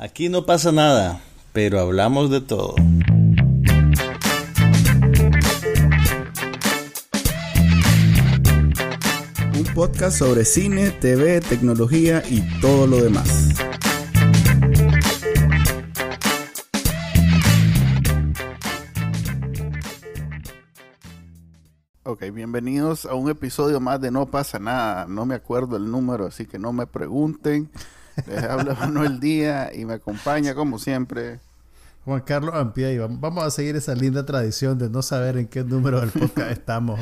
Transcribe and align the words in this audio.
Aquí 0.00 0.28
no 0.28 0.46
pasa 0.46 0.70
nada, 0.70 1.20
pero 1.52 1.80
hablamos 1.80 2.30
de 2.30 2.40
todo. 2.40 2.76
Un 9.56 9.64
podcast 9.74 10.16
sobre 10.16 10.44
cine, 10.44 10.92
TV, 10.92 11.40
tecnología 11.40 12.22
y 12.30 12.42
todo 12.60 12.86
lo 12.86 13.02
demás. 13.02 13.48
Ok, 22.04 22.22
bienvenidos 22.32 23.04
a 23.04 23.14
un 23.14 23.28
episodio 23.30 23.80
más 23.80 24.00
de 24.00 24.12
No 24.12 24.26
pasa 24.26 24.60
nada. 24.60 25.06
No 25.08 25.26
me 25.26 25.34
acuerdo 25.34 25.76
el 25.76 25.90
número, 25.90 26.26
así 26.26 26.46
que 26.46 26.60
no 26.60 26.72
me 26.72 26.86
pregunten. 26.86 27.68
Les 28.26 28.42
habla 28.44 28.74
Manuel 28.80 29.20
Díaz 29.20 29.74
y 29.74 29.84
me 29.84 29.94
acompaña 29.94 30.54
como 30.54 30.78
siempre. 30.78 31.40
Juan 32.04 32.22
Carlos 32.22 32.54
Ampie, 32.54 32.94
y 32.94 32.98
vamos 32.98 33.44
a 33.44 33.50
seguir 33.50 33.76
esa 33.76 33.94
linda 33.94 34.24
tradición 34.24 34.78
de 34.78 34.88
no 34.88 35.02
saber 35.02 35.36
en 35.36 35.46
qué 35.46 35.62
número 35.62 36.00
del 36.00 36.10
podcast 36.10 36.50
estamos. 36.50 36.98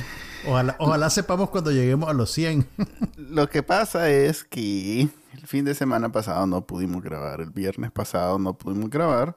Ojalá, 0.49 0.75
ojalá 0.81 1.11
sepamos 1.11 1.51
cuando 1.51 1.71
lleguemos 1.71 2.09
a 2.09 2.13
los 2.13 2.33
100. 2.33 2.67
Lo 3.17 3.49
que 3.49 3.63
pasa 3.63 4.11
es 4.11 4.43
que 4.43 5.03
el 5.03 5.47
fin 5.47 5.65
de 5.65 5.75
semana 5.75 6.11
pasado 6.11 6.47
no 6.49 6.67
pudimos 6.67 7.05
grabar, 7.05 7.41
el 7.41 7.51
viernes 7.51 7.93
pasado 7.93 8.39
no 8.41 8.59
pudimos 8.59 8.91
grabar 8.91 9.37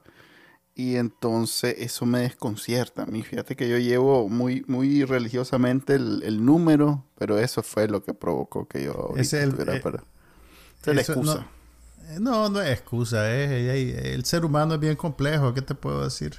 y 0.74 0.96
entonces 0.96 1.76
eso 1.78 2.06
me 2.06 2.20
desconcierta 2.20 3.02
a 3.02 3.06
mí. 3.06 3.22
Fíjate 3.22 3.54
que 3.54 3.68
yo 3.68 3.78
llevo 3.78 4.28
muy, 4.28 4.64
muy 4.66 5.04
religiosamente 5.04 5.94
el, 5.94 6.44
número, 6.44 7.04
pero 7.18 7.38
eso 7.38 7.62
fue 7.62 7.86
lo 7.86 8.02
que 8.02 8.14
provocó 8.14 8.66
que 8.66 8.84
yo... 8.84 9.12
Es 9.16 9.32
el, 9.34 9.50
eh, 9.50 9.82
es 10.86 10.94
la 10.94 11.00
excusa. 11.00 11.34
No, 11.34 11.59
no 12.18 12.60
es 12.60 12.70
excusa, 12.70 13.30
eh. 13.30 14.14
el 14.14 14.24
ser 14.24 14.44
humano 14.44 14.74
es 14.74 14.80
bien 14.80 14.96
complejo, 14.96 15.54
¿qué 15.54 15.62
te 15.62 15.74
puedo 15.74 16.02
decir? 16.02 16.34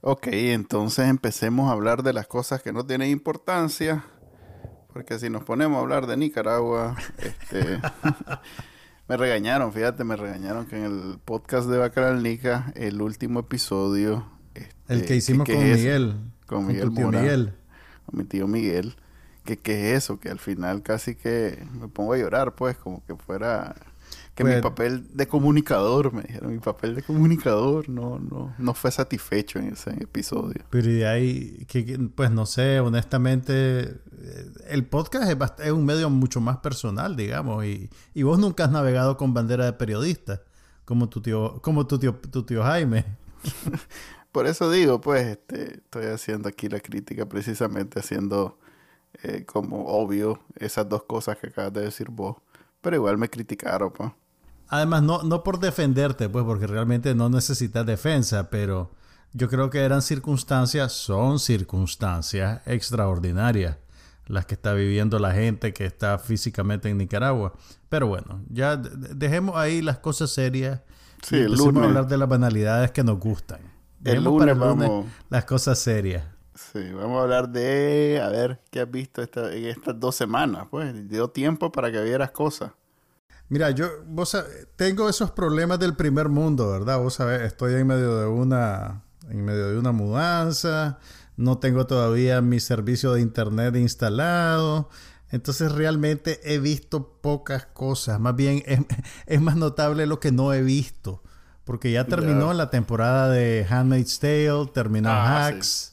Ok, 0.00 0.28
entonces 0.30 1.08
empecemos 1.08 1.68
a 1.68 1.72
hablar 1.72 2.02
de 2.02 2.12
las 2.12 2.26
cosas 2.26 2.62
que 2.62 2.72
no 2.72 2.84
tienen 2.84 3.10
importancia, 3.10 4.04
porque 4.92 5.18
si 5.18 5.30
nos 5.30 5.44
ponemos 5.44 5.76
a 5.76 5.80
hablar 5.80 6.06
de 6.06 6.16
Nicaragua, 6.16 6.96
este, 7.18 7.80
me 9.08 9.16
regañaron, 9.16 9.72
fíjate, 9.72 10.02
me 10.02 10.16
regañaron 10.16 10.66
que 10.66 10.76
en 10.76 10.84
el 10.84 11.18
podcast 11.24 11.68
de 11.68 11.78
Bacaral 11.78 12.22
Nica, 12.22 12.72
el 12.74 13.00
último 13.00 13.40
episodio... 13.40 14.26
el 14.54 14.98
que 14.98 15.02
este, 15.02 15.16
hicimos 15.16 15.46
con 15.48 15.58
Miguel. 15.58 16.16
Con 16.46 16.66
Miguel 16.66 16.90
Miguel. 16.90 17.54
Con 18.06 18.18
mi 18.18 18.24
tío 18.24 18.48
Miguel. 18.48 18.96
Que, 19.44 19.56
que 19.56 19.92
es 19.92 20.04
eso, 20.04 20.18
que 20.18 20.30
al 20.30 20.38
final 20.38 20.82
casi 20.82 21.14
que 21.14 21.64
me 21.78 21.88
pongo 21.88 22.14
a 22.14 22.18
llorar, 22.18 22.54
pues, 22.54 22.76
como 22.76 23.04
que 23.06 23.14
fuera 23.14 23.74
que 24.34 24.44
mi 24.44 24.52
pues, 24.52 24.62
papel 24.62 25.06
de 25.12 25.28
comunicador, 25.28 26.12
me 26.12 26.22
dijeron, 26.22 26.52
mi 26.52 26.58
papel 26.58 26.94
de 26.94 27.02
comunicador 27.02 27.88
no, 27.88 28.18
no, 28.18 28.54
no 28.56 28.74
fue 28.74 28.90
satisfecho 28.90 29.58
en 29.58 29.72
ese 29.74 29.90
episodio. 30.02 30.64
Pero 30.70 30.88
y 30.88 30.94
de 30.94 31.06
ahí, 31.06 31.66
que, 31.68 31.98
pues 32.14 32.30
no 32.30 32.46
sé, 32.46 32.80
honestamente, 32.80 33.80
eh, 33.82 34.50
el 34.68 34.86
podcast 34.86 35.30
es, 35.60 35.70
un 35.70 35.84
medio 35.84 36.08
mucho 36.08 36.40
más 36.40 36.58
personal, 36.58 37.14
digamos, 37.14 37.64
y, 37.66 37.90
y, 38.14 38.22
vos 38.22 38.38
nunca 38.38 38.64
has 38.64 38.70
navegado 38.70 39.18
con 39.18 39.34
bandera 39.34 39.66
de 39.66 39.74
periodista, 39.74 40.42
como 40.86 41.10
tu 41.10 41.20
tío, 41.20 41.60
como 41.60 41.86
tu 41.86 41.98
tío, 41.98 42.14
tu 42.14 42.44
tío 42.44 42.62
Jaime. 42.62 43.04
Por 44.32 44.46
eso 44.46 44.70
digo, 44.70 44.98
pues, 45.02 45.26
este, 45.26 45.74
estoy 45.74 46.06
haciendo 46.06 46.48
aquí 46.48 46.70
la 46.70 46.80
crítica 46.80 47.28
precisamente 47.28 48.00
haciendo 48.00 48.58
eh, 49.22 49.44
como 49.44 49.84
obvio 49.88 50.42
esas 50.56 50.88
dos 50.88 51.02
cosas 51.02 51.36
que 51.36 51.48
acabas 51.48 51.74
de 51.74 51.82
decir 51.82 52.08
vos. 52.08 52.36
Pero 52.80 52.96
igual 52.96 53.18
me 53.18 53.28
criticaron, 53.28 53.92
pues. 53.92 54.10
Además, 54.72 55.02
no, 55.02 55.22
no 55.22 55.44
por 55.44 55.60
defenderte, 55.60 56.30
pues, 56.30 56.46
porque 56.46 56.66
realmente 56.66 57.14
no 57.14 57.28
necesitas 57.28 57.84
defensa, 57.84 58.48
pero 58.48 58.90
yo 59.34 59.50
creo 59.50 59.68
que 59.68 59.80
eran 59.80 60.00
circunstancias, 60.00 60.94
son 60.94 61.38
circunstancias 61.38 62.62
extraordinarias 62.64 63.76
las 64.28 64.46
que 64.46 64.54
está 64.54 64.72
viviendo 64.72 65.18
la 65.18 65.32
gente 65.32 65.74
que 65.74 65.84
está 65.84 66.18
físicamente 66.18 66.88
en 66.88 66.96
Nicaragua. 66.96 67.52
Pero 67.90 68.06
bueno, 68.06 68.40
ya 68.48 68.78
dejemos 68.78 69.56
ahí 69.56 69.82
las 69.82 69.98
cosas 69.98 70.30
serias. 70.30 70.80
Sí, 71.22 71.36
y 71.36 71.42
a 71.42 71.84
hablar 71.84 72.06
de 72.06 72.16
las 72.16 72.28
banalidades 72.30 72.92
que 72.92 73.04
nos 73.04 73.18
gustan. 73.18 73.60
Dejemos 74.00 74.38
para 74.38 74.52
el 74.52 74.58
lunes 74.58 74.90
las 75.28 75.44
cosas 75.44 75.80
serias. 75.80 76.24
Sí, 76.54 76.92
vamos 76.92 77.18
a 77.18 77.22
hablar 77.24 77.50
de, 77.50 78.22
a 78.24 78.30
ver, 78.30 78.62
¿qué 78.70 78.80
has 78.80 78.90
visto 78.90 79.20
esta, 79.20 79.54
en 79.54 79.66
estas 79.66 80.00
dos 80.00 80.14
semanas? 80.14 80.66
Pues 80.70 81.10
dio 81.10 81.28
tiempo 81.28 81.70
para 81.70 81.92
que 81.92 82.02
vieras 82.02 82.30
cosas. 82.30 82.72
Mira, 83.52 83.70
yo 83.70 84.02
vos 84.06 84.34
tengo 84.76 85.10
esos 85.10 85.30
problemas 85.30 85.78
del 85.78 85.94
primer 85.94 86.30
mundo, 86.30 86.70
¿verdad? 86.70 86.98
Vos 86.98 87.12
sabés, 87.12 87.42
estoy 87.42 87.74
en 87.74 87.86
medio 87.86 88.16
de 88.16 88.26
una 88.26 89.02
en 89.28 89.44
medio 89.44 89.68
de 89.68 89.78
una 89.78 89.92
mudanza, 89.92 90.98
no 91.36 91.58
tengo 91.58 91.86
todavía 91.86 92.40
mi 92.40 92.60
servicio 92.60 93.12
de 93.12 93.20
internet 93.20 93.76
instalado. 93.76 94.88
Entonces 95.28 95.70
realmente 95.70 96.40
he 96.44 96.60
visto 96.60 97.18
pocas 97.20 97.66
cosas. 97.66 98.18
Más 98.18 98.34
bien 98.34 98.62
es, 99.26 99.40
más 99.42 99.56
notable 99.56 100.06
lo 100.06 100.18
que 100.18 100.32
no 100.32 100.54
he 100.54 100.62
visto. 100.62 101.22
Porque 101.64 101.92
ya 101.92 102.06
terminó 102.06 102.54
la 102.54 102.70
temporada 102.70 103.28
de 103.28 103.66
Handmaid's 103.68 104.18
Tale, 104.18 104.70
terminó 104.72 105.10
ah, 105.10 105.48
Hacks. 105.48 105.91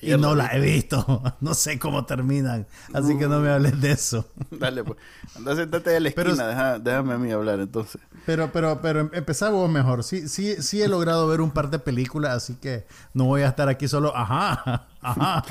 Y 0.00 0.16
no 0.16 0.34
la 0.34 0.48
he 0.54 0.60
visto. 0.60 1.22
No 1.40 1.54
sé 1.54 1.78
cómo 1.78 2.04
terminan. 2.04 2.66
Así 2.92 3.16
que 3.16 3.28
no 3.28 3.40
me 3.40 3.50
hables 3.50 3.80
de 3.80 3.92
eso. 3.92 4.26
Dale, 4.50 4.82
pues. 4.82 4.98
Anda, 5.36 5.54
sentate 5.56 5.90
de 5.90 6.00
la 6.00 6.08
esquina. 6.08 6.78
déjame 6.78 7.14
a 7.14 7.18
mí 7.18 7.30
hablar 7.30 7.60
entonces. 7.60 8.00
Pero, 8.26 8.50
pero, 8.52 8.80
pero 8.82 9.00
em, 9.00 9.10
empezamos 9.12 9.68
mejor. 9.70 10.04
Sí, 10.04 10.28
sí, 10.28 10.60
sí 10.62 10.82
he 10.82 10.88
logrado 10.88 11.26
ver 11.28 11.40
un 11.40 11.50
par 11.50 11.70
de 11.70 11.78
películas, 11.78 12.36
así 12.36 12.54
que 12.56 12.86
no 13.14 13.24
voy 13.24 13.42
a 13.42 13.48
estar 13.48 13.68
aquí 13.68 13.88
solo. 13.88 14.14
Ajá, 14.16 14.88
ajá. 15.00 15.44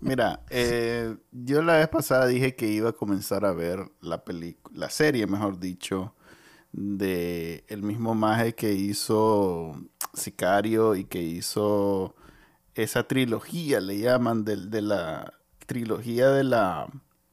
Mira, 0.00 0.40
eh, 0.50 1.14
yo 1.30 1.62
la 1.62 1.76
vez 1.76 1.88
pasada 1.88 2.26
dije 2.26 2.56
que 2.56 2.66
iba 2.66 2.90
a 2.90 2.92
comenzar 2.92 3.44
a 3.44 3.52
ver 3.52 3.80
la 4.00 4.24
película, 4.24 4.78
la 4.78 4.90
serie, 4.90 5.26
mejor 5.26 5.58
dicho, 5.58 6.14
de 6.72 7.64
el 7.68 7.82
mismo 7.82 8.14
maje 8.14 8.54
que 8.54 8.72
hizo 8.72 9.76
Sicario 10.12 10.94
y 10.94 11.04
que 11.04 11.22
hizo 11.22 12.14
esa 12.74 13.06
trilogía, 13.06 13.80
le 13.80 13.98
llaman 13.98 14.44
de, 14.44 14.82
la 14.82 15.34
trilogía 15.66 16.30
de 16.30 16.44
la, 16.44 16.88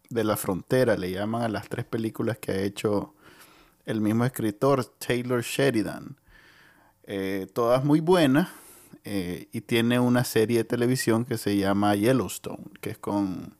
de 0.09 0.24
la 0.24 0.38
frontera, 0.38 0.97
le 0.97 1.12
llaman 1.12 1.44
a 1.44 1.50
las 1.50 1.68
tres 1.69 1.85
películas 1.85 2.38
que 2.38 2.52
ha 2.52 2.62
hecho 2.62 3.16
el 3.85 4.02
mismo 4.02 4.25
escritor, 4.25 4.85
Taylor 4.85 5.41
Sheridan. 5.41 6.18
Eh, 7.03 7.47
todas 7.53 7.84
muy 7.84 8.00
buenas. 8.00 8.50
Eh, 9.03 9.47
y 9.52 9.62
tiene 9.62 10.00
una 10.00 10.24
serie 10.24 10.59
de 10.59 10.63
televisión 10.63 11.25
que 11.25 11.38
se 11.38 11.58
llama 11.58 11.96
Yellowstone, 11.96 12.66
que 12.81 12.91
es 12.91 12.97
con 13.00 13.56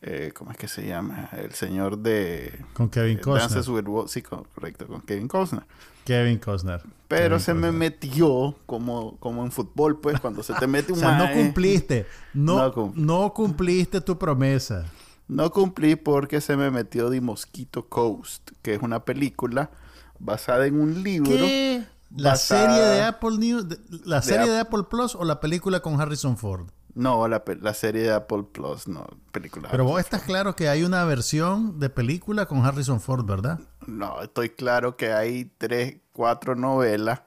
eh, 0.00 0.32
¿cómo 0.34 0.52
es 0.52 0.56
que 0.56 0.68
se 0.68 0.86
llama? 0.86 1.28
El 1.32 1.52
señor 1.52 1.98
de... 1.98 2.64
Con 2.74 2.88
Kevin 2.88 3.18
Costner. 3.18 3.64
sí, 4.08 4.22
correcto, 4.22 4.86
con 4.86 5.00
Kevin 5.02 5.28
Costner. 5.28 5.64
Kevin 6.04 6.38
Costner. 6.38 6.82
Pero 7.08 7.38
se 7.40 7.52
me 7.52 7.72
metió 7.72 8.54
como, 8.66 9.16
como 9.18 9.44
en 9.44 9.50
fútbol, 9.50 10.00
pues, 10.00 10.20
cuando 10.20 10.42
se 10.42 10.54
te 10.54 10.66
mete 10.66 10.92
un... 10.94 10.98
o 10.98 11.00
sea, 11.00 11.18
no 11.18 11.32
cumpliste. 11.32 12.06
No, 12.32 12.92
no, 12.94 13.34
cumpliste 13.34 14.00
tu 14.00 14.18
promesa. 14.18 14.86
No 15.26 15.50
cumplí 15.50 15.96
porque 15.96 16.40
se 16.40 16.56
me 16.56 16.70
metió 16.70 17.10
The 17.10 17.20
Mosquito 17.20 17.88
Coast, 17.88 18.50
que 18.62 18.74
es 18.74 18.82
una 18.82 19.04
película 19.04 19.70
basada 20.18 20.66
en 20.66 20.80
un 20.80 21.02
libro. 21.02 21.30
¿Qué? 21.30 21.84
¿La 22.16 22.36
serie 22.36 22.80
de 22.80 23.02
Apple 23.02 23.36
News? 23.38 23.66
¿La 24.04 24.22
serie 24.22 24.48
de 24.48 24.60
Apple 24.60 24.84
Plus 24.88 25.14
o 25.14 25.24
la 25.24 25.40
película 25.40 25.80
con 25.80 26.00
Harrison 26.00 26.38
Ford? 26.38 26.68
No, 26.98 27.28
la, 27.28 27.44
la, 27.60 27.74
serie 27.74 28.02
de 28.02 28.12
Apple 28.12 28.42
Plus, 28.50 28.88
no, 28.88 29.06
película. 29.30 29.68
Pero 29.70 29.84
vos 29.84 30.00
estás 30.00 30.22
claro 30.22 30.56
que 30.56 30.68
hay 30.68 30.82
una 30.82 31.04
versión 31.04 31.78
de 31.78 31.90
película 31.90 32.46
con 32.46 32.66
Harrison 32.66 33.00
Ford, 33.00 33.24
¿verdad? 33.24 33.60
No, 33.86 34.20
estoy 34.20 34.48
claro 34.48 34.96
que 34.96 35.12
hay 35.12 35.44
tres, 35.58 35.98
cuatro 36.12 36.56
novelas 36.56 37.22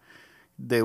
de, 0.57 0.83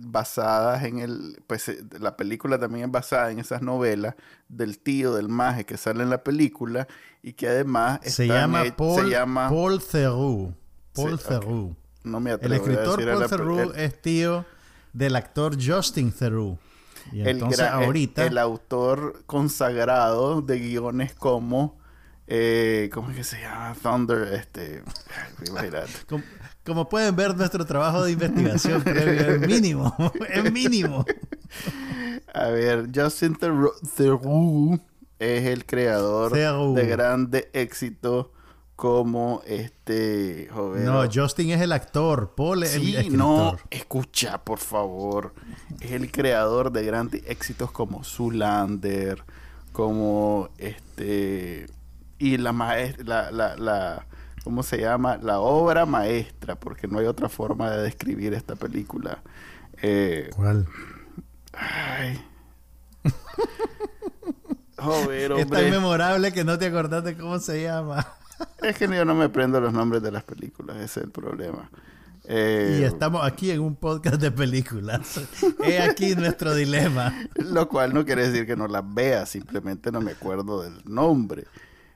basadas 0.00 0.82
en 0.84 1.00
el... 1.00 1.42
Pues 1.46 1.68
eh, 1.68 1.84
la 2.00 2.16
película 2.16 2.58
también 2.58 2.86
es 2.86 2.90
basada 2.90 3.30
en 3.30 3.38
esas 3.38 3.60
novelas 3.60 4.14
del 4.48 4.78
tío 4.78 5.12
del 5.14 5.28
maje 5.28 5.66
que 5.66 5.76
sale 5.76 6.02
en 6.02 6.08
la 6.08 6.24
película 6.24 6.88
y 7.22 7.34
que 7.34 7.48
además... 7.48 8.00
Se 8.04 8.26
llama, 8.26 8.64
Paul, 8.74 9.02
se 9.02 9.10
llama 9.10 9.50
Paul 9.50 9.78
Theroux. 9.78 10.54
Paul 10.94 11.18
Theroux. 11.18 11.76
No 12.02 12.18
me 12.18 12.30
atrevo 12.30 12.54
El 12.54 12.60
escritor 12.60 13.04
Paul 13.04 13.28
Theroux 13.28 13.72
es 13.76 14.00
tío 14.00 14.46
del 14.94 15.16
actor 15.16 15.54
Justin 15.62 16.10
Theroux 16.10 16.58
entonces 17.12 17.60
ahorita... 17.60 18.26
El, 18.26 18.38
autor 18.38 19.22
consagrado 19.26 20.42
de 20.42 20.58
guiones 20.58 21.14
como... 21.14 21.80
Eh, 22.26 22.88
¿Cómo 22.92 23.10
es 23.10 23.16
que 23.16 23.24
se 23.24 23.40
llama? 23.40 23.74
Thunder, 23.82 24.32
este... 24.34 24.82
como, 26.08 26.22
como, 26.64 26.88
pueden 26.88 27.14
ver, 27.16 27.36
nuestro 27.36 27.66
trabajo 27.66 28.04
de 28.04 28.12
investigación 28.12 28.82
previo 28.84 29.34
es 29.34 29.40
mínimo. 29.40 29.94
es 30.28 30.52
mínimo. 30.52 31.04
A 32.32 32.46
ver, 32.46 32.88
Justin 32.94 33.36
Theroux 33.36 34.80
es 35.18 35.46
el 35.46 35.66
creador 35.66 36.32
de 36.32 36.86
grande 36.86 37.50
éxito 37.52 38.32
como 38.76 39.42
este 39.46 40.48
joven. 40.52 40.84
No, 40.84 41.02
Justin 41.12 41.50
es 41.50 41.60
el 41.60 41.72
actor, 41.72 42.34
Paul 42.34 42.62
es 42.64 42.74
el 42.74 42.82
Sí, 42.82 42.96
escritor. 42.96 43.18
no, 43.18 43.56
escucha, 43.70 44.38
por 44.42 44.58
favor. 44.58 45.34
Es 45.80 45.92
el 45.92 46.10
creador 46.10 46.72
de 46.72 46.84
grandes 46.84 47.22
éxitos 47.26 47.70
como 47.70 48.02
Zulander, 48.04 49.22
como 49.72 50.48
este. 50.58 51.68
Y 52.18 52.36
la 52.38 52.52
maestra, 52.52 53.04
la, 53.04 53.30
la, 53.30 53.56
la- 53.56 54.06
¿Cómo 54.44 54.64
se 54.64 54.78
llama? 54.78 55.18
La 55.22 55.38
obra 55.38 55.86
maestra, 55.86 56.56
porque 56.56 56.88
no 56.88 56.98
hay 56.98 57.06
otra 57.06 57.28
forma 57.28 57.70
de 57.70 57.82
describir 57.82 58.34
esta 58.34 58.56
película. 58.56 59.22
Eh, 59.80 60.30
¿Cuál? 60.34 60.66
ay. 61.52 62.20
Joder, 64.78 65.32
Es 65.32 65.46
tan 65.48 65.58
hombre. 65.58 65.70
memorable 65.70 66.32
que 66.32 66.42
no 66.44 66.58
te 66.58 66.66
acordás 66.66 67.04
de 67.04 67.16
cómo 67.16 67.38
se 67.38 67.62
llama. 67.62 68.04
Es 68.62 68.76
que 68.76 68.86
yo 68.88 69.04
no 69.04 69.14
me 69.14 69.28
prendo 69.28 69.60
los 69.60 69.72
nombres 69.72 70.02
de 70.02 70.10
las 70.12 70.22
películas, 70.24 70.76
ese 70.76 71.00
es 71.00 71.06
el 71.06 71.10
problema. 71.10 71.70
Eh, 72.24 72.78
Y 72.80 72.84
estamos 72.84 73.24
aquí 73.24 73.50
en 73.50 73.60
un 73.60 73.74
podcast 73.74 74.20
de 74.20 74.30
películas. 74.30 75.20
He 75.64 75.80
aquí 75.82 76.14
nuestro 76.14 76.54
dilema. 76.54 77.12
Lo 77.34 77.68
cual 77.68 77.92
no 77.92 78.04
quiere 78.04 78.28
decir 78.28 78.46
que 78.46 78.54
no 78.56 78.68
las 78.68 78.82
vea, 78.94 79.26
simplemente 79.26 79.90
no 79.90 80.00
me 80.00 80.12
acuerdo 80.12 80.62
del 80.62 80.80
nombre. 80.84 81.46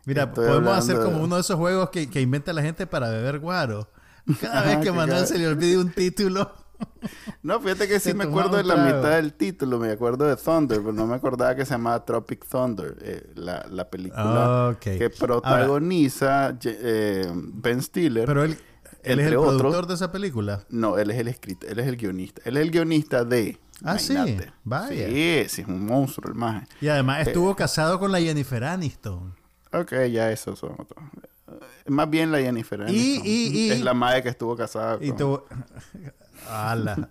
Mira, 0.04 0.24
Estoy 0.24 0.46
podemos 0.46 0.76
hacer 0.76 0.96
como 0.96 1.18
de- 1.18 1.24
uno 1.24 1.34
de 1.36 1.40
esos 1.42 1.56
juegos 1.56 1.90
que, 1.90 2.08
que 2.10 2.20
inventa 2.20 2.52
la 2.52 2.62
gente 2.62 2.86
para 2.86 3.08
beber 3.08 3.38
guaro. 3.38 3.88
Cada 4.40 4.58
Ajá, 4.60 4.68
vez 4.68 4.78
que 4.78 4.84
que 4.84 4.90
Manuel 4.92 5.10
cada- 5.18 5.26
se 5.26 5.38
le 5.38 5.46
olvide 5.46 5.78
un 5.78 5.90
título. 5.90 6.52
No, 7.42 7.60
fíjate 7.60 7.86
que 7.86 8.00
sí 8.00 8.12
me 8.14 8.24
acuerdo 8.24 8.56
de 8.56 8.64
la 8.64 8.76
mitad 8.76 9.10
del 9.16 9.32
título, 9.32 9.78
me 9.78 9.90
acuerdo 9.90 10.24
de 10.26 10.36
Thunder, 10.36 10.78
pero 10.80 10.92
no 10.92 11.06
me 11.06 11.14
acordaba 11.14 11.54
que 11.54 11.64
se 11.64 11.72
llamaba 11.72 12.04
Tropic 12.04 12.44
Thunder, 12.48 12.96
eh, 13.00 13.30
la, 13.34 13.64
la 13.70 13.88
película 13.88 14.76
que 14.80 15.10
protagoniza 15.10 16.56
eh, 16.64 17.30
Ben 17.34 17.82
Stiller. 17.82 18.26
Pero 18.26 18.44
él, 18.44 18.58
él 19.02 19.20
es 19.20 19.26
el 19.28 19.36
otros- 19.36 19.58
productor 19.58 19.86
de 19.86 19.94
esa 19.94 20.10
película. 20.10 20.64
No, 20.68 20.98
él 20.98 21.10
es 21.10 21.18
el 21.18 21.28
escritor, 21.28 21.70
él 21.70 21.78
es 21.78 21.86
el 21.86 21.96
guionista. 21.96 22.42
Él 22.44 22.56
es 22.56 22.62
el 22.64 22.70
guionista 22.70 23.24
de... 23.24 23.58
Ah, 23.84 23.98
sí, 23.98 24.16
vaya. 24.64 25.06
Sí, 25.06 25.44
sí, 25.48 25.60
es 25.62 25.68
un 25.68 25.84
monstruo 25.86 26.30
el 26.32 26.36
maje. 26.38 26.66
Y 26.80 26.88
además 26.88 27.26
estuvo 27.26 27.52
Eh. 27.52 27.56
casado 27.56 27.98
con 27.98 28.10
la 28.10 28.20
Jennifer 28.20 28.64
Aniston. 28.64 29.34
Ok, 29.72 29.92
ya 30.10 30.32
eso 30.32 30.56
son 30.56 30.72
otros. 30.78 31.04
Más 31.86 32.08
bien 32.10 32.32
la 32.32 32.38
Jennifer 32.38 32.80
Y- 32.80 32.82
Aniston. 32.82 33.26
y- 33.26 33.46
y- 33.66 33.70
es 33.72 33.80
la 33.82 33.94
madre 33.94 34.22
que 34.22 34.30
estuvo 34.30 34.56
casada 34.56 34.98
Y 35.00 35.08
con... 35.10 35.16
tuvo... 35.18 35.44
Ala. 36.50 37.08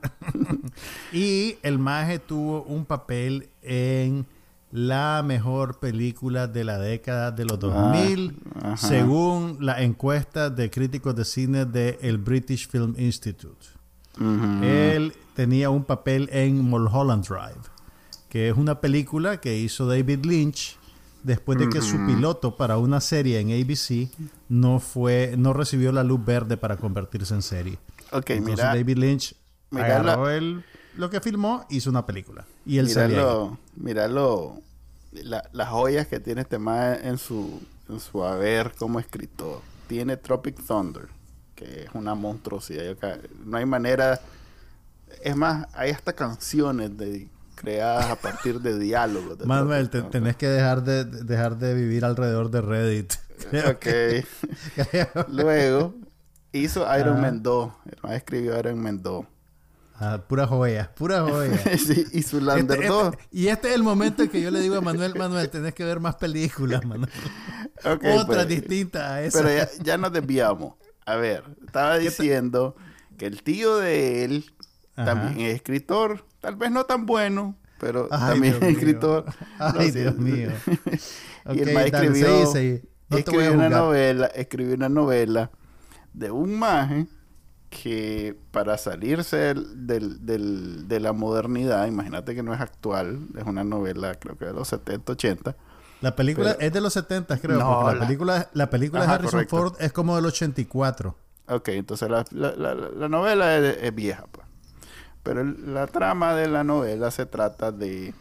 y 1.14 1.56
el 1.62 1.80
maje 1.80 2.20
tuvo 2.20 2.64
un 2.64 2.86
papel 2.86 3.50
en 3.62 4.26
la 4.72 5.24
mejor 5.26 5.80
película 5.80 6.48
de 6.48 6.64
la 6.64 6.78
década 6.78 7.32
de 7.32 7.46
los 7.46 7.60
2000, 7.60 8.36
Ah, 8.62 8.76
según 8.78 9.58
la 9.62 9.82
encuesta 9.82 10.50
de 10.50 10.70
críticos 10.70 11.16
de 11.16 11.24
cine 11.24 11.66
del 11.66 12.18
British 12.18 12.68
Film 12.68 12.94
Institute. 12.98 13.68
Él 14.64 15.14
tenía 15.34 15.70
un 15.70 15.84
papel 15.84 16.30
en 16.31 16.62
Mulholland 16.62 17.26
Drive, 17.26 17.62
que 18.30 18.50
es 18.50 18.58
una 18.58 18.80
película 18.80 19.40
que 19.42 19.58
hizo 19.58 19.86
David 19.88 20.26
Lynch 20.26 20.78
después 21.24 21.58
de 21.58 21.70
que 21.70 21.81
su 21.81 21.98
piloto 22.06 22.56
para 22.56 22.78
una 22.78 23.02
serie 23.02 23.40
en 23.40 23.50
ABC 23.52 24.10
no 24.48 24.80
fue 24.80 25.36
no 25.38 25.54
recibió 25.54 25.92
la 25.92 26.04
luz 26.04 26.24
verde 26.24 26.56
para 26.56 26.78
convertirse 26.78 27.34
en 27.34 27.42
serie. 27.42 27.78
Ok, 28.18 28.30
Entonces 28.32 28.58
mira, 28.58 28.66
David 28.76 28.98
Lynch 28.98 29.36
mira 29.72 29.86
agarró 29.98 30.30
el- 30.30 30.64
lo 30.98 31.10
que 31.10 31.20
filmó, 31.22 31.66
hizo 31.70 31.90
una 31.90 32.06
película. 32.06 32.46
Y 32.66 32.78
él 32.78 32.90
salía 32.90 33.18
ahí. 33.18 33.24
míralo, 33.24 33.58
míralo, 33.76 34.62
la- 35.12 35.50
las 35.54 35.70
joyas 35.70 36.08
que 36.08 36.20
tiene 36.20 36.42
este 36.42 36.58
mae 36.58 37.08
en 37.08 37.18
su, 37.18 37.62
en 37.90 38.00
su 38.00 38.24
haber 38.24 38.72
como 38.78 39.00
escritor. 39.00 39.62
Tiene 39.88 40.18
Tropic 40.18 40.62
Thunder, 40.66 41.08
que 41.56 41.84
es 41.84 41.90
una 41.94 42.16
monstruosidad. 42.16 42.96
No 43.46 43.58
hay 43.58 43.66
manera... 43.66 44.20
Es 45.24 45.36
más, 45.36 45.68
hay 45.74 45.92
hasta 45.92 46.14
canciones 46.14 46.98
de, 46.98 47.28
creadas 47.56 48.06
a 48.10 48.16
partir 48.16 48.60
de 48.62 48.78
diálogos. 48.80 49.38
de 49.38 49.46
Manuel, 49.46 49.90
te- 49.90 50.02
tenés 50.04 50.36
que 50.36 50.48
dejar 50.48 50.84
de, 50.84 51.06
de- 51.06 51.24
dejar 51.24 51.58
de 51.58 51.74
vivir 51.74 52.04
alrededor 52.06 52.50
de 52.52 52.62
Reddit. 52.62 53.14
Creo 53.50 53.72
Ok. 53.72 53.80
que- 53.80 54.26
creo- 54.76 55.26
Luego 55.30 55.94
hizo 56.60 56.81
Iron 56.98 57.13
Ajá. 57.13 57.22
Man 57.22 57.44
2. 57.44 57.72
El 57.92 57.98
mae 58.04 58.18
escribió 58.18 58.57
Iron 58.60 58.81
Man 58.81 59.02
2. 59.02 59.25
Ah, 59.98 60.19
pura 60.28 60.46
joya, 60.46 60.92
pura 60.96 61.22
joya. 61.22 61.57
sí, 61.78 62.06
y 62.12 62.22
su 62.24 62.42
Lander 62.42 62.78
Este- 62.80 62.88
2. 62.90 63.13
este- 63.13 63.28
y 63.31 63.48
este 63.48 63.69
es 63.69 63.75
el 63.75 63.84
momento 63.84 64.24
en 64.24 64.30
que 64.30 64.42
yo 64.42 64.52
le 64.52 64.60
digo 64.60 64.75
a 64.75 64.81
Manuel, 64.81 65.16
Manuel, 65.16 65.50
tenés 65.50 65.74
que 65.74 65.86
ver 65.86 66.00
más 66.02 66.16
películas, 66.16 66.86
Manuel. 66.86 67.10
Ok, 67.84 68.04
Otras 68.06 68.25
pues, 68.25 68.48
distintas 68.48 69.04
a 69.04 69.22
esa. 69.22 69.40
Pero 69.42 69.54
ya, 69.56 69.69
ya 69.84 69.98
nos 69.98 70.12
desviamos. 70.13 70.75
A 71.06 71.16
ver, 71.18 71.44
estaba 71.66 71.98
diciendo 71.98 72.75
que 73.18 73.25
el 73.28 73.44
tío 73.44 73.78
de 73.78 74.24
él 74.25 74.46
Ajá. 74.96 75.13
también 75.13 75.48
es 75.50 75.56
escritor, 75.56 76.25
tal 76.40 76.56
vez 76.56 76.72
no 76.72 76.86
tan 76.86 77.06
bueno, 77.06 77.57
pero 77.80 78.07
Ay, 78.12 78.31
también 78.31 78.56
es 78.56 78.63
escritor. 78.63 79.25
Ay, 79.60 79.88
No. 79.90 79.94
Dios 79.94 80.18
mío. 80.18 80.50
y 81.54 81.60
el 81.60 81.68
Ok, 81.69 81.74
mae 81.74 81.92
dale, 81.92 82.07
escribió, 82.07 82.28
seguí, 82.48 82.52
seguí. 82.78 82.90
No 83.10 83.18
escribió 83.18 83.54
una 83.54 83.69
novela, 83.69 84.25
escribió 84.28 84.74
una 84.75 84.90
novela 84.90 85.52
de 86.18 86.32
un 86.32 86.58
maje 86.58 87.08
que 87.70 88.38
para 88.52 88.78
salirse 88.78 89.38
del, 89.38 89.86
del- 89.88 90.26
del- 90.26 90.88
de 90.88 91.00
la 91.00 91.12
modernidad, 91.14 91.88
imagínate 91.88 92.34
que 92.36 92.44
no 92.44 92.54
es 92.54 92.62
actual, 92.62 93.20
es 93.38 93.44
una 93.46 93.64
novela 93.64 94.16
creo 94.16 94.38
que 94.38 94.46
de 94.46 94.54
los 94.54 94.68
70, 94.70 95.12
80. 95.14 95.56
La 96.02 96.16
película 96.16 96.54
Pero- 96.54 96.68
es 96.68 96.74
de 96.74 96.82
los 96.82 96.94
70, 96.94 97.38
creo. 97.40 97.60
No, 97.60 97.82
porque 97.82 97.94
la, 97.96 98.00
la- 98.00 98.06
película, 98.08 98.50
la 98.54 98.70
película 98.70 99.06
de 99.06 99.12
Harrison 99.12 99.32
correcto. 99.32 99.58
Ford 99.58 99.74
es 99.80 99.92
como 99.92 100.16
del 100.16 100.26
84. 100.26 101.16
Ok, 101.48 101.70
entonces 101.70 102.10
la, 102.10 102.26
la- 102.32 102.56
la- 102.56 102.76
la 102.76 103.10
novela 103.10 103.58
es, 103.58 103.78
es 103.82 103.94
vieja, 103.96 104.26
pues. 104.32 104.46
Pero 105.24 105.42
el- 105.42 105.74
la 105.74 105.88
trama 105.88 106.34
de 106.36 106.48
la 106.48 106.64
novela 106.64 107.12
se 107.12 107.26
trata 107.26 107.72
de 107.72 108.14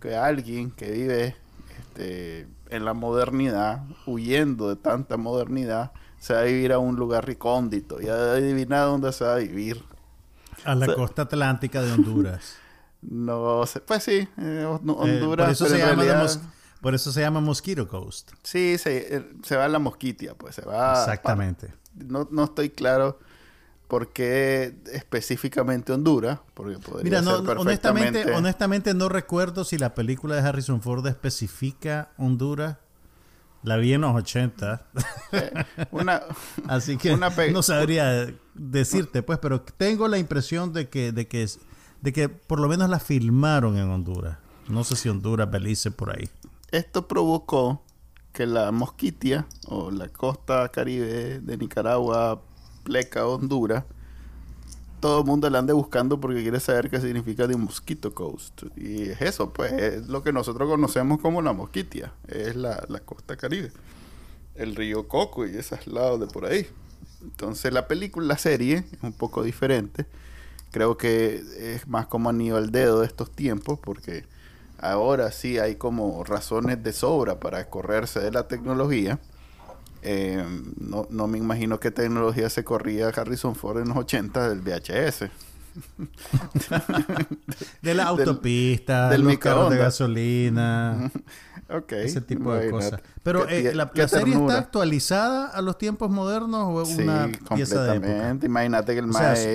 que 0.00 0.16
alguien 0.16 0.70
que 0.70 0.90
vive 0.90 1.36
este, 1.78 2.46
en 2.70 2.84
la 2.84 2.94
modernidad, 2.94 3.82
huyendo 4.06 4.68
de 4.68 4.76
tanta 4.76 5.16
modernidad, 5.16 5.92
se 6.24 6.32
va 6.32 6.40
a 6.40 6.44
vivir 6.44 6.72
a 6.72 6.78
un 6.78 6.96
lugar 6.96 7.26
recóndito. 7.26 8.00
Y 8.00 8.08
adivina 8.08 8.80
dónde 8.80 9.12
se 9.12 9.24
va 9.24 9.34
a 9.34 9.38
vivir. 9.38 9.84
A 10.64 10.74
la 10.74 10.94
costa 10.94 11.22
atlántica 11.22 11.82
de 11.82 11.92
Honduras. 11.92 12.56
No 13.06 13.66
sé, 13.66 13.80
pues 13.80 14.02
sí, 14.02 14.12
eh, 14.12 14.28
Eh, 14.38 14.64
Honduras, 14.66 15.44
por, 15.44 15.52
eso 15.52 15.64
pero 15.66 15.76
se 15.76 15.82
en 15.82 15.88
llama 15.90 16.02
realidad- 16.02 16.40
por 16.80 16.94
eso 16.94 17.12
se 17.12 17.20
llama 17.20 17.40
Mosquito 17.40 17.86
Coast. 17.86 18.32
Sí, 18.42 18.78
se, 18.78 19.16
eh, 19.16 19.30
se 19.42 19.56
va 19.58 19.66
a 19.66 19.68
la 19.68 19.78
mosquitia, 19.78 20.34
pues 20.34 20.54
se 20.54 20.62
va... 20.62 21.00
Exactamente. 21.00 21.74
No, 21.94 22.26
no 22.30 22.44
estoy 22.44 22.70
claro 22.70 23.18
por 23.88 24.10
qué 24.14 24.74
específicamente 24.90 25.92
Honduras, 25.92 26.38
porque 26.54 26.78
podría 26.78 27.04
Mira, 27.04 27.20
no, 27.20 27.44
ser 27.44 27.58
honestamente, 27.58 28.32
honestamente 28.32 28.94
no 28.94 29.10
recuerdo 29.10 29.64
si 29.64 29.76
la 29.76 29.94
película 29.94 30.36
de 30.36 30.40
Harrison 30.48 30.80
Ford 30.80 31.06
especifica 31.06 32.08
Honduras. 32.16 32.78
La 33.64 33.76
vi 33.78 33.94
en 33.94 34.02
los 34.02 34.14
80. 34.14 34.86
una, 35.90 36.22
Así 36.68 36.96
que 36.98 37.12
Una 37.14 37.30
no 37.50 37.62
sabría 37.62 38.26
decirte, 38.54 39.22
pues, 39.22 39.38
pero 39.40 39.62
tengo 39.62 40.06
la 40.06 40.18
impresión 40.18 40.72
de 40.72 40.88
que, 40.88 41.10
de 41.12 41.26
que, 41.26 41.48
de 42.02 42.12
que 42.12 42.28
por 42.28 42.60
lo 42.60 42.68
menos 42.68 42.88
la 42.90 43.00
filmaron 43.00 43.76
en 43.78 43.88
Honduras. 43.90 44.36
No 44.68 44.84
sé 44.84 44.96
si 44.96 45.08
Honduras, 45.08 45.50
Belice, 45.50 45.90
por 45.90 46.16
ahí. 46.16 46.28
esto 46.70 47.08
provocó 47.08 47.82
que 48.32 48.46
la 48.46 48.70
mosquitia 48.70 49.46
o 49.66 49.90
la 49.90 50.08
costa 50.08 50.68
caribe 50.68 51.40
de 51.40 51.56
Nicaragua, 51.56 52.42
Pleca, 52.82 53.26
Honduras, 53.26 53.84
todo 55.04 55.20
el 55.20 55.26
mundo 55.26 55.50
la 55.50 55.58
ande 55.58 55.74
buscando 55.74 56.18
porque 56.18 56.40
quiere 56.40 56.58
saber 56.60 56.88
qué 56.88 56.98
significa 56.98 57.46
de 57.46 57.58
Mosquito 57.58 58.14
Coast. 58.14 58.62
Y 58.74 59.10
es 59.10 59.20
eso, 59.20 59.52
pues, 59.52 59.70
es 59.70 60.08
lo 60.08 60.22
que 60.22 60.32
nosotros 60.32 60.66
conocemos 60.66 61.20
como 61.20 61.42
la 61.42 61.52
mosquitia, 61.52 62.14
es 62.26 62.56
la, 62.56 62.82
la 62.88 63.00
costa 63.00 63.36
caribe. 63.36 63.70
El 64.54 64.74
río 64.74 65.06
Coco 65.06 65.46
y 65.46 65.58
esos 65.58 65.86
lados 65.88 66.20
de 66.20 66.26
por 66.26 66.46
ahí. 66.46 66.66
Entonces 67.20 67.70
la 67.70 67.86
película, 67.86 68.26
la 68.26 68.38
serie, 68.38 68.86
es 68.90 69.02
un 69.02 69.12
poco 69.12 69.42
diferente. 69.42 70.06
Creo 70.70 70.96
que 70.96 71.42
es 71.58 71.86
más 71.86 72.06
como 72.06 72.30
anillo 72.30 72.56
al 72.56 72.72
dedo 72.72 73.00
de 73.00 73.06
estos 73.06 73.30
tiempos 73.30 73.78
porque 73.78 74.24
ahora 74.78 75.32
sí 75.32 75.58
hay 75.58 75.74
como 75.76 76.24
razones 76.24 76.82
de 76.82 76.94
sobra 76.94 77.40
para 77.40 77.68
correrse 77.68 78.20
de 78.20 78.30
la 78.30 78.48
tecnología. 78.48 79.18
Eh, 80.06 80.44
no, 80.78 81.06
no 81.10 81.26
me 81.26 81.38
imagino 81.38 81.80
qué 81.80 81.90
tecnología 81.90 82.50
se 82.50 82.62
corría 82.62 83.08
Harrison 83.08 83.54
Ford 83.54 83.78
en 83.80 83.88
los 83.88 83.96
80 83.96 84.50
del 84.50 84.60
VHS. 84.60 85.30
De 87.82 87.94
la 87.94 88.04
autopista, 88.04 89.08
del 89.08 89.22
los 89.22 89.38
carros 89.38 89.70
de 89.70 89.76
gasolina, 89.78 91.10
ese 91.90 92.20
tipo 92.20 92.54
de 92.54 92.70
cosas. 92.70 93.00
Pero 93.22 93.48
eh, 93.48 93.74
la, 93.74 93.90
serie 94.08 94.34
está 94.34 94.58
actualizada 94.58 95.48
a 95.48 95.62
los 95.62 95.76
tiempos 95.78 96.10
modernos 96.10 96.66
o 96.68 96.82
es 96.82 96.88
Sí, 96.88 97.02
una 97.02 97.30
pieza 97.54 97.82
de 97.82 97.96
época. 97.96 98.46
Imagínate 98.46 98.92
que 98.94 98.98
el 99.00 99.06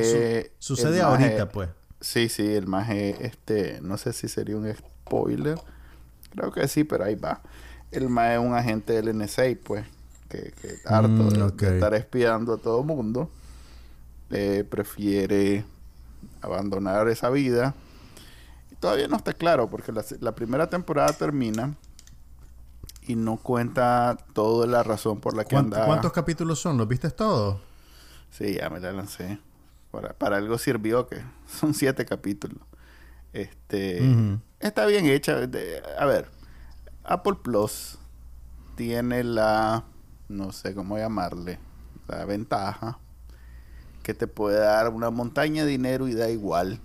su- 0.03 0.17
el 0.17 0.51
sucede 0.59 1.01
maje- 1.01 1.23
ahorita, 1.25 1.49
pues. 1.49 1.69
Sí, 2.01 2.29
sí, 2.29 2.47
el 2.53 2.67
maje, 2.67 3.25
este, 3.25 3.79
no 3.81 3.97
sé 3.97 4.13
si 4.13 4.27
sería 4.27 4.55
un 4.57 4.71
spoiler. 4.73 5.59
Creo 6.31 6.51
que 6.51 6.67
sí, 6.67 6.83
pero 6.83 7.05
ahí 7.05 7.15
va. 7.15 7.41
El 7.91 8.09
maje 8.09 8.33
es 8.35 8.39
un 8.39 8.53
agente 8.53 8.93
del 8.93 9.09
NSA, 9.17 9.43
pues, 9.63 9.85
que, 10.29 10.53
que 10.61 10.75
harto 10.85 11.09
Mm, 11.09 11.29
de- 11.29 11.41
ok. 11.43 11.61
de 11.61 11.73
estar 11.75 11.93
espiando 11.95 12.53
a 12.53 12.57
todo 12.57 12.83
mundo, 12.83 13.29
eh, 14.31 14.63
prefiere 14.69 15.65
abandonar 16.41 17.07
esa 17.09 17.29
vida. 17.29 17.73
Y 18.71 18.75
todavía 18.75 19.07
no 19.07 19.17
está 19.17 19.33
claro, 19.33 19.69
porque 19.69 19.91
la, 19.91 20.03
la 20.19 20.33
primera 20.35 20.69
temporada 20.69 21.11
termina 21.13 21.75
y 23.07 23.15
no 23.15 23.37
cuenta 23.37 24.17
toda 24.33 24.67
la 24.67 24.83
razón 24.83 25.19
por 25.19 25.35
la 25.35 25.43
que 25.43 25.55
¿Cuánto- 25.55 25.75
anda. 25.77 25.87
¿Cuántos 25.87 26.11
capítulos 26.13 26.59
son? 26.59 26.77
¿Los 26.77 26.87
viste 26.87 27.09
todos? 27.09 27.59
Sí, 28.29 28.55
ya 28.55 28.69
me 28.69 28.79
la 28.79 28.91
lancé. 28.91 29.39
Para, 29.91 30.13
para 30.13 30.37
algo 30.37 30.59
sirvió 30.59 31.07
que 31.07 31.19
son 31.59 31.73
siete 31.73 32.05
capítulos. 32.05 32.59
Este 33.33 34.07
está 34.59 34.85
bien 34.85 35.05
hecha. 35.07 35.35
De- 35.47 35.81
a 35.97 36.05
ver, 36.05 36.29
Apple 37.03 37.37
Plus 37.43 37.97
tiene 38.75 39.23
la 39.23 39.83
no 40.29 40.51
sé 40.53 40.73
cómo 40.75 40.97
llamarle, 40.97 41.59
la 42.07 42.25
ventaja 42.25 42.99
que 44.03 44.13
te 44.13 44.27
puede 44.27 44.59
dar 44.59 44.89
una 44.89 45.09
montaña 45.09 45.65
de 45.65 45.71
dinero 45.71 46.07
y 46.07 46.13
da 46.13 46.29
igual. 46.29 46.79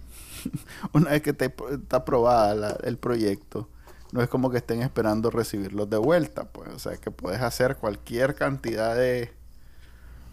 una 0.92 1.10
vez 1.12 1.22
que 1.22 1.32
te, 1.32 1.46
está 1.72 1.98
aprobada 1.98 2.54
la- 2.54 2.78
el 2.84 2.98
proyecto, 2.98 3.68
no 4.12 4.22
es 4.22 4.28
como 4.28 4.50
que 4.50 4.58
estén 4.58 4.82
esperando 4.82 5.30
recibirlos 5.30 5.90
de 5.90 5.96
vuelta, 5.98 6.44
pues, 6.44 6.70
o 6.70 6.78
sea, 6.78 6.96
que 6.98 7.10
puedes 7.10 7.40
hacer 7.40 7.76
cualquier 7.76 8.34
cantidad 8.34 8.94
de 8.96 9.32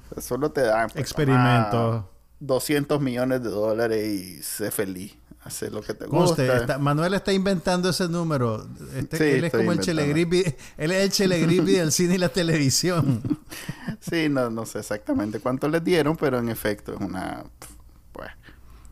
o 0.10 0.14
sea, 0.16 0.24
solo 0.24 0.52
te 0.52 0.62
dan 0.62 0.92
pues, 0.96 1.00
Experimentos. 1.02 1.26
ah, 1.28 2.06
200 2.40 3.02
millones 3.02 3.44
de 3.44 3.50
dólares 3.50 4.08
y 4.08 4.42
sé 4.44 4.72
feliz. 4.72 5.16
Hacer 5.44 5.74
lo 5.74 5.82
que 5.82 5.96
te 5.96 6.06
Conste, 6.06 6.44
gusta. 6.46 6.58
está- 6.58 6.78
Manuel 6.78 7.16
está 7.16 7.34
inventando 7.34 7.90
ese 7.90 8.08
número. 8.08 8.64
Este- 8.96 9.18
Sí, 9.18 9.24
él 9.24 9.44
es 9.46 9.52
como 9.52 9.72
el. 9.72 9.80
Chelegripi. 9.80 10.44
Él 10.78 10.92
es 10.92 11.04
el 11.04 11.10
Chelegripi 11.12 11.72
del 11.72 11.92
cine 11.92 12.16
y 12.16 12.18
la 12.20 12.30
televisión. 12.30 13.22
Sí, 14.00 14.30
no, 14.30 14.50
no 14.50 14.66
sé 14.66 14.80
exactamente 14.80 15.40
cuánto 15.40 15.68
les 15.70 15.84
dieron, 15.84 16.16
pero 16.18 16.40
en 16.40 16.50
efecto 16.50 16.94
es 16.94 17.00
una... 17.02 17.44
Pues, 18.12 18.30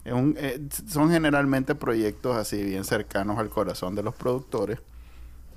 es 0.05 0.13
un, 0.13 0.35
eh, 0.37 0.61
son 0.87 1.09
generalmente 1.09 1.73
proyectos 1.73 2.35
así 2.35 2.61
bien 2.63 2.83
cercanos 2.83 3.39
al 3.39 3.49
corazón 3.49 3.95
de 3.95 4.03
los 4.03 4.13
productores 4.13 4.77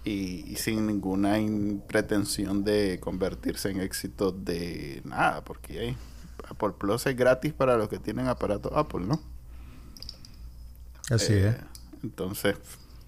y, 0.04 0.44
y 0.50 0.56
sin 0.56 0.86
ninguna 0.86 1.38
in- 1.38 1.82
pretensión 1.86 2.64
de 2.64 2.98
convertirse 3.00 3.70
en 3.70 3.80
éxitos 3.80 4.42
de 4.44 5.02
nada, 5.04 5.44
porque 5.44 5.78
hay, 5.80 5.96
Apple 6.48 6.70
Plus 6.78 7.04
es 7.06 7.14
gratis 7.16 7.52
para 7.52 7.76
los 7.76 7.88
que 7.90 7.98
tienen 7.98 8.28
aparato 8.28 8.74
Apple, 8.76 9.04
¿no? 9.06 9.20
Así 11.10 11.34
Eh, 11.34 11.48
es. 11.48 11.56
Entonces, 12.02 12.56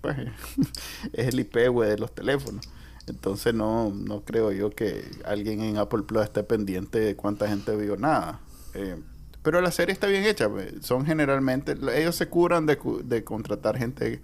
pues 0.01 0.17
es 1.13 1.29
el 1.29 1.41
IP 1.41 1.69
güey, 1.71 1.91
de 1.91 1.99
los 1.99 2.15
teléfonos. 2.15 2.67
Entonces 3.07 3.55
no, 3.55 3.91
no 3.95 4.25
creo 4.25 4.53
yo 4.53 4.71
que 4.71 5.11
alguien 5.25 5.61
en 5.63 5.77
Apple 5.79 6.05
Plus 6.05 6.25
esté 6.25 6.43
pendiente 6.43 6.99
de 7.01 7.17
cuánta 7.17 7.49
gente 7.49 7.77
vio 7.77 7.97
nada. 7.97 8.41
Eh, 8.75 9.01
pero 9.43 9.61
la 9.61 9.71
serie 9.73 9.93
está 9.93 10.07
bien 10.07 10.25
hecha. 10.25 10.49
pues. 10.49 10.73
Son 10.83 11.05
generalmente, 11.07 11.77
ellos 11.95 12.17
se 12.17 12.29
curan 12.29 12.67
de, 12.67 12.79
de 13.05 13.25
contratar 13.25 13.77
gente 13.77 14.23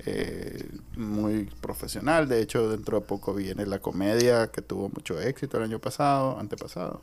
eh, 0.00 0.68
muy 0.96 1.44
profesional. 1.60 2.28
De 2.28 2.40
hecho, 2.40 2.70
dentro 2.70 3.00
de 3.00 3.06
poco 3.06 3.34
viene 3.34 3.66
la 3.66 3.80
comedia 3.80 4.50
que 4.50 4.62
tuvo 4.62 4.88
mucho 4.88 5.20
éxito 5.20 5.58
el 5.58 5.64
año 5.64 5.78
pasado, 5.80 6.38
antepasado. 6.38 7.02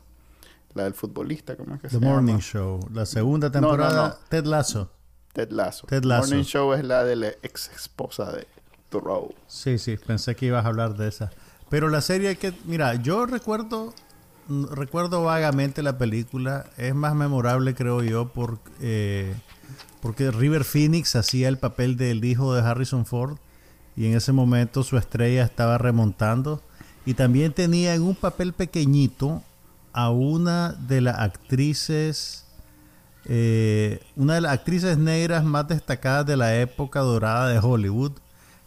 La 0.74 0.84
del 0.84 0.94
futbolista, 0.94 1.56
¿cómo 1.56 1.74
es 1.76 1.80
que 1.80 1.88
The 1.88 1.98
se 1.98 2.00
Morning 2.00 2.38
llama? 2.38 2.40
Show. 2.40 2.80
La 2.92 3.06
segunda 3.06 3.50
No, 3.52 3.76
no, 3.76 3.78
temporada, 3.78 4.08
no. 4.08 4.26
Ted 4.28 4.44
Lasso. 4.46 4.90
Ted 5.32 5.50
Lasso. 5.50 5.86
Ted 5.86 6.04
Lasso. 6.04 6.28
Morning 6.28 6.44
Show 6.44 6.72
es 6.72 6.84
la 6.84 7.04
de 7.04 7.16
la 7.16 7.28
ex 7.42 7.70
esposa 7.74 8.32
de 8.32 8.46
Thoreau. 8.88 9.34
Sí, 9.46 9.78
sí, 9.78 9.96
pensé 9.96 10.34
que 10.34 10.46
ibas 10.46 10.64
a 10.64 10.68
hablar 10.68 10.96
de 10.96 11.08
esa. 11.08 11.30
Pero 11.68 11.88
la 11.88 12.00
serie 12.00 12.36
que, 12.36 12.52
mira, 12.64 12.94
yo 12.94 13.26
recuerdo, 13.26 13.92
recuerdo 14.70 15.22
vagamente 15.22 15.82
la 15.82 15.98
película. 15.98 16.66
Es 16.76 16.94
más 16.94 17.14
memorable, 17.14 17.74
creo 17.74 18.02
yo, 18.02 18.32
por, 18.32 18.58
eh, 18.80 19.34
porque 20.00 20.30
River 20.30 20.64
Phoenix 20.64 21.14
hacía 21.16 21.48
el 21.48 21.58
papel 21.58 21.96
del 21.96 22.24
hijo 22.24 22.54
de 22.54 22.62
Harrison 22.62 23.04
Ford 23.04 23.38
y 23.96 24.06
en 24.06 24.16
ese 24.16 24.32
momento 24.32 24.82
su 24.82 24.96
estrella 24.96 25.44
estaba 25.44 25.76
remontando. 25.76 26.62
Y 27.04 27.14
también 27.14 27.52
tenía 27.52 27.94
en 27.94 28.02
un 28.02 28.14
papel 28.14 28.52
pequeñito 28.52 29.42
a 29.92 30.10
una 30.10 30.72
de 30.72 31.00
las 31.00 31.18
actrices 31.18 32.47
eh, 33.28 34.00
una 34.16 34.36
de 34.36 34.40
las 34.40 34.52
actrices 34.52 34.96
negras 34.96 35.44
más 35.44 35.68
destacadas 35.68 36.24
de 36.24 36.36
la 36.36 36.56
época 36.56 37.00
dorada 37.00 37.48
de 37.48 37.58
Hollywood, 37.58 38.12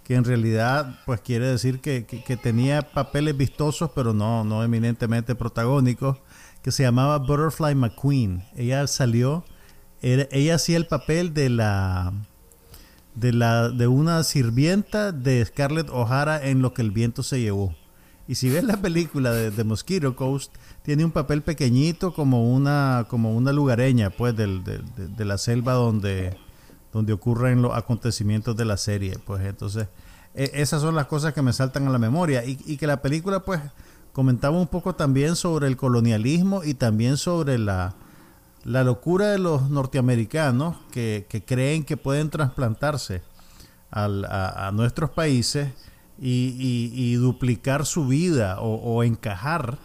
que 0.04 0.14
en 0.14 0.24
realidad 0.24 1.00
pues 1.06 1.20
quiere 1.22 1.48
decir 1.48 1.80
que, 1.80 2.04
tenía 2.42 2.84
papeles 2.84 3.36
vistosos, 3.36 3.90
pero 3.96 4.14
no, 4.14 4.44
no 4.44 4.64
eminentemente 4.64 5.34
protagónicos, 5.34 6.18
que 6.62 6.72
se 6.72 6.84
llamaba 6.84 7.18
Butterfly 7.18 7.74
McQueen. 7.74 8.44
Ella 8.56 8.86
salió, 8.86 9.44
ella 10.02 10.56
hacía 10.56 10.78
el 10.78 10.86
papel 10.86 11.34
de 11.34 11.50
la 11.50 12.14
de 13.16 13.34
la 13.34 13.70
de 13.70 13.88
una 13.88 14.24
sirvienta 14.24 15.12
de 15.12 15.44
Scarlett 15.44 15.90
O'Hara 15.90 16.48
en 16.48 16.62
Lo 16.62 16.74
que 16.74 16.82
el 16.82 16.92
viento 16.92 17.24
se 17.24 17.42
llevó. 17.42 17.76
Y 18.32 18.36
si 18.36 18.50
ves 18.50 18.64
la 18.64 18.78
película 18.78 19.34
de, 19.34 19.64
Mosquito 19.66 20.16
Coast, 20.16 20.54
tiene 20.84 21.04
un 21.04 21.12
papel 21.12 21.42
pequeñito 21.42 22.14
como 22.14 22.50
una, 22.54 23.06
como 23.10 23.36
una 23.36 23.52
lugareña, 23.52 24.10
pues, 24.10 24.34
de, 24.38 25.26
la 25.26 25.38
selva 25.38 25.74
donde, 25.74 26.38
donde 26.94 27.12
ocurren 27.12 27.62
los 27.62 27.76
acontecimientos 27.76 28.56
de 28.56 28.64
la 28.64 28.78
serie. 28.78 29.20
Pues 29.26 29.44
entonces, 29.44 29.90
e- 30.34 30.50
esas 30.54 30.82
son 30.82 30.96
las 30.96 31.08
cosas 31.08 31.34
que 31.34 31.42
me 31.42 31.52
saltan 31.52 31.86
a 31.90 31.90
la 31.90 32.00
memoria. 32.00 32.46
Y, 32.46 32.78
que 32.78 32.88
la 32.88 33.02
película, 33.02 33.42
pues, 33.42 33.60
comentaba 34.14 34.58
un 34.58 34.68
poco 34.68 34.96
también 34.96 35.36
sobre 35.36 35.68
el 35.68 35.76
colonialismo 35.76 36.64
y 36.64 36.74
también 36.74 37.18
sobre 37.18 37.58
la, 37.58 37.96
la 38.64 38.86
locura 38.86 39.28
de 39.28 39.40
los 39.40 39.70
norteamericanos 39.70 40.78
que, 40.94 41.26
que 41.28 41.44
creen 41.44 41.84
que 41.84 41.98
pueden 41.98 42.30
trasplantarse 42.30 43.24
a 43.92 44.72
nuestros 44.74 45.10
países 45.10 45.68
y, 46.22 46.56
y- 46.58 46.92
y 46.94 47.14
duplicar 47.16 47.86
su 47.86 48.08
vida 48.08 48.62
o, 48.62 49.04
encajar 49.04 49.80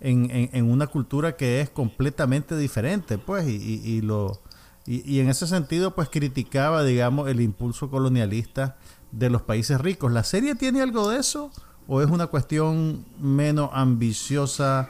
en, 0.00 0.30
en- 0.30 0.70
una 0.70 0.86
cultura 0.86 1.36
que 1.36 1.60
es 1.60 1.68
completamente 1.68 2.56
diferente, 2.56 3.18
pues, 3.18 3.46
y, 3.48 3.56
y- 3.84 4.00
lo 4.00 4.40
y 4.86 5.20
en 5.20 5.28
ese 5.28 5.46
sentido, 5.46 5.94
pues 5.94 6.08
criticaba, 6.08 6.82
digamos, 6.82 7.28
el 7.28 7.40
impulso 7.42 7.90
colonialista 7.90 8.76
de 9.12 9.28
los 9.30 9.42
países 9.42 9.80
ricos. 9.80 10.10
¿La 10.10 10.24
serie 10.24 10.54
tiene 10.56 10.80
algo 10.80 11.08
de 11.10 11.18
eso 11.18 11.52
o 11.86 12.00
es 12.02 12.10
una 12.10 12.26
cuestión 12.28 13.04
menos 13.20 13.70
ambiciosa 13.72 14.88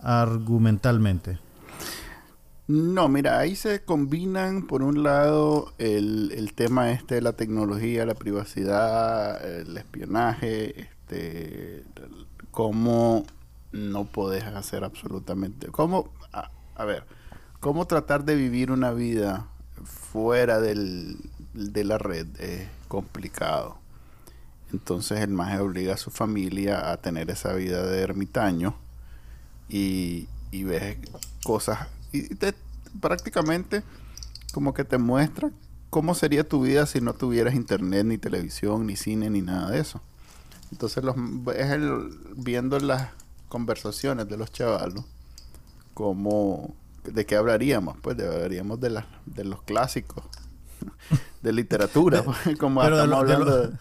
argumentalmente? 0.00 1.38
No, 2.72 3.06
mira, 3.06 3.38
ahí 3.38 3.54
se 3.54 3.84
combinan 3.84 4.66
por 4.66 4.82
un 4.82 5.02
lado 5.02 5.74
el, 5.76 6.32
el 6.34 6.54
tema 6.54 6.90
este 6.90 7.16
de 7.16 7.20
la 7.20 7.34
tecnología, 7.34 8.06
la 8.06 8.14
privacidad, 8.14 9.44
el 9.44 9.76
espionaje, 9.76 10.80
este, 10.80 11.84
cómo 12.50 13.24
no 13.72 14.06
podés 14.06 14.44
hacer 14.44 14.84
absolutamente, 14.84 15.66
cómo, 15.66 16.14
a, 16.32 16.50
a 16.74 16.84
ver, 16.86 17.04
cómo 17.60 17.86
tratar 17.86 18.24
de 18.24 18.36
vivir 18.36 18.70
una 18.70 18.92
vida 18.92 19.48
fuera 19.84 20.58
del, 20.58 21.18
de 21.52 21.84
la 21.84 21.98
red 21.98 22.26
es 22.40 22.68
complicado. 22.88 23.76
Entonces 24.72 25.20
el 25.20 25.32
maje 25.32 25.58
obliga 25.58 25.92
a 25.92 25.98
su 25.98 26.10
familia 26.10 26.90
a 26.90 26.96
tener 26.96 27.28
esa 27.30 27.52
vida 27.52 27.84
de 27.84 28.00
ermitaño 28.00 28.74
y, 29.68 30.26
y 30.50 30.64
ves 30.64 30.96
cosas 31.44 31.88
y 32.12 32.34
te, 32.34 32.54
prácticamente 33.00 33.82
como 34.52 34.74
que 34.74 34.84
te 34.84 34.98
muestra 34.98 35.50
cómo 35.90 36.14
sería 36.14 36.48
tu 36.48 36.62
vida 36.62 36.86
si 36.86 37.00
no 37.00 37.14
tuvieras 37.14 37.54
internet 37.54 38.04
ni 38.06 38.18
televisión 38.18 38.86
ni 38.86 38.96
cine 38.96 39.30
ni 39.30 39.42
nada 39.42 39.70
de 39.70 39.80
eso. 39.80 40.00
Entonces 40.70 41.04
los 41.04 41.16
es 41.54 41.70
el, 41.70 42.08
viendo 42.36 42.78
las 42.80 43.10
conversaciones 43.48 44.28
de 44.28 44.36
los 44.38 44.50
chavalos 44.52 45.04
como 45.94 46.74
de 47.04 47.26
qué 47.26 47.36
hablaríamos 47.36 47.96
pues 48.00 48.16
de, 48.16 48.26
hablaríamos 48.26 48.80
de 48.80 48.90
las 48.90 49.04
de 49.26 49.44
los 49.44 49.62
clásicos 49.62 50.24
de 51.42 51.52
literatura 51.52 52.22
pues, 52.24 52.56
como 52.58 52.82
de 52.82 52.88
estamos 52.88 53.26
de 53.26 53.34
hablando 53.34 53.44
lo- 53.44 53.66
de- 53.68 53.76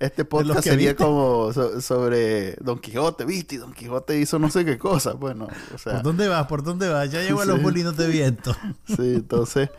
este 0.00 0.24
podcast 0.26 0.62
sería 0.64 0.90
viste. 0.90 1.04
como 1.04 1.52
so- 1.52 1.80
sobre 1.80 2.54
Don 2.56 2.78
Quijote, 2.78 3.24
¿viste? 3.24 3.56
Y 3.56 3.58
Don 3.58 3.72
Quijote 3.72 4.18
hizo 4.18 4.38
no 4.38 4.50
sé 4.50 4.64
qué 4.64 4.78
cosa, 4.78 5.12
bueno, 5.14 5.48
o 5.74 5.78
sea, 5.78 5.94
¿Por 5.94 6.02
dónde 6.02 6.28
vas? 6.28 6.46
¿Por 6.46 6.62
dónde 6.62 6.88
vas? 6.88 7.10
Ya 7.10 7.20
llego 7.22 7.40
a 7.40 7.44
los 7.44 7.56
Sí. 7.58 7.62
molinos 7.62 7.96
de 7.96 8.08
viento. 8.08 8.54
sí, 8.86 9.14
entonces 9.16 9.70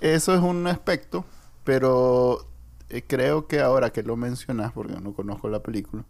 eso 0.00 0.34
es 0.34 0.40
un 0.40 0.66
aspecto, 0.66 1.24
pero 1.64 2.46
eh, 2.88 3.02
creo 3.06 3.46
que 3.46 3.60
ahora 3.60 3.90
que 3.90 4.02
lo 4.02 4.16
mencionas, 4.16 4.72
porque 4.72 4.94
no 5.00 5.12
conozco 5.12 5.48
la 5.48 5.60
película, 5.62 6.04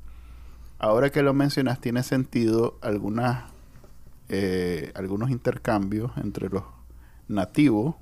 ahora 0.78 1.10
que 1.10 1.22
lo 1.22 1.34
mencionas 1.34 1.80
tiene 1.80 2.02
sentido 2.02 2.78
algunas 2.82 3.50
eh, 4.28 4.92
algunos 4.94 5.30
intercambios 5.30 6.12
entre 6.18 6.48
los 6.50 6.62
nativos, 7.28 7.94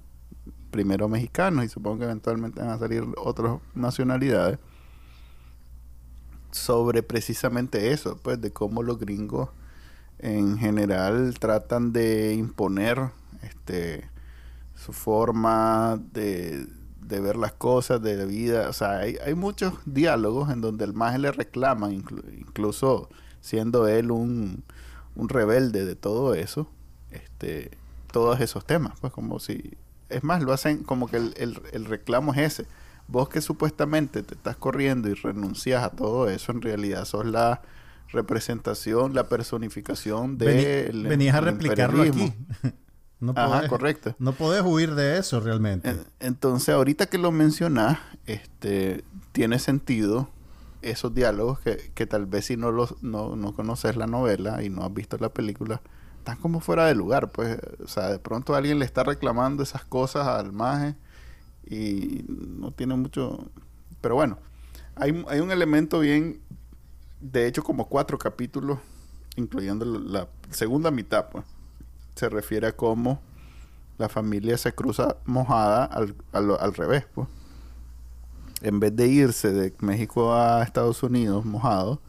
primero 0.71 1.09
mexicanos 1.09 1.65
y 1.65 1.69
supongo 1.69 1.99
que 2.01 2.05
eventualmente 2.05 2.61
van 2.61 2.71
a 2.71 2.79
salir 2.79 3.05
otras 3.17 3.59
nacionalidades 3.75 4.59
sobre 6.57 7.03
precisamente 7.03 7.93
eso, 7.93 8.19
pues 8.23 8.41
de 8.41 8.53
cómo 8.53 8.83
los 8.83 8.99
gringos 8.99 9.51
en 10.19 10.59
general 10.59 11.35
tratan 11.39 11.93
de 11.93 12.35
imponer 12.35 13.11
este 13.43 14.09
su 14.75 14.93
forma 14.93 16.01
de, 16.13 16.67
de 17.01 17.21
ver 17.21 17.37
las 17.37 17.53
cosas, 17.53 18.03
de 18.03 18.17
la 18.17 18.25
vida. 18.25 18.69
O 18.69 18.73
sea, 18.73 18.99
hay, 18.99 19.17
hay 19.25 19.35
muchos 19.35 19.75
diálogos 19.85 20.51
en 20.51 20.61
donde 20.61 20.85
el 20.85 20.93
maje 20.93 21.19
le 21.19 21.33
reclama, 21.33 21.93
incluso 21.93 23.09
siendo 23.41 23.89
él 23.89 24.11
un, 24.11 24.65
un 25.15 25.29
rebelde 25.29 25.85
de 25.85 25.97
todo 25.97 26.35
eso, 26.35 26.69
este, 27.11 27.71
todos 28.13 28.41
esos 28.41 28.65
temas. 28.65 28.99
Pues 29.01 29.13
como 29.13 29.41
si... 29.41 29.77
Es 30.09 30.23
más, 30.23 30.43
lo 30.43 30.53
hacen 30.53 30.85
como 30.85 31.09
que 31.09 31.17
el, 31.17 31.35
el, 31.37 31.61
el 31.73 31.85
reclamo 31.87 32.33
es 32.33 32.39
ese. 32.39 32.67
Vos 33.09 33.29
que 33.29 33.41
supuestamente 33.41 34.23
te 34.23 34.35
estás 34.35 34.57
corriendo 34.57 35.09
y 35.09 35.15
renuncias 35.15 35.83
a 35.85 35.91
todo 35.91 36.29
eso, 36.29 36.53
en 36.53 36.63
realidad 36.63 37.05
sos 37.05 37.25
la 37.27 37.63
representación, 38.09 39.15
la 39.15 39.29
personificación 39.29 40.39
de... 40.39 40.91
venías 40.93 41.37
a 41.37 41.41
replicarlo 41.41 42.03
aquí. 42.03 42.33
No 43.19 43.33
Ajá, 43.35 43.67
correcto. 43.69 44.15
No 44.19 44.33
podés 44.33 44.61
huir 44.63 44.95
de 44.95 45.17
eso 45.17 45.41
realmente. 45.41 45.97
Entonces, 46.21 46.75
ahorita 46.75 47.07
que 47.07 47.17
lo 47.17 47.33
mencionas, 47.33 47.99
este, 48.27 49.05
tiene 49.33 49.59
sentido 49.59 50.29
esos 50.83 51.15
diálogos 51.15 51.59
que, 51.61 51.93
que 51.95 52.07
tal 52.07 52.27
vez 52.27 52.45
si 52.45 52.59
no, 52.59 52.73
los, 52.73 53.03
no, 53.03 53.35
no 53.35 53.55
conoces 53.55 53.97
la 53.97 54.07
novela 54.07 54.63
y 54.63 54.69
no 54.69 54.85
has 54.85 54.93
visto 54.93 55.17
la 55.19 55.31
película, 55.31 55.81
están 56.19 56.37
como 56.37 56.61
fuera 56.61 56.85
de 56.85 56.95
lugar. 56.95 57.33
Pues, 57.33 57.59
o 57.83 57.89
sea, 57.89 58.09
de 58.11 58.19
pronto 58.19 58.55
alguien 58.55 58.79
le 58.79 58.85
está 58.85 59.03
reclamando 59.03 59.63
esas 59.63 59.87
cosas 59.87 60.27
al 60.27 60.53
maje 60.53 60.95
y 61.67 62.25
no 62.29 62.71
tiene 62.71 62.95
mucho... 62.97 63.51
Pero 64.01 64.15
bueno, 64.15 64.39
hay, 64.95 65.25
hay 65.29 65.41
un 65.41 65.51
elemento 65.51 66.01
bien, 66.01 66.41
de 67.21 67.47
hecho 67.47 67.63
como 67.63 67.89
cuatro 67.89 68.19
capítulos, 68.19 68.79
incluyendo 69.37 69.85
la 69.85 70.29
segunda 70.51 70.91
mitad, 70.91 71.29
pues 71.31 71.45
se 72.15 72.29
refiere 72.29 72.67
a 72.67 72.77
cómo 72.77 73.21
la 73.99 74.09
familia 74.09 74.59
se 74.59 74.75
cruza 74.75 75.17
mojada 75.25 75.85
al, 75.85 76.15
al, 76.33 76.75
revés, 76.75 77.07
pues. 77.15 77.29
En 78.63 78.81
vez 78.81 78.97
de 78.97 79.07
irse 79.07 79.53
de 79.53 79.75
México 79.81 80.35
a 80.35 80.63
Estados 80.63 81.03
Unidos 81.03 81.45
mojado, 81.45 82.01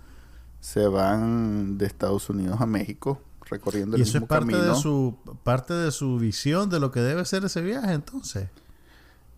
se 0.62 0.88
van 0.88 1.78
de 1.78 1.86
Estados 1.86 2.30
Unidos 2.30 2.60
a 2.62 2.66
México 2.66 3.22
recorriendo 3.50 3.96
el 3.96 4.02
¿Y 4.02 4.04
eso 4.04 4.18
es 4.18 4.24
parte 4.26 4.58
de 4.58 4.76
su 4.76 5.16
parte 5.44 5.74
de 5.74 5.92
su 5.92 6.18
visión 6.18 6.70
de 6.70 6.80
lo 6.80 6.92
que 6.92 7.00
debe 7.00 7.24
ser 7.26 7.46
ese 7.46 7.62
viaje 7.62 7.94
entonces. 7.94 8.50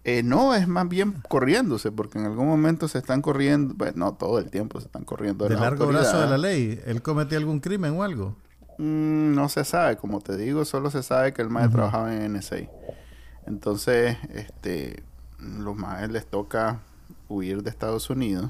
Eh, 0.09 0.23
no, 0.23 0.55
es 0.55 0.67
más 0.67 0.89
bien 0.89 1.21
corriéndose, 1.27 1.91
porque 1.91 2.17
en 2.17 2.25
algún 2.25 2.47
momento 2.47 2.87
se 2.87 2.97
están 2.97 3.21
corriendo, 3.21 3.75
bueno, 3.75 3.93
no 3.95 4.13
todo 4.13 4.39
el 4.39 4.49
tiempo 4.49 4.79
se 4.79 4.87
están 4.87 5.03
corriendo 5.03 5.47
de, 5.47 5.53
largo 5.55 5.85
brazo 5.85 6.19
de 6.19 6.27
la 6.27 6.39
ley. 6.39 6.81
¿Él 6.87 7.03
cometió 7.03 7.37
algún 7.37 7.59
crimen 7.59 7.95
o 7.95 8.01
algo? 8.01 8.35
Mm, 8.79 9.35
no 9.35 9.49
se 9.49 9.63
sabe, 9.65 9.97
como 9.97 10.19
te 10.19 10.35
digo, 10.35 10.65
solo 10.65 10.89
se 10.89 11.03
sabe 11.03 11.31
que 11.31 11.43
el 11.43 11.49
maestro 11.49 11.77
trabajaba 11.77 12.15
en 12.15 12.33
NSA. 12.33 12.69
Entonces, 13.45 14.17
este, 14.33 15.03
los 15.37 15.75
maestros 15.75 16.11
les 16.11 16.25
toca 16.25 16.79
huir 17.27 17.61
de 17.61 17.69
Estados 17.69 18.09
Unidos 18.09 18.49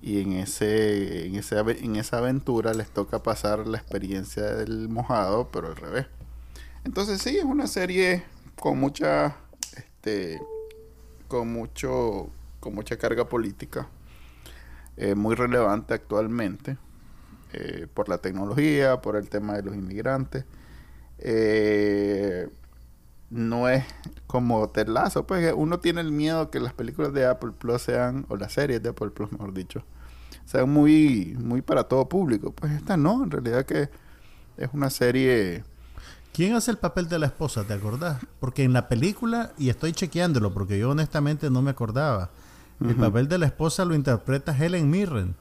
y 0.00 0.22
en 0.22 0.32
ese, 0.32 1.26
en 1.26 1.34
ese 1.34 1.58
en 1.58 1.96
esa 1.96 2.18
aventura 2.18 2.72
les 2.72 2.88
toca 2.88 3.22
pasar 3.22 3.66
la 3.66 3.76
experiencia 3.76 4.44
del 4.54 4.88
mojado, 4.88 5.50
pero 5.52 5.68
al 5.68 5.76
revés. 5.76 6.06
Entonces 6.84 7.20
sí, 7.20 7.36
es 7.36 7.44
una 7.44 7.66
serie 7.66 8.22
con 8.56 8.80
mucha, 8.80 9.36
este, 9.76 10.40
con 11.30 11.50
mucho, 11.50 12.28
con 12.60 12.74
mucha 12.74 12.98
carga 12.98 13.26
política, 13.26 13.88
eh, 14.98 15.14
muy 15.14 15.34
relevante 15.34 15.94
actualmente. 15.94 16.76
Eh, 17.52 17.88
por 17.92 18.08
la 18.08 18.18
tecnología, 18.18 19.02
por 19.02 19.16
el 19.16 19.28
tema 19.28 19.54
de 19.54 19.62
los 19.62 19.74
inmigrantes. 19.74 20.44
Eh, 21.18 22.48
no 23.28 23.68
es 23.68 23.84
como 24.28 24.68
Terlazo, 24.70 25.26
pues 25.26 25.52
uno 25.56 25.80
tiene 25.80 26.00
el 26.00 26.12
miedo 26.12 26.50
que 26.50 26.60
las 26.60 26.74
películas 26.74 27.12
de 27.12 27.26
Apple 27.26 27.50
Plus 27.58 27.82
sean, 27.82 28.24
o 28.28 28.36
las 28.36 28.52
series 28.52 28.80
de 28.82 28.90
Apple 28.90 29.10
Plus, 29.10 29.32
mejor 29.32 29.52
dicho, 29.52 29.82
sean 30.44 30.70
muy, 30.70 31.36
muy 31.40 31.60
para 31.60 31.84
todo 31.84 32.08
público. 32.08 32.52
Pues 32.52 32.72
esta 32.72 32.96
no, 32.96 33.24
en 33.24 33.30
realidad 33.30 33.64
que 33.66 33.88
es 34.56 34.68
una 34.72 34.90
serie... 34.90 35.64
¿Quién 36.32 36.54
hace 36.54 36.70
el 36.70 36.78
papel 36.78 37.08
de 37.08 37.18
la 37.18 37.26
esposa? 37.26 37.64
¿Te 37.64 37.74
acordás? 37.74 38.18
Porque 38.38 38.62
en 38.62 38.72
la 38.72 38.88
película, 38.88 39.52
y 39.58 39.68
estoy 39.68 39.92
chequeándolo 39.92 40.52
porque 40.54 40.78
yo 40.78 40.90
honestamente 40.90 41.50
no 41.50 41.62
me 41.62 41.70
acordaba, 41.70 42.30
el 42.80 42.96
papel 42.96 43.28
de 43.28 43.38
la 43.38 43.46
esposa 43.46 43.84
lo 43.84 43.94
interpreta 43.94 44.56
Helen 44.56 44.88
Mirren. 44.88 45.34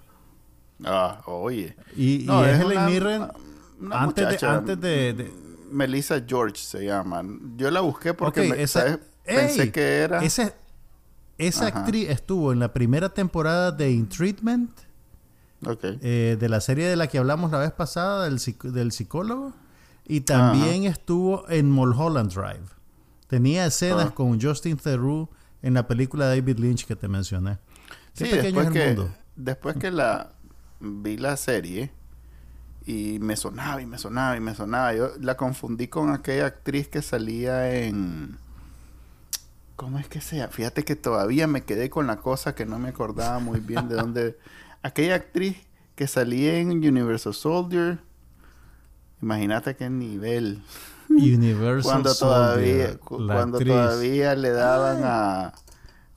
Ah, 0.84 1.22
oye. 1.26 1.76
Y, 1.96 2.30
es 2.30 2.60
Helen 2.60 2.86
Mirren 2.86 3.28
antes, 3.92 4.42
de, 4.42 4.48
antes 4.48 4.82
de, 4.82 5.32
Melissa 5.72 6.24
George 6.28 6.58
se 6.58 6.86
llama. 6.86 7.24
Yo 7.56 7.72
la 7.72 7.82
busqué 7.82 8.14
porque 8.14 8.42
pensé 9.26 9.72
que 9.72 9.98
era... 10.00 10.22
esa 10.22 11.68
actriz 11.68 12.10
estuvo 12.10 12.52
en 12.52 12.60
la 12.60 12.74
primera 12.74 13.10
temporada 13.10 13.72
de 13.72 13.92
In 13.92 14.10
Treatment. 14.10 14.72
Eh, 16.02 16.38
de 16.40 16.50
la 16.50 16.62
serie 16.62 16.88
de 16.88 16.96
la 16.96 17.08
que 17.08 17.18
hablamos 17.18 17.52
la 17.52 17.60
vez 17.60 17.72
pasada, 17.72 18.26
del, 18.26 18.40
del 18.64 18.92
psicólogo. 18.92 19.54
Y 20.10 20.22
también 20.22 20.86
estuvo 20.86 21.48
en 21.50 21.70
Mulholland 21.70 22.34
Drive. 22.34 22.66
Tenía 23.28 23.68
escenas 23.68 24.08
ah. 24.08 24.16
con 24.16 24.42
Justin 24.42 24.76
Theroux 24.76 25.30
en 25.62 25.76
la 25.76 25.88
película 25.88 26.26
David 26.26 26.58
Lynch 26.58 26.88
que 26.88 26.96
te 26.96 27.08
mencioné. 27.08 27.60
sí, 28.14 28.26
después 28.28 28.72
que, 28.72 28.98
Después 29.36 29.78
que 29.78 29.92
la 29.92 30.32
vi 30.80 31.16
la 31.18 31.38
serie 31.38 31.92
y 32.88 33.20
me 33.20 33.36
sonaba 33.36 33.84
y 33.84 33.86
me 33.86 34.00
sonaba 34.00 34.36
y 34.36 34.40
me 34.40 34.56
sonaba. 34.56 34.96
Yo 34.96 35.12
la 35.20 35.38
confundí 35.38 35.88
con 35.88 36.12
aquella 36.12 36.48
actriz 36.48 36.88
que 36.88 37.04
salía 37.04 37.72
en... 37.72 38.40
¿Cómo 39.76 40.00
es 40.00 40.08
que 40.08 40.22
sea? 40.22 40.48
Fíjate 40.48 40.84
que 40.84 40.96
todavía 40.96 41.46
me 41.46 41.62
quedé 41.62 41.92
con 41.92 42.08
la 42.08 42.18
cosa 42.18 42.56
que 42.56 42.66
no 42.66 42.80
me 42.80 42.90
acordaba 42.90 43.38
muy 43.38 43.60
bien 43.60 43.88
de 43.88 43.96
dónde... 43.96 44.40
aquella 44.82 45.14
actriz 45.14 45.56
que 45.96 46.08
salía 46.08 46.58
en 46.58 46.72
Universal 46.72 47.36
Soldier. 47.36 48.00
Imagínate 49.22 49.76
qué 49.76 49.90
nivel. 49.90 50.62
Universal 51.10 51.84
cuando 51.84 52.16
todavía, 52.16 52.98
cuando 53.00 53.60
todavía 53.60 54.36
le 54.36 54.52
daban 54.52 55.02
a 55.04 55.54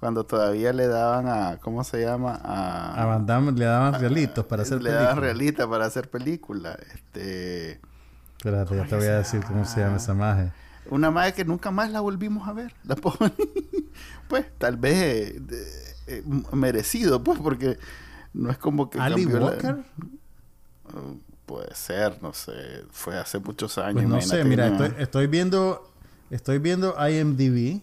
cuando 0.03 0.27
todavía 0.27 0.73
le 0.73 0.89
daban 0.89 1.29
a, 1.29 1.59
¿cómo 1.59 1.85
se 1.85 2.01
llama? 2.01 2.35
A, 2.43 3.01
a 3.01 3.07
Van 3.07 3.25
Damme 3.25 3.53
le 3.53 3.67
daban 3.67 4.01
realitos 4.01 4.45
para 4.47 4.63
hacer 4.63 4.79
películas. 4.79 5.01
Le 5.01 5.07
daban 5.07 5.23
realitas 5.23 5.67
para 5.69 5.87
hacer 5.87 6.11
películas. 6.11 6.77
Este... 6.93 7.81
Espérate, 8.37 8.75
ya 8.75 8.85
te 8.85 8.97
voy 8.97 9.07
a 9.07 9.19
decir 9.19 9.45
cómo 9.45 9.65
se 9.65 9.79
llama 9.79 9.99
esa 9.99 10.13
magia. 10.13 10.53
Una 10.91 11.13
magia 11.13 11.31
que 11.31 11.45
nunca 11.45 11.71
más 11.71 11.89
la 11.93 12.01
volvimos 12.01 12.49
a 12.49 12.53
ver. 12.53 12.75
La 12.83 12.97
pues 14.29 14.47
tal 14.59 14.77
vez 14.77 15.37
eh, 15.37 15.95
eh, 16.09 16.25
merecido, 16.53 17.23
pues, 17.23 17.39
porque 17.39 17.79
no 18.35 18.51
es 18.51 18.59
como 18.59 18.91
que... 18.91 18.99
¿Ali 18.99 19.25
Walker? 19.25 19.85
Uh, 20.93 21.32
puede 21.53 21.75
ser, 21.75 22.23
no 22.23 22.33
sé. 22.33 22.85
Fue 22.91 23.19
hace 23.19 23.39
muchos 23.39 23.77
años. 23.77 24.05
Pues 24.05 24.09
no 24.09 24.21
sé, 24.23 24.43
mira, 24.45 24.69
estoy, 24.69 24.95
estoy 24.99 25.27
viendo... 25.27 25.89
Estoy 26.31 26.59
viendo 26.59 26.95
IMDb 27.07 27.83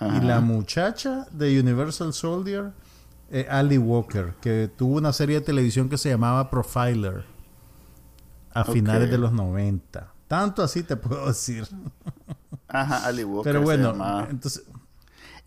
y 0.00 0.20
la 0.20 0.40
muchacha 0.40 1.26
de 1.30 1.58
Universal 1.58 2.12
Soldier, 2.12 2.72
eh, 3.30 3.46
Ali 3.48 3.78
Walker, 3.78 4.34
que 4.42 4.70
tuvo 4.76 4.98
una 4.98 5.14
serie 5.14 5.40
de 5.40 5.46
televisión 5.46 5.88
que 5.88 5.96
se 5.96 6.10
llamaba 6.10 6.50
Profiler 6.50 7.24
a 8.52 8.64
finales 8.64 9.10
de 9.10 9.16
los 9.16 9.32
90. 9.32 10.12
Tanto 10.28 10.62
así 10.62 10.82
te 10.82 10.96
puedo 10.96 11.26
decir. 11.26 11.66
Ajá, 12.68 13.06
Ali 13.06 13.24
Walker. 13.24 13.50
Pero 13.50 13.62
bueno, 13.62 13.94
entonces. 14.28 14.64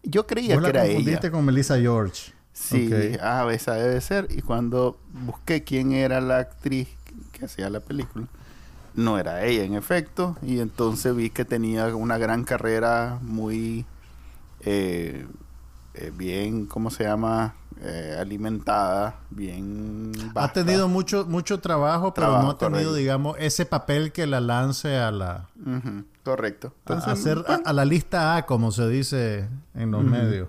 Yo 0.01 0.25
creía 0.25 0.59
que 0.59 0.69
era 0.69 0.85
ella. 0.87 1.31
con 1.31 1.45
Melissa 1.45 1.79
George. 1.79 2.33
Sí, 2.51 2.89
ah, 3.21 3.47
esa 3.51 3.75
debe 3.75 4.01
ser. 4.01 4.27
Y 4.31 4.41
cuando 4.41 4.99
busqué 5.11 5.63
quién 5.63 5.91
era 5.91 6.19
la 6.19 6.39
actriz 6.39 6.89
que 7.31 7.45
hacía 7.45 7.69
la 7.69 7.79
película, 7.79 8.27
no 8.95 9.17
era 9.17 9.43
ella, 9.43 9.63
en 9.63 9.75
efecto. 9.75 10.37
Y 10.41 10.59
entonces 10.59 11.15
vi 11.15 11.29
que 11.29 11.45
tenía 11.45 11.95
una 11.95 12.17
gran 12.17 12.43
carrera 12.43 13.19
muy 13.21 13.85
eh, 14.61 15.25
eh, 15.93 16.11
bien, 16.15 16.65
¿cómo 16.65 16.89
se 16.89 17.03
llama? 17.03 17.55
Eh, 17.81 18.15
alimentada, 18.17 19.15
bien... 19.29 20.13
Ha 20.35 20.53
tenido 20.53 20.87
mucho, 20.87 21.25
mucho 21.25 21.59
trabajo, 21.59 22.13
pero 22.13 22.41
no 22.41 22.51
ha 22.51 22.57
tenido, 22.57 22.93
digamos, 22.93 23.35
ese 23.39 23.65
papel 23.65 24.11
que 24.11 24.25
la 24.25 24.39
lance 24.39 24.97
a 24.97 25.11
la... 25.11 25.49
Correcto. 26.23 26.73
a, 26.85 26.93
hacer 26.93 27.43
a, 27.65 27.73
la 27.73 27.83
lista 27.83 28.37
A, 28.37 28.45
como 28.45 28.71
se 28.71 28.87
dice 28.87 29.49
en 29.73 29.91
los 29.91 30.03
medios. 30.03 30.47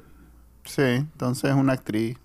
Sí, 0.65 0.83
entonces 0.83 1.51
es 1.51 1.57
una 1.57 1.73
actriz 1.73 2.17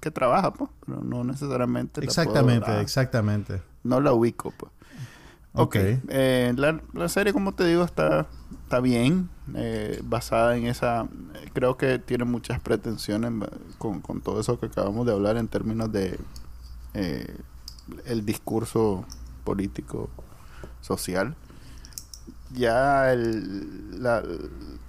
que 0.00 0.10
trabaja, 0.10 0.52
pues, 0.52 0.70
pero 0.86 1.02
no 1.02 1.24
necesariamente... 1.24 2.02
Exactamente, 2.04 2.80
exactamente. 2.80 3.62
No 3.82 4.00
la 4.00 4.12
ubico, 4.12 4.52
pues. 4.56 4.72
Ok. 5.56 5.76
Eh, 5.76 6.52
la, 6.56 7.08
serie, 7.08 7.32
como 7.32 7.54
te 7.54 7.64
digo, 7.64 7.84
está, 7.84 8.26
está 8.64 8.80
bien. 8.80 9.28
Eh, 9.54 10.00
basada 10.02 10.56
en 10.56 10.66
esa. 10.66 11.06
creo 11.52 11.76
que 11.76 12.00
tiene 12.00 12.24
muchas 12.24 12.60
pretensiones 12.60 13.30
con, 13.78 14.00
con, 14.00 14.20
todo 14.20 14.40
eso 14.40 14.58
que 14.58 14.66
acabamos 14.66 15.06
de 15.06 15.12
hablar 15.12 15.36
en 15.36 15.46
términos 15.46 15.92
de. 15.92 16.18
Eh, 16.94 17.36
el 18.06 18.26
discurso 18.26 19.04
político 19.44 20.10
social. 20.80 21.36
Ya 22.52 23.12
el, 23.12 24.02
la, 24.02 24.22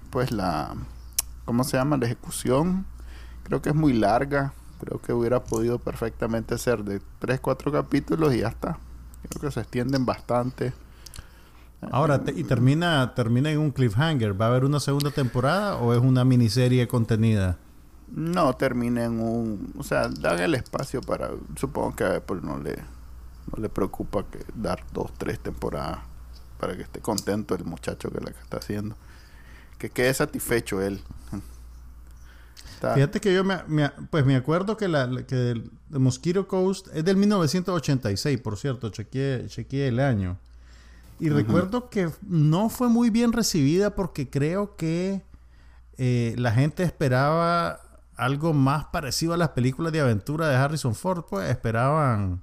pues 0.09 0.31
la, 0.31 0.75
¿cómo 1.45 1.63
se 1.63 1.77
llama? 1.77 1.97
La 1.97 2.05
ejecución 2.05 2.85
creo 3.43 3.61
que 3.61 3.69
es 3.69 3.75
muy 3.75 3.93
larga. 3.93 4.53
Creo 4.85 5.01
que 5.01 5.13
hubiera 5.13 5.43
podido 5.43 5.79
perfectamente 5.79 6.57
ser 6.59 6.83
de 6.83 7.01
3, 7.19 7.39
4 7.39 7.71
capítulos 7.71 8.33
y 8.35 8.39
ya 8.39 8.49
está. 8.49 8.77
Creo 9.29 9.41
que 9.41 9.51
se 9.51 9.61
extienden 9.61 10.05
bastante. 10.05 10.73
Ahora, 11.91 12.21
y 12.35 12.43
termina, 12.43 13.13
termina 13.15 13.51
en 13.51 13.59
un 13.59 13.71
cliffhanger. 13.71 14.39
¿Va 14.39 14.45
a 14.45 14.49
haber 14.49 14.65
una 14.65 14.79
segunda 14.79 15.09
temporada 15.09 15.77
o 15.77 15.93
es 15.93 15.99
una 15.99 16.23
miniserie 16.23 16.87
contenida? 16.87 17.57
No, 18.11 18.53
termina 18.55 19.05
en 19.05 19.19
un... 19.19 19.73
O 19.77 19.83
sea, 19.83 20.07
dan 20.07 20.39
el 20.39 20.53
espacio 20.53 21.01
para... 21.01 21.31
Supongo 21.55 21.95
que 21.95 22.03
a 22.03 22.17
Apple 22.17 22.41
no 22.43 22.59
le, 22.59 22.75
no 22.75 23.61
le 23.61 23.69
preocupa 23.69 24.23
que 24.29 24.39
dar 24.53 24.83
dos, 24.93 25.11
tres 25.17 25.39
temporadas 25.39 25.99
para 26.59 26.75
que 26.75 26.83
esté 26.83 26.99
contento 27.01 27.55
el 27.55 27.65
muchacho 27.65 28.11
que 28.11 28.19
la 28.21 28.31
que 28.31 28.39
está 28.39 28.57
haciendo. 28.57 28.95
Que 29.79 29.89
quede 29.89 30.13
satisfecho 30.13 30.81
él. 30.81 31.01
Fíjate 32.93 33.19
que 33.19 33.33
yo 33.33 33.43
me, 33.43 33.89
pues 34.09 34.25
me 34.25 34.35
acuerdo 34.35 34.77
que 34.77 34.87
la 34.87 35.09
que 35.25 35.51
el, 35.51 35.71
Mosquito 35.89 36.47
Coast 36.47 36.87
es 36.93 37.03
del 37.05 37.17
1986, 37.17 38.39
por 38.41 38.57
cierto, 38.57 38.89
chequeé, 38.89 39.47
chequeé 39.47 39.87
el 39.87 39.99
año. 39.99 40.37
Y 41.19 41.29
recuerdo 41.29 41.89
que 41.89 42.09
no 42.27 42.69
fue 42.69 42.89
muy 42.89 43.09
bien 43.09 43.31
recibida 43.31 43.95
porque 43.95 44.29
creo 44.29 44.75
que 44.75 45.21
eh, 45.97 46.35
la 46.37 46.51
gente 46.51 46.83
esperaba 46.83 47.79
algo 48.17 48.53
más 48.53 48.85
parecido 48.85 49.33
a 49.33 49.37
las 49.37 49.49
películas 49.49 49.93
de 49.93 50.01
aventura 50.01 50.49
de 50.49 50.55
Harrison 50.55 50.95
Ford, 50.95 51.23
pues 51.29 51.49
esperaban... 51.49 52.41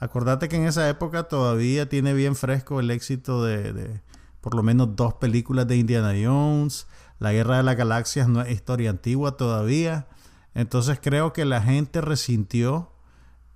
Acordate 0.00 0.48
que 0.48 0.56
en 0.56 0.66
esa 0.66 0.86
época 0.88 1.24
todavía 1.24 1.88
tiene 1.88 2.12
bien 2.12 2.34
fresco 2.34 2.78
el 2.80 2.90
éxito 2.90 3.42
de, 3.42 3.72
de 3.72 4.00
por 4.42 4.54
lo 4.54 4.62
menos 4.62 4.96
dos 4.96 5.14
películas 5.14 5.66
de 5.66 5.76
Indiana 5.78 6.12
Jones, 6.22 6.86
la 7.18 7.32
Guerra 7.32 7.58
de 7.58 7.62
las 7.62 7.76
Galaxias 7.76 8.28
no 8.28 8.42
es 8.42 8.50
historia 8.50 8.90
antigua 8.90 9.36
todavía. 9.36 10.06
Entonces 10.54 10.98
creo 11.02 11.32
que 11.32 11.44
la 11.44 11.62
gente 11.62 12.00
resintió 12.00 12.92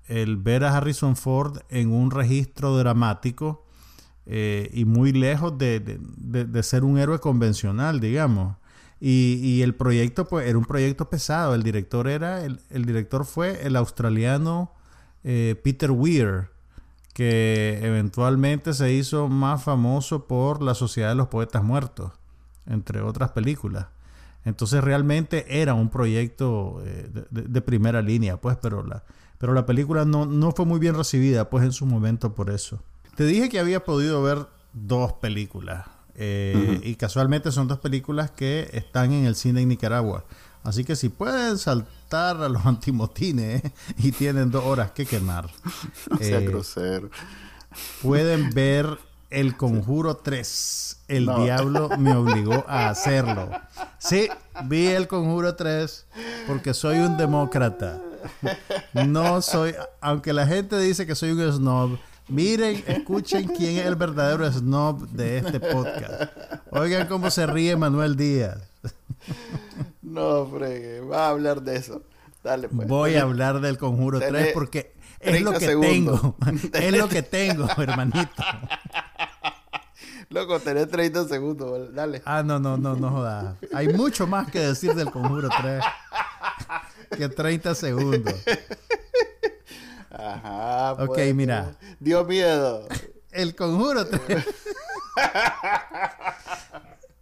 el 0.06 0.36
ver 0.36 0.64
a 0.64 0.76
Harrison 0.76 1.16
Ford 1.16 1.58
en 1.68 1.92
un 1.92 2.10
registro 2.10 2.76
dramático 2.76 3.64
eh, 4.26 4.70
y 4.72 4.84
muy 4.84 5.12
lejos 5.12 5.56
de, 5.58 5.98
ser 6.62 6.84
un 6.84 6.98
héroe 6.98 7.18
convencional, 7.18 8.00
digamos. 8.00 8.56
Y, 9.00 9.62
el 9.62 9.76
proyecto, 9.76 10.26
pues, 10.26 10.48
era 10.48 10.58
un 10.58 10.64
proyecto 10.64 11.08
pesado. 11.08 11.54
El 11.54 11.62
director 11.62 12.08
era, 12.08 12.44
el, 12.44 12.84
director 12.84 13.24
fue 13.24 13.64
el 13.64 13.76
australiano 13.76 14.72
eh, 15.22 15.60
Peter 15.62 15.92
Weir, 15.92 16.48
que 17.14 17.78
eventualmente 17.82 18.72
se 18.74 18.92
hizo 18.92 19.28
más 19.28 19.62
famoso 19.62 20.26
por 20.26 20.62
la 20.62 20.74
Sociedad 20.74 21.10
de 21.10 21.14
los 21.14 21.28
Poetas 21.28 21.62
Muertos 21.62 22.12
entre 22.68 23.00
otras 23.00 23.30
películas. 23.30 23.86
Entonces 24.44 24.82
realmente 24.82 25.60
era 25.60 25.74
un 25.74 25.90
proyecto 25.90 26.80
eh, 26.84 27.10
de, 27.30 27.60
primera 27.60 28.00
línea, 28.00 28.40
pues, 28.40 28.56
pero 28.60 28.84
la, 28.84 29.04
pero 29.38 29.52
la 29.52 29.66
película 29.66 30.04
no, 30.04 30.26
no 30.26 30.52
fue 30.52 30.64
muy 30.64 30.78
bien 30.78 30.94
recibida, 30.94 31.50
pues, 31.50 31.64
en 31.64 31.72
su 31.72 31.86
momento 31.86 32.34
por 32.34 32.50
eso. 32.50 32.80
Te 33.16 33.24
dije 33.24 33.48
que 33.48 33.58
había 33.58 33.84
podido 33.84 34.22
ver 34.22 34.46
dos 34.72 35.14
películas. 35.14 35.86
Eh, 36.20 36.80
y 36.82 36.96
casualmente 36.96 37.52
son 37.52 37.68
dos 37.68 37.78
películas 37.78 38.30
que 38.32 38.68
están 38.72 39.12
en 39.12 39.24
el 39.26 39.36
cine 39.36 39.62
en 39.62 39.68
Nicaragua. 39.68 40.24
Así 40.64 40.84
que 40.84 40.96
si 40.96 41.08
pueden 41.08 41.58
saltar 41.58 42.36
a 42.42 42.48
los 42.48 42.66
antimotines 42.66 43.62
y 43.96 44.12
tienen 44.12 44.50
dos 44.50 44.64
horas 44.64 44.90
que 44.92 45.06
quemar. 45.06 45.48
No 46.10 46.18
sea 46.18 46.40
eh, 46.40 46.46
grosero. 46.46 47.10
Pueden 48.02 48.50
ver 48.50 48.98
El 49.30 49.56
Conjuro 49.56 50.16
3 50.16 50.98
el 51.08 51.26
diablo 51.26 51.90
me 51.98 52.14
obligó 52.14 52.64
a 52.68 52.88
hacerlo. 52.90 53.50
Sí, 53.98 54.28
vi 54.64 54.86
el 54.86 55.08
Conjuro 55.08 55.54
3 55.54 56.06
porque 56.46 56.74
soy 56.74 56.98
un 56.98 57.16
demócrata. 57.16 58.00
No 58.92 59.40
soy, 59.42 59.74
aunque 60.00 60.32
la 60.32 60.46
gente 60.46 60.78
dice 60.78 61.06
que 61.06 61.14
soy 61.14 61.30
un 61.32 61.52
snob, 61.52 61.98
miren, 62.28 62.84
escuchen 62.86 63.48
quién 63.48 63.78
es 63.78 63.86
el 63.86 63.96
verdadero 63.96 64.50
snob 64.50 65.08
de 65.08 65.38
este 65.38 65.60
podcast. 65.60 66.32
Oigan 66.70 67.06
cómo 67.06 67.30
se 67.30 67.46
ríe 67.46 67.76
Manuel 67.76 68.16
Díaz. 68.16 68.58
No, 70.02 70.46
fregue, 70.46 71.00
va 71.00 71.26
a 71.26 71.30
hablar 71.30 71.62
de 71.62 71.76
eso. 71.76 72.02
Dale, 72.42 72.68
pues. 72.68 72.88
Voy 72.88 73.14
a 73.16 73.22
hablar 73.22 73.60
del 73.60 73.78
Conjuro 73.78 74.20
3 74.20 74.52
porque 74.52 74.94
es 75.20 75.40
lo 75.42 75.52
que 75.52 75.66
tengo. 75.66 76.36
Es 76.72 76.96
lo 76.96 77.08
que 77.08 77.22
tengo, 77.22 77.68
hermanito. 77.76 78.42
Loco, 80.30 80.60
tenés 80.60 80.88
30 80.88 81.26
segundos, 81.26 81.94
dale. 81.94 82.20
Ah, 82.24 82.42
no, 82.42 82.58
no, 82.58 82.76
no, 82.76 82.94
no 82.94 83.10
jodas. 83.10 83.56
Hay 83.72 83.88
mucho 83.88 84.26
más 84.26 84.50
que 84.50 84.60
decir 84.60 84.94
del 84.94 85.10
Conjuro 85.10 85.48
3 85.60 85.82
que 87.16 87.28
30 87.30 87.74
segundos. 87.74 88.34
Ajá. 90.10 90.92
Ok, 90.92 91.06
pues, 91.14 91.34
mira. 91.34 91.74
Dio 91.98 92.24
miedo. 92.24 92.86
El 93.30 93.54
Conjuro 93.54 94.06
3. 94.06 94.44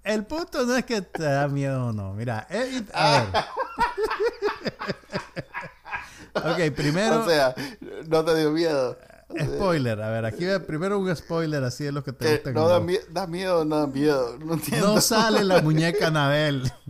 El 0.03 0.25
punto 0.25 0.65
no 0.65 0.77
es 0.77 0.85
que 0.85 1.03
te 1.03 1.23
da 1.23 1.49
miedo 1.49 1.87
o 1.87 1.93
no. 1.93 2.13
Mira, 2.13 2.47
eh, 2.51 2.83
a 2.93 3.27
ver. 6.35 6.65
ok, 6.71 6.75
primero. 6.75 7.23
O 7.23 7.29
sea, 7.29 7.55
no 8.07 8.25
te 8.25 8.35
dio 8.37 8.51
miedo. 8.51 8.99
Spoiler, 9.29 10.01
a 10.01 10.11
ver, 10.11 10.25
aquí 10.25 10.45
primero 10.67 10.99
un 10.99 11.15
spoiler, 11.15 11.63
así 11.65 11.85
es 11.85 11.93
lo 11.93 12.05
que 12.05 12.13
te 12.13 12.31
gusta. 12.31 12.53
No 12.53 12.69
da, 12.69 12.81
da, 13.11 13.27
miedo, 13.27 13.65
no 13.65 13.81
da 13.81 13.87
miedo. 13.87 14.39
No, 14.81 15.01
sale 15.01 15.43
la 15.45 15.61
muñeca 15.63 16.09
Anabel. 16.09 16.71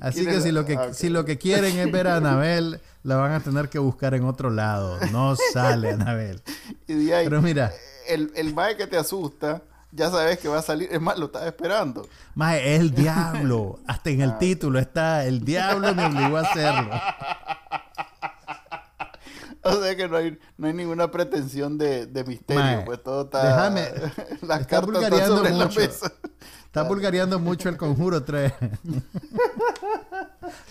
Así 0.00 0.24
que 0.24 0.40
si 0.40 0.52
lo 0.52 0.64
que, 0.64 0.76
ah, 0.76 0.94
si 0.94 1.10
lo 1.10 1.26
que 1.26 1.36
quieren 1.36 1.78
es 1.78 1.92
ver 1.92 2.08
a 2.08 2.16
Anabel, 2.16 2.80
la 3.02 3.16
van 3.16 3.32
a 3.32 3.40
tener 3.40 3.68
que 3.68 3.78
buscar 3.78 4.14
en 4.14 4.24
otro 4.24 4.48
lado. 4.48 4.98
No 5.10 5.36
sale 5.52 5.90
Anabel. 5.90 6.42
Pero 6.86 7.42
mira. 7.42 7.72
El, 8.08 8.32
el 8.34 8.54
mae 8.54 8.76
que 8.76 8.86
te 8.86 8.96
asusta, 8.96 9.62
ya 9.92 10.10
sabes 10.10 10.38
que 10.38 10.48
va 10.48 10.58
a 10.58 10.62
salir. 10.62 10.88
Es 10.90 11.00
más, 11.00 11.18
lo 11.18 11.26
estás 11.26 11.44
esperando. 11.44 12.08
Mae, 12.34 12.74
es 12.74 12.80
el 12.80 12.90
diablo. 12.94 13.80
Hasta 13.86 14.10
en 14.10 14.22
el 14.22 14.30
ah. 14.30 14.38
título 14.38 14.78
está: 14.78 15.26
El 15.26 15.44
diablo 15.44 15.94
me 15.94 16.06
obligó 16.06 16.38
a 16.38 16.40
hacerlo. 16.40 16.90
O 19.64 19.80
sea 19.80 19.96
que 19.96 20.08
no 20.08 20.16
hay, 20.16 20.38
no 20.56 20.66
hay 20.66 20.74
ninguna 20.74 21.10
pretensión 21.10 21.78
de, 21.78 22.06
de 22.06 22.24
misterio, 22.24 22.84
pues 22.84 23.02
todo 23.02 23.24
está. 23.24 23.46
Déjame. 23.46 23.88
Las 24.42 24.62
está 24.62 24.80
vulgareando 24.80 25.44
mucho. 25.44 25.80
Está 25.80 26.82
vulgareando 26.82 27.38
mucho 27.38 27.68
el 27.68 27.76
conjuro 27.76 28.24
3. 28.24 28.52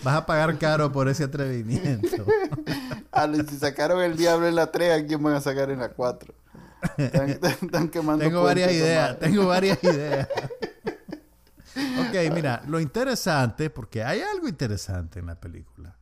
Vas 0.04 0.15
a 0.15 0.25
pagar 0.25 0.58
caro 0.58 0.91
por 0.91 1.08
ese 1.08 1.23
atrevimiento. 1.23 2.25
Ah, 3.12 3.30
si 3.47 3.58
sacaron 3.58 4.01
el 4.01 4.17
diablo 4.17 4.47
en 4.47 4.56
la 4.56 4.71
3, 4.71 5.04
¿a 5.04 5.06
quién 5.06 5.21
van 5.23 5.36
a 5.36 5.41
sacar 5.41 5.69
en 5.69 5.80
la 5.80 5.89
4? 5.89 6.34
Están, 6.97 7.89
quemando 7.89 8.25
Tengo 8.25 8.43
varias 8.43 8.71
ideas, 8.71 9.19
tengo 9.19 9.45
varias 9.47 9.82
ideas. 9.84 10.27
ok, 11.75 12.34
mira, 12.34 12.63
lo 12.67 12.80
interesante, 12.80 13.69
porque 13.69 14.04
hay 14.04 14.21
algo 14.21 14.47
interesante 14.47 15.19
en 15.19 15.27
la 15.27 15.36
película. 15.39 15.95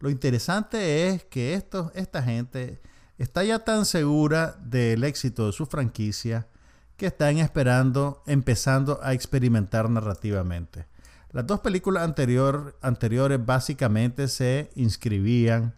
Lo 0.00 0.08
interesante 0.08 1.08
es 1.08 1.24
que 1.24 1.54
esto, 1.54 1.92
esta 1.94 2.22
gente 2.22 2.80
está 3.18 3.44
ya 3.44 3.58
tan 3.60 3.84
segura 3.84 4.56
del 4.64 5.04
éxito 5.04 5.46
de 5.46 5.52
su 5.52 5.66
franquicia 5.66 6.48
que 6.96 7.06
están 7.06 7.36
esperando, 7.36 8.22
empezando 8.26 8.98
a 9.02 9.12
experimentar 9.12 9.88
narrativamente. 9.90 10.86
Las 11.32 11.46
dos 11.46 11.60
películas 11.60 12.02
anterior, 12.02 12.76
anteriores 12.80 13.44
básicamente 13.44 14.28
se 14.28 14.70
inscribían 14.74 15.74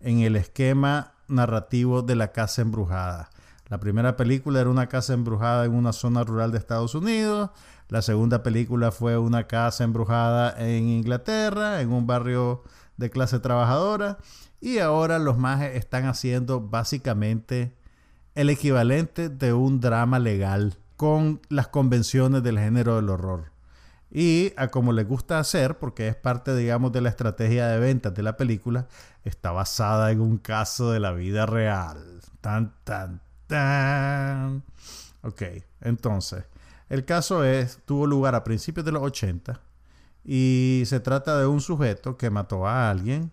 en 0.00 0.20
el 0.20 0.36
esquema 0.36 1.14
narrativo 1.26 2.02
de 2.02 2.14
la 2.14 2.30
casa 2.30 2.60
embrujada. 2.60 3.30
La 3.70 3.80
primera 3.80 4.18
película 4.18 4.60
era 4.60 4.68
una 4.68 4.88
casa 4.88 5.14
embrujada 5.14 5.64
en 5.64 5.72
una 5.72 5.94
zona 5.94 6.24
rural 6.24 6.52
de 6.52 6.58
Estados 6.58 6.94
Unidos. 6.94 7.50
La 7.88 8.02
segunda 8.02 8.42
película 8.42 8.92
fue 8.92 9.16
una 9.16 9.46
casa 9.46 9.82
embrujada 9.82 10.54
en 10.58 10.88
Inglaterra, 10.88 11.80
en 11.80 11.90
un 11.90 12.06
barrio 12.06 12.62
de 12.96 13.10
clase 13.10 13.40
trabajadora. 13.40 14.18
Y 14.60 14.78
ahora 14.78 15.18
los 15.18 15.38
mages 15.38 15.76
están 15.76 16.06
haciendo 16.06 16.60
básicamente 16.60 17.74
el 18.34 18.50
equivalente 18.50 19.28
de 19.28 19.52
un 19.52 19.80
drama 19.80 20.18
legal 20.18 20.78
con 20.96 21.40
las 21.48 21.68
convenciones 21.68 22.42
del 22.42 22.58
género 22.58 22.96
del 22.96 23.10
horror. 23.10 23.52
Y 24.10 24.52
a 24.56 24.68
como 24.68 24.92
les 24.92 25.08
gusta 25.08 25.38
hacer, 25.38 25.78
porque 25.78 26.06
es 26.06 26.14
parte, 26.14 26.54
digamos, 26.54 26.92
de 26.92 27.00
la 27.00 27.08
estrategia 27.08 27.66
de 27.68 27.78
ventas 27.80 28.14
de 28.14 28.22
la 28.22 28.36
película, 28.36 28.86
está 29.24 29.52
basada 29.52 30.10
en 30.10 30.20
un 30.20 30.38
caso 30.38 30.92
de 30.92 31.00
la 31.00 31.12
vida 31.12 31.46
real. 31.46 32.20
Tan, 32.40 32.74
tan, 32.84 33.22
tan. 33.46 34.62
Ok, 35.22 35.42
entonces, 35.80 36.44
el 36.90 37.04
caso 37.04 37.42
es, 37.42 37.80
tuvo 37.86 38.06
lugar 38.06 38.34
a 38.34 38.44
principios 38.44 38.84
de 38.84 38.92
los 38.92 39.02
80 39.02 39.60
y 40.24 40.82
se 40.86 41.00
trata 41.00 41.38
de 41.38 41.46
un 41.46 41.60
sujeto 41.60 42.16
que 42.16 42.30
mató 42.30 42.66
a 42.66 42.90
alguien 42.90 43.32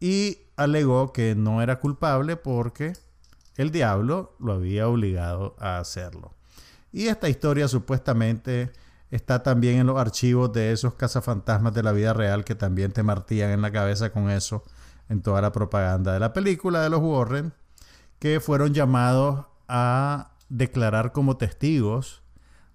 y 0.00 0.38
alegó 0.56 1.12
que 1.12 1.34
no 1.34 1.62
era 1.62 1.80
culpable 1.80 2.36
porque 2.36 2.92
el 3.56 3.70
diablo 3.70 4.36
lo 4.38 4.52
había 4.52 4.88
obligado 4.88 5.56
a 5.58 5.78
hacerlo. 5.78 6.34
Y 6.92 7.08
esta 7.08 7.28
historia 7.28 7.68
supuestamente 7.68 8.70
está 9.10 9.42
también 9.42 9.78
en 9.78 9.86
los 9.86 9.98
archivos 9.98 10.52
de 10.52 10.72
esos 10.72 10.94
cazafantasmas 10.94 11.74
de 11.74 11.82
la 11.82 11.92
vida 11.92 12.12
real 12.12 12.44
que 12.44 12.54
también 12.54 12.92
te 12.92 13.02
martían 13.02 13.50
en 13.50 13.62
la 13.62 13.72
cabeza 13.72 14.10
con 14.10 14.30
eso 14.30 14.64
en 15.08 15.22
toda 15.22 15.40
la 15.40 15.52
propaganda 15.52 16.12
de 16.12 16.20
la 16.20 16.32
película 16.32 16.82
de 16.82 16.90
los 16.90 17.00
Warren, 17.00 17.52
que 18.18 18.40
fueron 18.40 18.74
llamados 18.74 19.46
a 19.66 20.32
declarar 20.48 21.12
como 21.12 21.36
testigos 21.36 22.22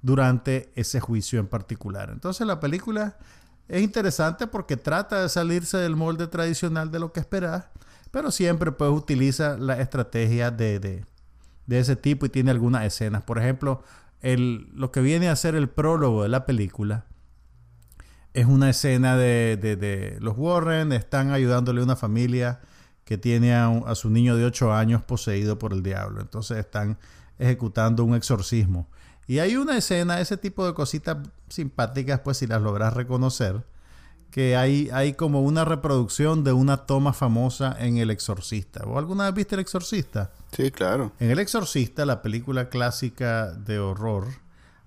durante 0.04 0.72
ese 0.76 1.00
juicio 1.00 1.40
en 1.40 1.48
particular. 1.48 2.12
Entonces 2.12 2.46
la 2.46 2.60
película 2.60 3.18
es 3.68 3.82
interesante 3.82 4.46
porque 4.46 4.78
trata 4.78 5.22
de 5.22 5.30
salirse 5.30 5.78
del 5.78 5.96
molde 5.96 6.28
tradicional 6.28 6.92
de 6.92 7.00
lo 7.00 7.14
que 7.14 7.22
esperas, 7.22 7.70
pero 8.12 8.30
siempre 8.30 8.72
pues 8.74 8.92
utiliza 8.92 9.58
la 9.58 9.80
estrategia 9.80 10.52
de, 10.52 10.80
de, 10.80 11.80
ese 11.80 11.96
tipo 11.96 12.26
y 12.26 12.30
tiene 12.30 12.52
algunas 12.52 12.84
escenas. 12.84 13.24
Por 13.24 13.40
ejemplo, 13.40 13.82
el, 14.22 14.70
lo 14.76 14.92
que 14.92 15.00
viene 15.00 15.30
a 15.30 15.36
ser 15.36 15.56
el 15.56 15.70
prólogo 15.70 16.24
de 16.24 16.30
la 16.30 16.46
película 16.46 17.06
es 18.34 18.46
una 18.46 18.70
escena 18.70 19.16
de, 19.16 19.58
de, 19.58 20.18
los 20.20 20.38
Warren, 20.38 20.92
están 20.92 21.32
ayudándole 21.32 21.80
a 21.80 21.84
una 21.86 21.96
familia 21.96 22.60
que 23.06 23.18
tiene 23.18 23.56
a, 23.56 23.68
a, 23.68 23.96
su 23.96 24.10
niño 24.10 24.36
de 24.36 24.46
8 24.46 24.74
años 24.74 25.02
poseído 25.02 25.58
por 25.60 25.72
el 25.72 25.82
diablo. 25.82 26.20
Entonces 26.20 26.58
están 26.58 26.98
ejecutando 27.40 28.04
un 28.04 28.16
exorcismo. 28.16 28.90
Y 29.28 29.40
hay 29.40 29.56
una 29.56 29.78
escena, 29.78 30.20
ese 30.20 30.38
tipo 30.38 30.66
de 30.66 30.74
cositas 30.74 31.18
simpáticas, 31.50 32.20
pues 32.20 32.38
si 32.38 32.48
las 32.48 32.62
logras 32.62 32.94
reconocer, 32.94 33.66
que 34.32 34.56
hay, 34.56 34.90
hay 34.92 35.14
como 35.14 35.42
una 35.42 35.64
reproducción 35.64 36.44
de 36.44 36.54
una 36.54 36.86
toma 36.86 37.14
famosa 37.14 37.76
en 37.80 37.98
El 37.98 38.10
Exorcista. 38.10 38.84
¿O 38.86 38.98
alguna 38.98 39.26
vez 39.26 39.36
viste 39.36 39.56
El 39.56 39.62
Exorcista? 39.62 40.32
Sí, 40.52 40.72
claro. 40.72 41.12
En 41.20 41.30
El 41.30 41.40
Exorcista, 41.40 42.06
la 42.06 42.22
película 42.22 42.70
clásica 42.70 43.54
de 43.54 43.80
horror, 43.80 44.28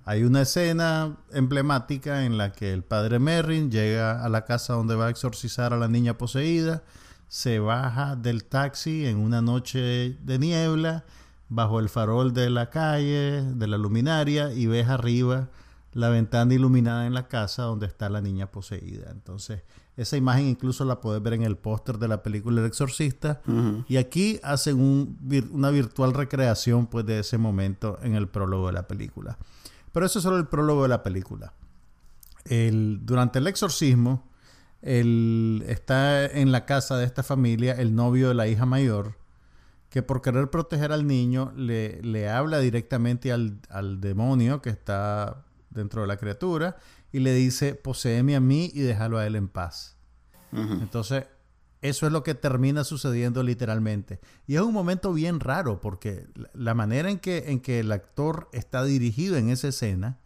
hay 0.05 0.23
una 0.23 0.43
escena 0.43 1.17
emblemática 1.33 2.25
en 2.25 2.39
la 2.39 2.53
que 2.53 2.73
el 2.73 2.85
padre 2.85 3.19
Merrin 3.19 3.71
llega 3.71 4.25
a 4.25 4.29
la 4.29 4.45
casa 4.45 4.75
donde 4.75 4.95
va 4.95 5.07
a 5.07 5.11
exorcizar 5.11 5.73
a 5.73 5.77
la 5.77 5.89
niña 5.89 6.17
poseída, 6.17 6.85
se 7.29 7.59
baja 7.59 8.15
del 8.15 8.45
taxi 8.45 9.07
en 9.07 9.19
una 9.19 9.43
noche 9.43 10.17
de 10.21 10.39
niebla 10.39 11.05
bajo 11.49 11.81
el 11.81 11.89
farol 11.89 12.33
de 12.33 12.51
la 12.51 12.71
calle, 12.71 13.43
de 13.43 13.67
la 13.67 13.79
luminaria, 13.79 14.53
y 14.53 14.67
ves 14.67 14.89
arriba 14.89 15.49
la 15.93 16.11
ventana 16.11 16.53
iluminada 16.53 17.07
en 17.07 17.15
la 17.15 17.27
casa 17.27 17.63
donde 17.63 17.87
está 17.87 18.11
la 18.11 18.21
niña 18.21 18.51
poseída. 18.51 19.11
Entonces, 19.11 19.63
esa 19.97 20.19
imagen 20.19 20.47
incluso 20.47 20.85
la 20.85 21.01
puedes 21.01 21.23
ver 21.23 21.33
en 21.33 21.43
el 21.43 21.57
póster 21.57 21.99
de 21.99 22.07
la 22.07 22.23
película 22.23 22.61
El 22.61 22.67
Exorcista. 22.67 23.41
Y 23.89 23.97
aquí 23.97 24.39
hacen 24.43 25.17
una 25.53 25.71
virtual 25.71 26.13
recreación 26.13 26.87
pues, 26.87 27.07
de 27.07 27.21
ese 27.21 27.39
momento 27.39 27.99
en 28.03 28.15
el 28.15 28.29
prólogo 28.29 28.67
de 28.67 28.75
la 28.75 28.87
película. 28.87 29.39
Pero 29.93 30.05
eso 30.05 30.19
es 30.19 30.23
solo 30.23 30.37
el 30.37 30.49
prólogo 30.49 30.83
de 30.83 30.89
la 30.91 31.03
película. 31.03 31.55
durante 32.45 33.39
el 33.39 33.47
exorcismo, 33.47 34.29
está 34.83 36.27
en 36.27 36.53
la 36.53 36.67
casa 36.67 36.99
de 36.99 37.07
esta 37.07 37.23
familia 37.23 37.73
el 37.73 37.95
novio 37.95 38.29
de 38.29 38.35
la 38.35 38.47
hija 38.49 38.67
mayor 38.67 39.17
que 39.97 40.03
por 40.03 40.21
querer 40.21 40.51
proteger 40.51 40.93
al 40.93 41.07
niño 41.07 41.55
le, 41.57 42.03
le 42.03 42.29
habla 42.29 42.59
directamente 42.59 43.33
al, 43.33 43.63
demonio 43.99 44.61
que 44.61 44.69
está 44.69 45.47
dentro 45.71 46.03
de 46.03 46.07
la 46.07 46.19
criatura 46.19 46.77
y 47.13 47.21
le 47.21 47.33
dice, 47.33 47.75
poseeme 47.75 48.37
a 48.37 48.41
mí 48.41 48.71
y 48.75 48.81
déjalo 48.81 49.17
a 49.17 49.27
él 49.27 49.37
en 49.37 49.49
paz. 49.49 49.97
Entonces, 50.53 51.25
eso 51.81 52.05
es 52.05 52.13
lo 52.13 52.23
que 52.23 52.35
termina 52.35 52.85
sucediendo 52.85 53.43
literalmente. 53.43 54.21
Y 54.47 54.57
es 54.57 54.61
un 54.61 54.75
momento 54.75 55.15
bien 55.15 55.41
raro 55.41 55.81
porque 55.81 56.27
la 56.53 56.75
manera 56.75 57.11
en 57.11 57.19
que, 57.19 57.45
en 57.47 57.61
que 57.61 57.81
el 57.81 57.91
actor 57.91 58.51
está 58.53 58.85
dirigido 58.85 59.39
en 59.39 59.49
esa 59.49 59.69
escena 59.69 60.19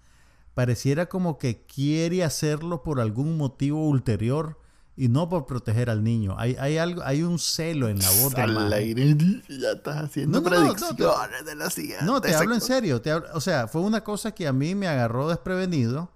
pareciera 0.53 1.07
como 1.07 1.39
que 1.39 1.65
quiere 1.65 2.25
hacerlo 2.25 2.83
por 2.83 2.99
algún 2.99 3.37
motivo 3.37 3.89
ulterior 3.89 4.60
y 5.01 5.09
no 5.09 5.31
por 5.31 5.47
proteger 5.47 5.89
al 5.89 6.05
niño. 6.05 6.35
Hay, 6.37 6.57
hay 6.61 6.77
algo, 6.77 7.03
hay 7.03 7.23
un 7.23 7.39
celo 7.39 7.89
en 7.89 8.01
la 8.01 8.11
voz 8.21 8.35
aire 8.75 9.17
ya 9.49 9.71
estás 9.73 9.97
haciendo 9.97 10.43
predicciones 10.43 11.47
de 11.47 11.55
la 11.55 11.71
siguiente. 11.71 12.05
No, 12.05 12.21
te 12.21 12.35
hablo 12.35 12.55
en 12.55 12.61
serio. 12.61 13.01
o 13.33 13.41
sea, 13.41 13.67
fue 13.67 13.81
una 13.81 14.05
cosa 14.05 14.33
que 14.33 14.47
a 14.47 14.53
mí 14.53 14.75
me 14.75 14.89
agarró 14.89 15.31
desprevenido 15.31 16.13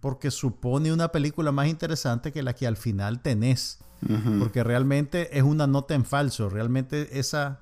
porque 0.00 0.30
supone 0.30 0.92
una 0.92 1.08
película 1.08 1.50
más 1.50 1.68
interesante 1.68 2.30
que 2.30 2.42
la 2.42 2.52
que 2.52 2.66
al 2.66 2.76
final 2.76 3.22
tenés. 3.22 3.78
Porque 4.38 4.64
realmente 4.64 5.38
es 5.38 5.42
una 5.42 5.66
nota 5.66 5.94
en 5.94 6.04
falso. 6.04 6.50
Realmente 6.50 7.18
esa, 7.18 7.60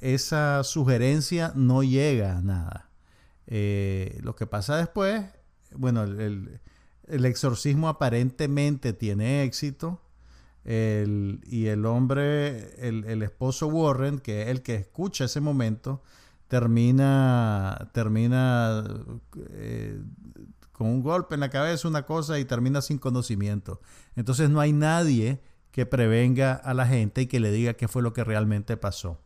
esa 0.00 0.62
sugerencia 0.62 1.50
no 1.56 1.82
llega 1.82 2.36
a 2.36 2.42
nada. 2.42 2.90
Eh, 3.48 4.20
lo 4.22 4.36
que 4.36 4.46
pasa 4.46 4.76
después, 4.76 5.24
bueno, 5.74 6.04
el 6.04 6.20
el 6.20 6.60
exorcismo 7.08 7.88
aparentemente 7.88 8.92
tiene 8.92 9.44
éxito. 9.44 10.00
y 10.64 11.66
el 11.66 11.86
hombre, 11.86 12.74
el, 12.88 13.22
esposo 13.22 13.68
Warren, 13.68 14.18
que 14.18 14.42
es 14.42 14.48
el 14.48 14.62
que 14.62 14.74
escucha 14.74 15.24
ese 15.24 15.40
momento, 15.40 16.02
termina, 16.48 17.90
termina 17.92 18.84
eh, 19.50 20.00
con 20.72 20.88
un 20.88 21.02
golpe 21.02 21.34
en 21.34 21.40
la 21.40 21.50
cabeza, 21.50 21.88
una 21.88 22.04
cosa, 22.04 22.38
y 22.38 22.44
termina 22.44 22.82
sin 22.82 22.98
conocimiento. 22.98 23.80
Entonces 24.14 24.50
no 24.50 24.60
hay 24.60 24.72
nadie 24.72 25.40
que 25.70 25.86
prevenga 25.86 26.54
a 26.54 26.74
la 26.74 26.86
gente 26.86 27.22
y 27.22 27.26
que 27.26 27.40
le 27.40 27.50
diga 27.50 27.74
qué 27.74 27.88
fue 27.88 28.02
lo 28.02 28.12
que 28.12 28.24
realmente 28.24 28.76
pasó. 28.76 29.20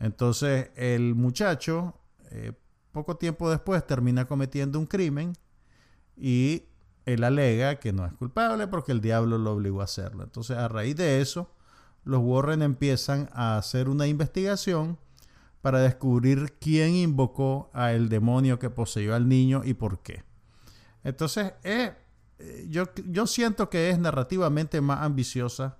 Entonces 0.00 0.70
el 0.76 1.14
muchacho, 1.14 1.94
eh, 2.30 2.52
poco 2.92 3.16
tiempo 3.16 3.50
después, 3.50 3.86
termina 3.86 4.26
cometiendo 4.26 4.78
un 4.78 4.86
crimen 4.86 5.34
y 6.16 6.67
él 7.08 7.24
alega 7.24 7.76
que 7.76 7.92
no 7.92 8.04
es 8.04 8.12
culpable 8.12 8.66
porque 8.66 8.92
el 8.92 9.00
diablo 9.00 9.38
lo 9.38 9.52
obligó 9.52 9.80
a 9.80 9.84
hacerlo. 9.84 10.24
Entonces, 10.24 10.58
a 10.58 10.68
raíz 10.68 10.94
de 10.96 11.20
eso, 11.22 11.50
los 12.04 12.20
Warren 12.22 12.62
empiezan 12.62 13.30
a 13.32 13.56
hacer 13.56 13.88
una 13.88 14.06
investigación 14.06 14.98
para 15.62 15.80
descubrir 15.80 16.54
quién 16.60 16.94
invocó 16.94 17.70
a 17.72 17.92
el 17.92 18.10
demonio 18.10 18.58
que 18.58 18.68
poseyó 18.68 19.14
al 19.14 19.26
niño 19.26 19.62
y 19.64 19.74
por 19.74 20.02
qué. 20.02 20.22
Entonces, 21.02 21.54
eh, 21.64 21.94
yo, 22.68 22.84
yo 23.06 23.26
siento 23.26 23.70
que 23.70 23.88
es 23.88 23.98
narrativamente 23.98 24.80
más 24.82 25.00
ambiciosa 25.00 25.78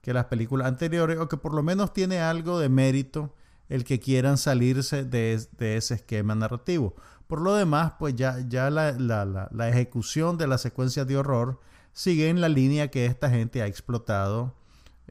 que 0.00 0.14
las 0.14 0.26
películas 0.26 0.66
anteriores 0.66 1.18
o 1.18 1.28
que 1.28 1.36
por 1.36 1.52
lo 1.52 1.62
menos 1.62 1.92
tiene 1.92 2.20
algo 2.20 2.58
de 2.58 2.70
mérito 2.70 3.34
el 3.68 3.84
que 3.84 4.00
quieran 4.00 4.38
salirse 4.38 5.04
de 5.04 5.46
ese 5.58 5.94
esquema 5.94 6.34
narrativo. 6.34 6.96
Por 7.30 7.42
lo 7.42 7.54
demás, 7.54 7.92
pues 7.96 8.16
ya, 8.16 8.44
ya 8.48 8.70
la, 8.70 8.90
la, 8.90 9.68
ejecución 9.68 10.36
de 10.36 10.48
la 10.48 10.58
secuencia 10.58 11.04
de 11.04 11.16
horror 11.16 11.60
sigue 11.92 12.28
en 12.28 12.40
la 12.40 12.48
línea 12.48 12.90
que 12.90 13.06
esta 13.06 13.30
gente 13.30 13.62
ha 13.62 13.68
explotado 13.68 14.56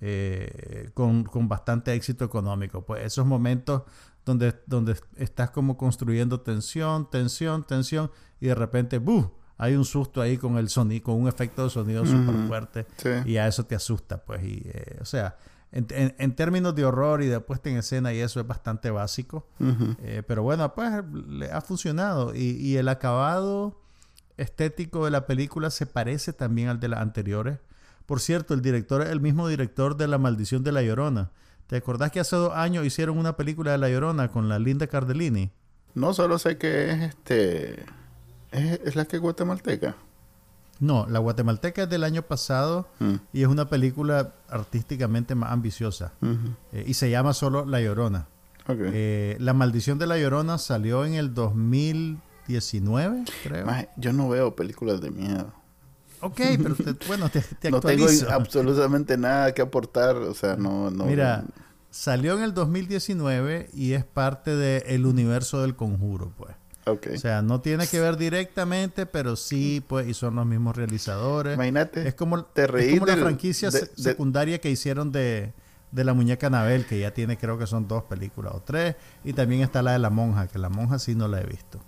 eh, 0.01 0.89
con, 0.93 1.23
bastante 1.47 1.93
éxito 1.93 2.25
económico. 2.25 2.85
Pues 2.85 3.05
esos 3.05 3.25
momentos 3.25 3.83
donde, 4.25 4.53
donde 4.67 4.97
estás 5.15 5.51
como 5.51 5.77
construyendo 5.77 6.41
tensión, 6.41 7.09
tensión, 7.09 7.63
tensión 7.63 8.11
y 8.41 8.47
de 8.47 8.55
repente, 8.55 8.97
¡buh! 8.97 9.31
Hay 9.57 9.75
un 9.75 9.85
susto 9.85 10.21
ahí 10.21 10.37
con 10.37 10.57
el 10.57 10.67
sonido, 10.67 11.05
con 11.05 11.15
un 11.15 11.29
efecto 11.29 11.63
de 11.63 11.69
sonido 11.69 12.05
súper 12.05 12.35
fuerte 12.47 12.85
y 13.25 13.37
a 13.37 13.47
eso 13.47 13.65
te 13.65 13.75
asusta, 13.75 14.25
pues. 14.25 14.43
Y, 14.43 14.61
eh, 14.65 14.97
o 14.99 15.05
sea, 15.05 15.37
en, 15.71 16.35
términos 16.35 16.73
de 16.75 16.85
horror 16.85 17.21
y 17.21 17.27
de 17.27 17.39
puesta 17.39 17.69
en 17.69 17.77
escena 17.77 18.11
y 18.13 18.19
eso 18.19 18.39
es 18.39 18.47
bastante 18.47 18.89
básico. 18.89 19.47
Eh, 20.01 20.23
pero 20.27 20.41
bueno, 20.41 20.73
pues 20.73 20.91
le 21.27 21.51
ha 21.51 21.61
funcionado. 21.61 22.33
Y, 22.35 22.77
el 22.77 22.87
acabado 22.89 23.79
estético 24.37 25.05
de 25.05 25.11
la 25.11 25.25
película 25.25 25.69
se 25.69 25.85
parece 25.85 26.33
también 26.33 26.69
al 26.69 26.79
de 26.79 26.87
las 26.87 27.01
anteriores. 27.01 27.59
Por 28.05 28.19
cierto, 28.19 28.53
el 28.53 28.61
director 28.61 29.03
es 29.03 29.09
el 29.09 29.21
mismo 29.21 29.47
director 29.47 29.95
de 29.95 30.07
La 30.07 30.17
Maldición 30.17 30.63
de 30.63 30.71
la 30.71 30.81
Llorona. 30.81 31.31
¿Te 31.67 31.75
acordás 31.75 32.11
que 32.11 32.19
hace 32.19 32.35
dos 32.35 32.53
años 32.55 32.83
hicieron 32.83 33.19
una 33.19 33.35
película 33.35 33.71
de 33.71 33.77
La 33.77 33.89
Llorona 33.89 34.29
con 34.29 34.49
la 34.49 34.57
Linda 34.57 34.87
Cardellini? 34.87 35.51
No, 35.93 36.13
solo 36.13 36.39
sé 36.39 36.57
que 36.57 36.91
es 36.91 37.01
este... 37.01 37.85
Es, 38.51 38.79
es 38.83 38.95
la 38.95 39.05
que 39.05 39.17
es 39.17 39.21
guatemalteca. 39.21 39.95
No, 40.79 41.05
La 41.09 41.19
Guatemalteca 41.19 41.83
es 41.83 41.89
del 41.89 42.03
año 42.03 42.21
pasado 42.21 42.87
mm. 42.99 43.15
y 43.33 43.41
es 43.41 43.47
una 43.47 43.69
película 43.69 44.33
artísticamente 44.49 45.35
más 45.35 45.51
ambiciosa. 45.51 46.13
Eh, 46.71 46.85
y 46.87 46.93
se 46.93 47.09
llama 47.09 47.33
solo 47.33 47.65
La 47.65 47.81
Llorona. 47.81 48.27
Eh, 48.67 49.35
la 49.39 49.53
Maldición 49.53 49.97
de 49.97 50.07
la 50.07 50.17
Llorona 50.17 50.57
salió 50.57 51.03
en 51.03 51.15
el 51.15 51.33
2019, 51.33 53.25
creo. 53.43 53.65
yo 53.97 54.13
no 54.13 54.29
veo 54.29 54.55
películas 54.55 55.01
de 55.01 55.09
miedo. 55.11 55.51
Ok, 56.21 56.39
pero 56.61 56.75
bueno, 57.07 57.29
te, 57.29 57.41
te 57.41 57.71
No 57.71 57.79
tengo 57.79 58.05
absolutamente 58.29 59.17
nada 59.17 59.53
que 59.53 59.61
aportar, 59.61 60.15
o 60.17 60.33
sea, 60.33 60.55
no... 60.55 60.91
no 60.91 61.05
Mira, 61.05 61.45
salió 61.89 62.37
en 62.37 62.43
el 62.43 62.53
2019 62.53 63.69
y 63.73 63.93
es 63.93 64.05
parte 64.05 64.55
del 64.55 65.05
universo 65.05 65.61
del 65.61 65.75
conjuro, 65.75 66.31
pues. 66.37 66.55
O 66.91 67.17
sea, 67.17 67.41
no 67.41 67.61
tiene 67.61 67.87
que 67.87 67.99
ver 67.99 68.17
directamente, 68.17 69.05
pero 69.05 69.35
sí, 69.35 69.83
pues, 69.87 70.07
y 70.07 70.13
son 70.13 70.35
los 70.35 70.45
mismos 70.45 70.75
realizadores. 70.75 71.55
Imagínate. 71.55 72.07
Es 72.07 72.15
como, 72.15 72.43
te 72.43 72.63
es 72.63 72.99
como 72.99 73.05
la 73.05 73.17
franquicia 73.17 73.71
secundaria 73.71 74.59
que 74.59 74.69
hicieron 74.69 75.11
de, 75.11 75.53
de 75.91 76.03
la 76.03 76.13
muñeca 76.13 76.47
Anabel, 76.47 76.85
que 76.85 76.99
ya 76.99 77.13
tiene, 77.13 77.37
creo 77.37 77.57
que 77.57 77.67
son 77.67 77.87
dos 77.87 78.03
películas 78.03 78.53
o 78.55 78.61
tres. 78.61 78.95
Y 79.23 79.33
también 79.33 79.61
está 79.61 79.81
la 79.81 79.93
de 79.93 79.99
la 79.99 80.09
monja, 80.09 80.47
que 80.47 80.59
la 80.59 80.69
monja 80.69 80.99
sí 80.99 81.15
no 81.15 81.27
la 81.27 81.41
he 81.41 81.45
visto. 81.45 81.79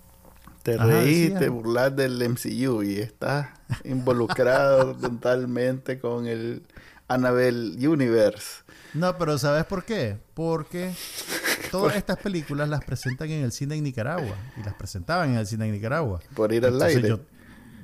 Te 0.63 0.75
Ajá, 0.75 0.85
decía. 0.87 1.39
te 1.39 1.49
burlas 1.49 1.95
del 1.95 2.19
MCU 2.29 2.83
y 2.83 2.99
estás 2.99 3.47
involucrado 3.83 4.95
totalmente 5.01 5.99
con 5.99 6.27
el 6.27 6.63
Annabelle 7.07 7.87
Universe. 7.87 8.63
No, 8.93 9.17
pero 9.17 9.38
¿sabes 9.38 9.65
por 9.65 9.86
qué? 9.86 10.17
Porque 10.34 10.93
todas 11.71 11.95
estas 11.95 12.17
películas 12.17 12.67
las 12.69 12.84
presentan 12.84 13.30
en 13.30 13.43
el 13.43 13.51
cine 13.51 13.75
en 13.75 13.84
Nicaragua. 13.84 14.36
Y 14.60 14.63
las 14.63 14.73
presentaban 14.73 15.32
en 15.32 15.38
el 15.38 15.47
cine 15.47 15.65
en 15.67 15.71
Nicaragua. 15.73 16.19
Por 16.36 16.51
ir 16.54 16.65
al 16.65 16.73
Entonces 16.73 16.97
aire. 16.97 17.10
yo, 17.10 17.19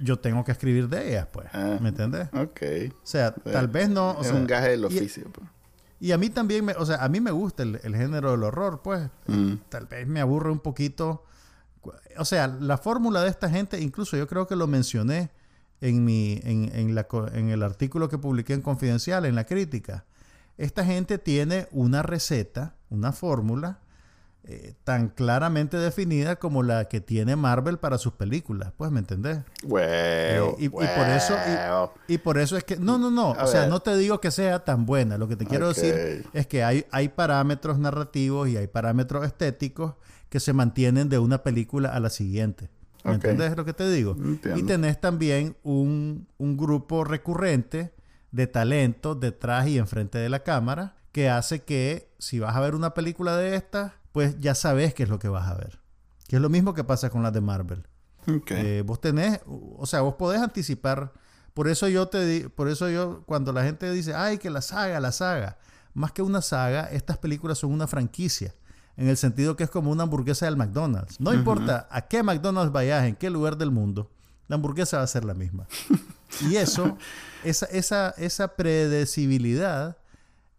yo 0.02 0.20
tengo 0.20 0.43
que 0.43 0.52
escribir 0.52 0.89
de 0.89 1.10
ellas, 1.10 1.28
pues. 1.32 1.48
Ah. 1.54 1.78
¿Me 1.82 1.89
entiendes? 1.89 2.28
Ok. 2.34 2.62
O 3.02 3.06
sea, 3.08 3.34
tal 3.34 3.67
vez 3.67 3.89
no... 3.89 4.12
o 4.12 4.22
es 4.22 4.28
sea, 4.28 4.36
un 4.36 4.46
gaje 4.48 4.70
del 4.70 4.82
y- 4.82 4.86
oficio. 4.86 5.30
pues. 5.32 5.48
Y 6.00 6.12
a 6.12 6.17
mí 6.20 6.30
también, 6.30 6.63
me, 6.63 6.74
o 6.74 6.86
sea, 6.86 6.98
a 7.04 7.10
mí 7.10 7.20
me 7.20 7.32
gusta 7.32 7.63
el, 7.63 7.80
el 7.84 7.96
género 7.96 8.32
del 8.32 8.43
horror, 8.43 8.82
pues. 8.84 9.10
Mm. 9.26 9.54
Tal 9.70 9.88
vez 9.88 10.06
me 10.08 10.20
aburre 10.22 10.52
un 10.52 10.60
poquito. 10.60 11.24
O 12.17 12.26
sea, 12.26 12.48
la 12.48 12.78
fórmula 12.78 13.24
de 13.24 13.30
esta 13.30 13.50
gente, 13.50 13.80
incluso 13.80 14.17
yo 14.17 14.28
creo 14.28 14.46
que 14.46 14.56
lo 14.56 14.67
mencioné 14.67 15.32
en, 15.82 16.04
mi, 16.04 16.39
en, 16.43 16.70
en, 16.76 16.93
la, 16.93 17.08
en 17.34 17.50
el 17.50 17.63
artículo 17.63 18.10
que 18.10 18.17
publiqué 18.17 18.54
en 18.54 18.62
Confidencial, 18.62 19.26
en 19.26 19.34
la 19.36 19.46
crítica. 19.46 20.04
Esta 20.58 20.84
gente 20.86 21.17
tiene 21.17 21.67
una 21.72 22.02
receta, 22.02 22.76
una 22.89 23.12
fórmula 23.12 23.80
eh, 24.50 24.74
tan 24.86 25.10
claramente 25.10 25.76
definida 25.78 26.38
como 26.38 26.63
la 26.63 26.86
que 26.86 27.02
tiene 27.02 27.36
Marvel 27.36 27.78
para 27.80 27.98
sus 27.98 28.13
películas. 28.13 28.72
Pues, 28.78 28.89
¿me 28.91 29.00
entendés? 29.00 29.39
Eh, 29.78 30.41
y, 30.58 30.65
y 30.65 30.70
por 30.70 31.08
eso 31.10 31.36
y, 32.08 32.13
y 32.13 32.17
por 32.17 32.38
eso 32.38 32.56
es 32.56 32.63
que 32.63 32.78
no 32.78 32.98
no 32.98 33.12
no 33.12 33.34
A 33.34 33.43
o 33.43 33.48
sea 33.48 33.62
ver. 33.62 33.70
no 33.70 33.82
te 33.82 33.96
digo 33.98 34.22
que 34.22 34.32
sea 34.32 34.63
tan 34.63 34.86
buena 34.86 35.17
lo 35.17 35.28
que 35.28 35.36
te 35.36 35.46
quiero 35.46 35.67
decir 35.67 36.26
es 36.34 36.48
que 36.48 36.63
hay 36.63 36.86
hay 36.91 37.10
parámetros 37.10 37.78
narrativos 37.78 38.48
y 38.48 38.56
hay 38.58 38.67
parámetros 38.67 39.26
estéticos 39.26 39.96
que 40.30 40.39
se 40.39 40.54
mantienen 40.54 41.10
de 41.10 41.20
una 41.20 41.43
película 41.43 41.89
a 41.89 42.00
la 42.00 42.10
siguiente 42.10 42.70
¿me 43.04 43.12
Ok. 43.12 43.15
entiendes 43.15 43.58
lo 43.58 43.65
que 43.65 43.74
te 43.74 43.89
digo? 43.91 44.15
Entiendo. 44.17 44.60
y 44.60 44.63
tenés 44.63 45.00
también 45.02 45.58
un, 45.63 46.26
un 46.38 46.56
grupo 46.58 47.04
recurrente 47.04 47.93
de 48.38 48.47
talentos 48.47 49.19
detrás 49.19 49.67
y 49.67 49.78
enfrente 49.78 50.17
de 50.17 50.30
la 50.30 50.43
cámara 50.43 50.95
que 51.12 51.30
hace 51.30 51.63
que 51.63 52.13
si 52.19 52.39
vas 52.39 52.56
a 52.56 52.60
ver 52.62 52.73
una 52.76 52.93
película 52.93 53.36
de 53.36 53.56
estas 53.56 53.91
pues 54.13 54.39
ya 54.39 54.56
sabes 54.56 54.93
qué 54.93 55.04
es 55.04 55.10
lo 55.10 55.19
que 55.19 55.28
vas 55.28 55.47
a 55.50 55.56
ver 55.56 55.80
que 56.28 56.38
es 56.38 56.41
lo 56.41 56.50
mismo 56.50 56.73
que 56.73 56.84
pasa 56.86 57.10
con 57.10 57.23
las 57.23 57.34
de 57.34 57.41
Marvel 57.41 57.86
Ok. 58.28 58.52
eh, 58.52 58.84
vos 58.86 59.00
tenés, 59.00 59.39
o 59.45 59.86
sea, 59.86 60.02
vos 60.02 60.15
podés 60.15 60.41
anticipar. 60.41 61.13
Por 61.54 61.69
eso 61.69 61.88
yo 61.88 62.10
te 62.10 62.26
di, 62.26 62.41
por 62.50 62.67
eso 62.67 62.89
yo, 62.89 63.23
cuando 63.26 63.54
la 63.54 63.63
gente 63.63 63.89
dice, 63.89 64.13
ay, 64.13 64.38
que 64.38 64.50
la 64.50 64.62
saga, 64.62 65.00
la 65.00 65.13
saga, 65.13 65.58
más 65.93 66.12
que 66.12 66.21
una 66.21 66.41
saga, 66.41 66.89
estas 66.91 67.17
películas 67.17 67.58
son 67.60 67.71
una 67.71 67.88
franquicia. 67.88 68.54
En 68.97 69.08
el 69.08 69.15
sentido 69.15 69.56
que 69.56 69.63
es 69.63 69.69
como 69.69 69.91
una 69.91 70.04
hamburguesa 70.04 70.45
del 70.45 70.58
McDonald's. 70.58 71.21
No 71.21 71.34
importa 71.34 71.88
a 71.89 72.02
qué 72.10 72.21
McDonald's 72.21 72.73
vayas, 72.73 73.06
en 73.06 73.15
qué 73.15 73.30
lugar 73.30 73.56
del 73.58 73.71
mundo, 73.71 74.12
la 74.50 74.56
hamburguesa 74.58 74.97
va 74.97 75.04
a 75.04 75.08
ser 75.08 75.23
la 75.23 75.34
misma. 75.34 75.65
Y 76.50 76.56
eso, 76.58 76.98
esa, 77.44 77.66
esa, 77.68 78.10
esa 78.18 78.56
predecibilidad 78.56 79.98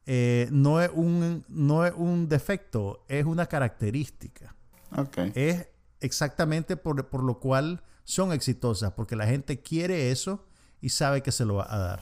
eh, 0.07 0.49
no, 0.51 0.81
es 0.81 0.91
un, 0.95 1.45
no 1.49 1.85
es 1.85 1.93
un 1.97 2.29
defecto, 2.29 3.05
es 3.09 3.25
una 3.27 3.47
característica 3.47 4.55
Ok. 4.97 5.19
es 5.35 5.67
exactamente 6.01 6.77
por, 6.77 7.07
por 7.09 7.23
lo 7.23 7.39
cual 7.39 7.83
son 8.05 8.33
exitosas, 8.33 8.93
porque 8.93 9.17
la 9.17 9.27
gente 9.27 9.61
quiere 9.61 10.11
eso 10.11 10.45
y 10.81 10.89
sabe 10.91 11.23
que 11.23 11.33
se 11.33 11.45
lo 11.45 11.57
va 11.57 11.67
a 11.69 11.77
dar. 11.79 12.01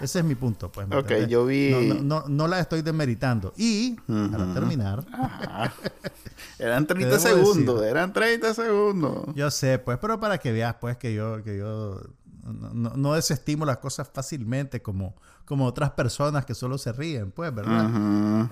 Ese 0.00 0.18
es 0.20 0.24
mi 0.24 0.34
punto, 0.34 0.72
pues. 0.72 0.88
¿me 0.88 0.96
Ok, 0.96 1.12
yo 1.28 1.44
vi- 1.46 1.70
No, 1.70 1.94
no, 1.94 2.00
no, 2.22 2.24
no 2.28 2.48
la 2.48 2.58
estoy 2.58 2.80
demeritando. 2.82 3.52
Y, 3.56 3.96
para 4.32 4.52
terminar, 4.54 5.04
Ajá. 5.12 5.72
Eran 6.58 6.86
Te 6.86 6.94
30 6.94 7.18
debo 7.18 7.20
segundos, 7.20 7.80
decir. 7.80 7.90
eran 7.96 8.12
30 8.12 8.54
segundos. 8.54 9.26
yo 9.34 9.50
sé, 9.50 9.78
pues, 9.78 9.98
pero 10.00 10.18
para 10.18 10.38
que 10.38 10.50
veas, 10.52 10.74
pues, 10.80 10.96
que 10.96 11.12
yo, 11.14 11.44
que 11.44 11.58
yo 11.58 12.00
no, 12.44 13.14
desestimo 13.14 13.64
las 13.64 13.78
cosas 13.78 14.08
fácilmente 14.12 14.82
como, 14.82 15.14
como 15.44 15.66
otras 15.66 15.90
personas 15.92 16.44
que 16.44 16.54
solo 16.54 16.78
se 16.78 16.92
ríen, 16.92 17.30
pues, 17.30 17.54
¿verdad? 17.54 17.90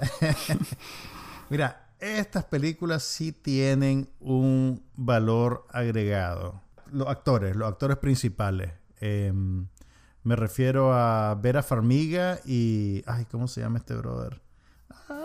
Mira, 1.50 1.88
estas 1.98 2.44
películas 2.44 3.02
sí 3.02 3.32
tienen 3.32 4.08
un 4.20 4.82
valor 4.96 5.66
agregado. 5.70 6.60
Los 6.90 7.08
actores, 7.08 7.54
los 7.54 7.68
actores 7.68 7.96
principales. 7.98 8.72
Em, 9.00 9.66
me 10.24 10.36
refiero 10.36 10.92
a 10.92 11.34
Vera 11.34 11.62
Farmiga 11.62 12.38
y... 12.44 13.02
Ay, 13.06 13.26
¿cómo 13.30 13.48
se 13.48 13.60
llama 13.60 13.78
este 13.78 13.94
brother? 13.94 14.40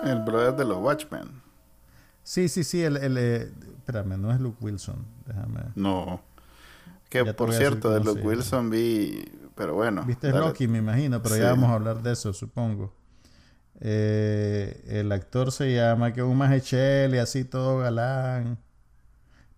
El 0.04 0.22
brother 0.24 0.56
de 0.56 0.66
los 0.66 0.78
Watchmen. 0.78 1.42
Sí, 2.24 2.50
sí, 2.50 2.64
sí. 2.64 2.84
El, 2.84 2.98
el, 2.98 3.18
eh, 3.18 3.52
espérame, 3.78 4.18
no 4.20 4.32
es 4.32 4.40
Luke 4.40 4.58
Wilson. 4.62 5.06
Déjame... 5.26 5.62
No. 5.76 6.22
Que 7.10 7.24
Ya 7.26 7.36
por 7.36 7.54
cierto, 7.54 7.92
de 7.92 8.02
Luke. 8.04 8.22
Wilson 8.22 8.70
vi. 8.70 9.24
Pero 9.56 9.74
bueno. 9.76 10.04
Viste 10.06 10.28
dale. 10.32 10.40
Loki, 10.46 10.68
me 10.68 10.78
imagino, 10.80 11.22
pero 11.22 11.36
Sí. 11.36 11.42
ya 11.42 11.50
vamos 11.52 11.70
a 11.70 11.74
hablar 11.74 12.02
de 12.04 12.14
eso, 12.14 12.34
supongo. 12.34 12.94
Eh, 13.80 14.84
el 14.88 15.12
actor 15.12 15.52
se 15.52 15.74
llama, 15.74 16.14
que 16.14 16.22
es 16.22 16.26
un 16.26 16.38
y 17.14 17.18
así 17.18 17.44
todo 17.44 17.80
galán. 17.80 18.58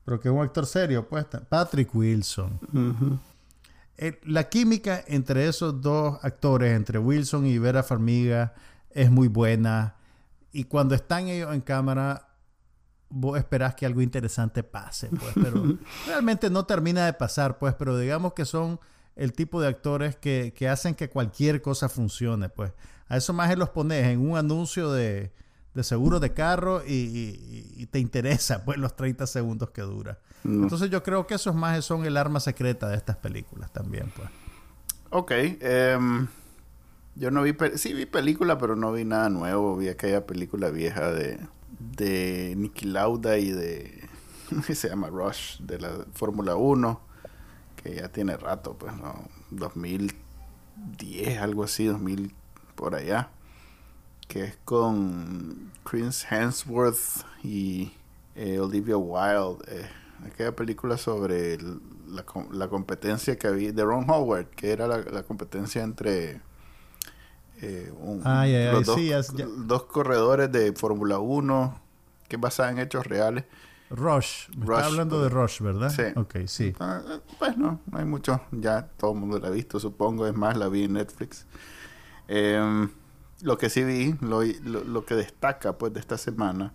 Pero 0.05 0.19
que 0.19 0.27
es 0.29 0.33
un 0.33 0.41
actor 0.41 0.65
serio, 0.65 1.07
pues. 1.07 1.25
Patrick 1.49 1.93
Wilson. 1.93 2.59
Eh, 3.97 4.19
la 4.23 4.47
química 4.49 5.03
entre 5.07 5.47
esos 5.47 5.81
dos 5.81 6.17
actores, 6.23 6.73
entre 6.75 6.99
Wilson 6.99 7.45
y 7.45 7.57
Vera 7.57 7.83
Farmiga, 7.83 8.53
es 8.91 9.11
muy 9.11 9.27
buena. 9.27 9.95
Y 10.51 10.63
cuando 10.63 10.95
están 10.95 11.27
ellos 11.27 11.53
en 11.53 11.61
cámara, 11.61 12.28
vos 13.09 13.37
esperás 13.37 13.75
que 13.75 13.85
algo 13.85 14.01
interesante 14.01 14.63
pase, 14.63 15.09
pues. 15.09 15.33
Pero 15.35 15.63
realmente 16.07 16.49
no 16.49 16.65
termina 16.65 17.05
de 17.05 17.13
pasar, 17.13 17.57
pues. 17.57 17.73
Pero 17.75 17.97
digamos 17.97 18.33
que 18.33 18.45
son 18.45 18.79
el 19.15 19.33
tipo 19.33 19.59
de 19.61 19.67
actores 19.67 20.15
que, 20.15 20.53
que 20.55 20.69
hacen 20.69 20.95
que 20.95 21.09
cualquier 21.09 21.61
cosa 21.61 21.89
funcione, 21.89 22.49
pues. 22.49 22.71
A 23.07 23.17
eso 23.17 23.33
más 23.33 23.55
los 23.57 23.69
pones 23.69 24.05
en 24.05 24.19
un 24.19 24.37
anuncio 24.37 24.91
de, 24.91 25.31
de 25.73 25.83
seguro 25.83 26.19
de 26.19 26.33
carro 26.33 26.83
y, 26.85 26.93
y- 26.93 27.73
y 27.77 27.85
te 27.87 27.99
interesa, 27.99 28.63
pues, 28.65 28.77
los 28.77 28.95
30 28.95 29.25
segundos 29.27 29.71
que 29.71 29.81
dura. 29.81 30.19
No. 30.43 30.63
Entonces 30.63 30.89
yo 30.89 31.03
creo 31.03 31.25
que 31.27 31.33
esos 31.35 31.53
más 31.55 31.83
son 31.83 32.05
el 32.05 32.15
arma 32.15 32.39
secreta 32.39 32.87
de 32.87 32.95
estas 32.95 33.17
películas 33.17 33.73
también, 33.73 34.11
pues. 34.15 34.29
Ok. 35.09 35.31
em, 35.59 36.27
yo 37.15 37.31
no 37.31 37.41
vi. 37.41 37.53
Sí 37.75 37.93
vi 37.93 38.05
película, 38.05 38.57
pero 38.59 38.75
no 38.75 38.93
vi 38.93 39.03
nada 39.03 39.27
nuevo. 39.29 39.75
Vi 39.75 39.89
aquella 39.89 40.25
película 40.25 40.69
vieja 40.69 41.11
de. 41.11 41.39
De 41.79 42.53
Nicky 42.57 42.85
Lauda 42.85 43.37
y 43.37 43.51
de. 43.51 44.07
se 44.73 44.89
llama 44.89 45.07
Rush, 45.07 45.59
de 45.59 45.79
la 45.79 46.05
Fórmula 46.13 46.55
1. 46.55 47.01
Que 47.75 47.95
ya 47.95 48.09
tiene 48.09 48.35
rato, 48.35 48.75
pues, 48.77 48.95
¿no? 48.97 49.29
2010, 49.51 51.37
algo 51.39 51.63
así, 51.63 51.85
2000 51.85 52.33
por 52.75 52.95
allá. 52.95 53.29
Que 54.27 54.43
es 54.43 54.57
con 54.65 55.71
Chris 55.83 56.25
Hemsworth 56.29 57.25
y 57.43 57.93
eh, 58.35 58.59
Olivia 58.59 58.97
Wilde. 58.97 59.63
eh, 59.67 59.89
aquella 60.25 60.55
película 60.55 60.97
sobre 60.97 61.57
la, 62.07 62.25
la 62.51 62.67
competencia 62.67 63.37
que 63.37 63.47
había 63.47 63.71
de 63.71 63.83
Ron 63.83 64.09
Howard, 64.09 64.47
que 64.47 64.71
era 64.71 64.87
la, 64.87 64.99
la 64.99 65.23
competencia 65.23 65.83
entre 65.83 66.41
eh, 67.61 67.91
un- 67.99 68.21
Ay, 68.25 68.55
ay, 68.55 68.67
ay, 68.67 68.73
los 68.73 68.85
dos, 68.85 68.95
sí, 68.95 69.07
ya- 69.09 69.21
ya- 69.21 69.47
dos 69.47 69.83
corredores 69.83 70.51
de 70.51 70.73
Fórmula 70.73 71.19
1, 71.19 71.79
que 72.27 72.35
es 72.35 72.41
basada 72.41 72.71
en 72.71 72.79
hechos 72.79 73.05
reales. 73.05 73.45
Rush. 73.89 74.49
Me 74.55 74.65
Rush, 74.67 74.75
está 74.77 74.85
hablando 74.85 75.23
de 75.23 75.29
Rush, 75.29 75.61
¿verdad? 75.61 75.89
Sí. 75.89 76.03
Ok, 76.15 76.35
sí. 76.47 76.73
Ah, 76.79 77.01
eh, 77.09 77.19
pues 77.39 77.57
no, 77.57 77.79
no 77.91 77.97
hay 77.97 78.05
mucho. 78.05 78.39
Ya 78.51 78.83
todo 78.97 79.13
el 79.13 79.17
mundo 79.19 79.39
la 79.39 79.47
ha 79.47 79.51
visto, 79.51 79.79
supongo. 79.79 80.27
Es 80.27 80.35
más, 80.35 80.55
la 80.57 80.69
vi 80.69 80.83
en 80.83 80.93
Netflix. 80.93 81.47
Em, 82.27 82.89
lo 83.41 83.57
que 83.57 83.69
sí 83.69 83.83
vi, 83.83 84.15
lo, 84.21 84.43
lo, 84.43 84.83
lo 84.83 85.05
que 85.05 85.15
destaca 85.15 85.73
pues 85.77 85.91
de 85.93 85.99
esta 85.99 86.17
semana, 86.19 86.71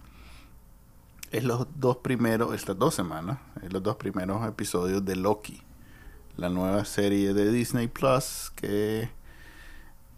es 1.31 1.45
los 1.45 1.67
dos 1.77 1.99
primeros, 1.99 2.55
estas 2.55 2.79
dos 2.79 2.95
semanas, 2.95 3.39
es 3.63 3.73
los 3.73 3.83
dos 3.83 3.97
primeros 3.97 4.45
episodios 4.47 5.05
de 5.05 5.17
Loki. 5.17 5.63
La 6.37 6.49
nueva 6.49 6.85
serie 6.85 7.33
de 7.33 7.51
Disney 7.53 7.87
Plus 7.87 8.51
que 8.57 9.09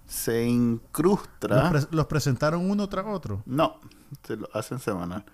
se 0.07 0.45
Los, 0.45 0.49
incrusta. 0.53 1.71
pre- 1.71 1.87
los 1.91 2.07
presentaron 2.07 2.69
uno 2.71 2.89
tras 2.89 3.07
otro. 3.07 3.43
No, 3.47 3.81
se 4.27 4.37
lo 4.37 4.49
hacen 4.55 4.79
semanal. 4.79 5.25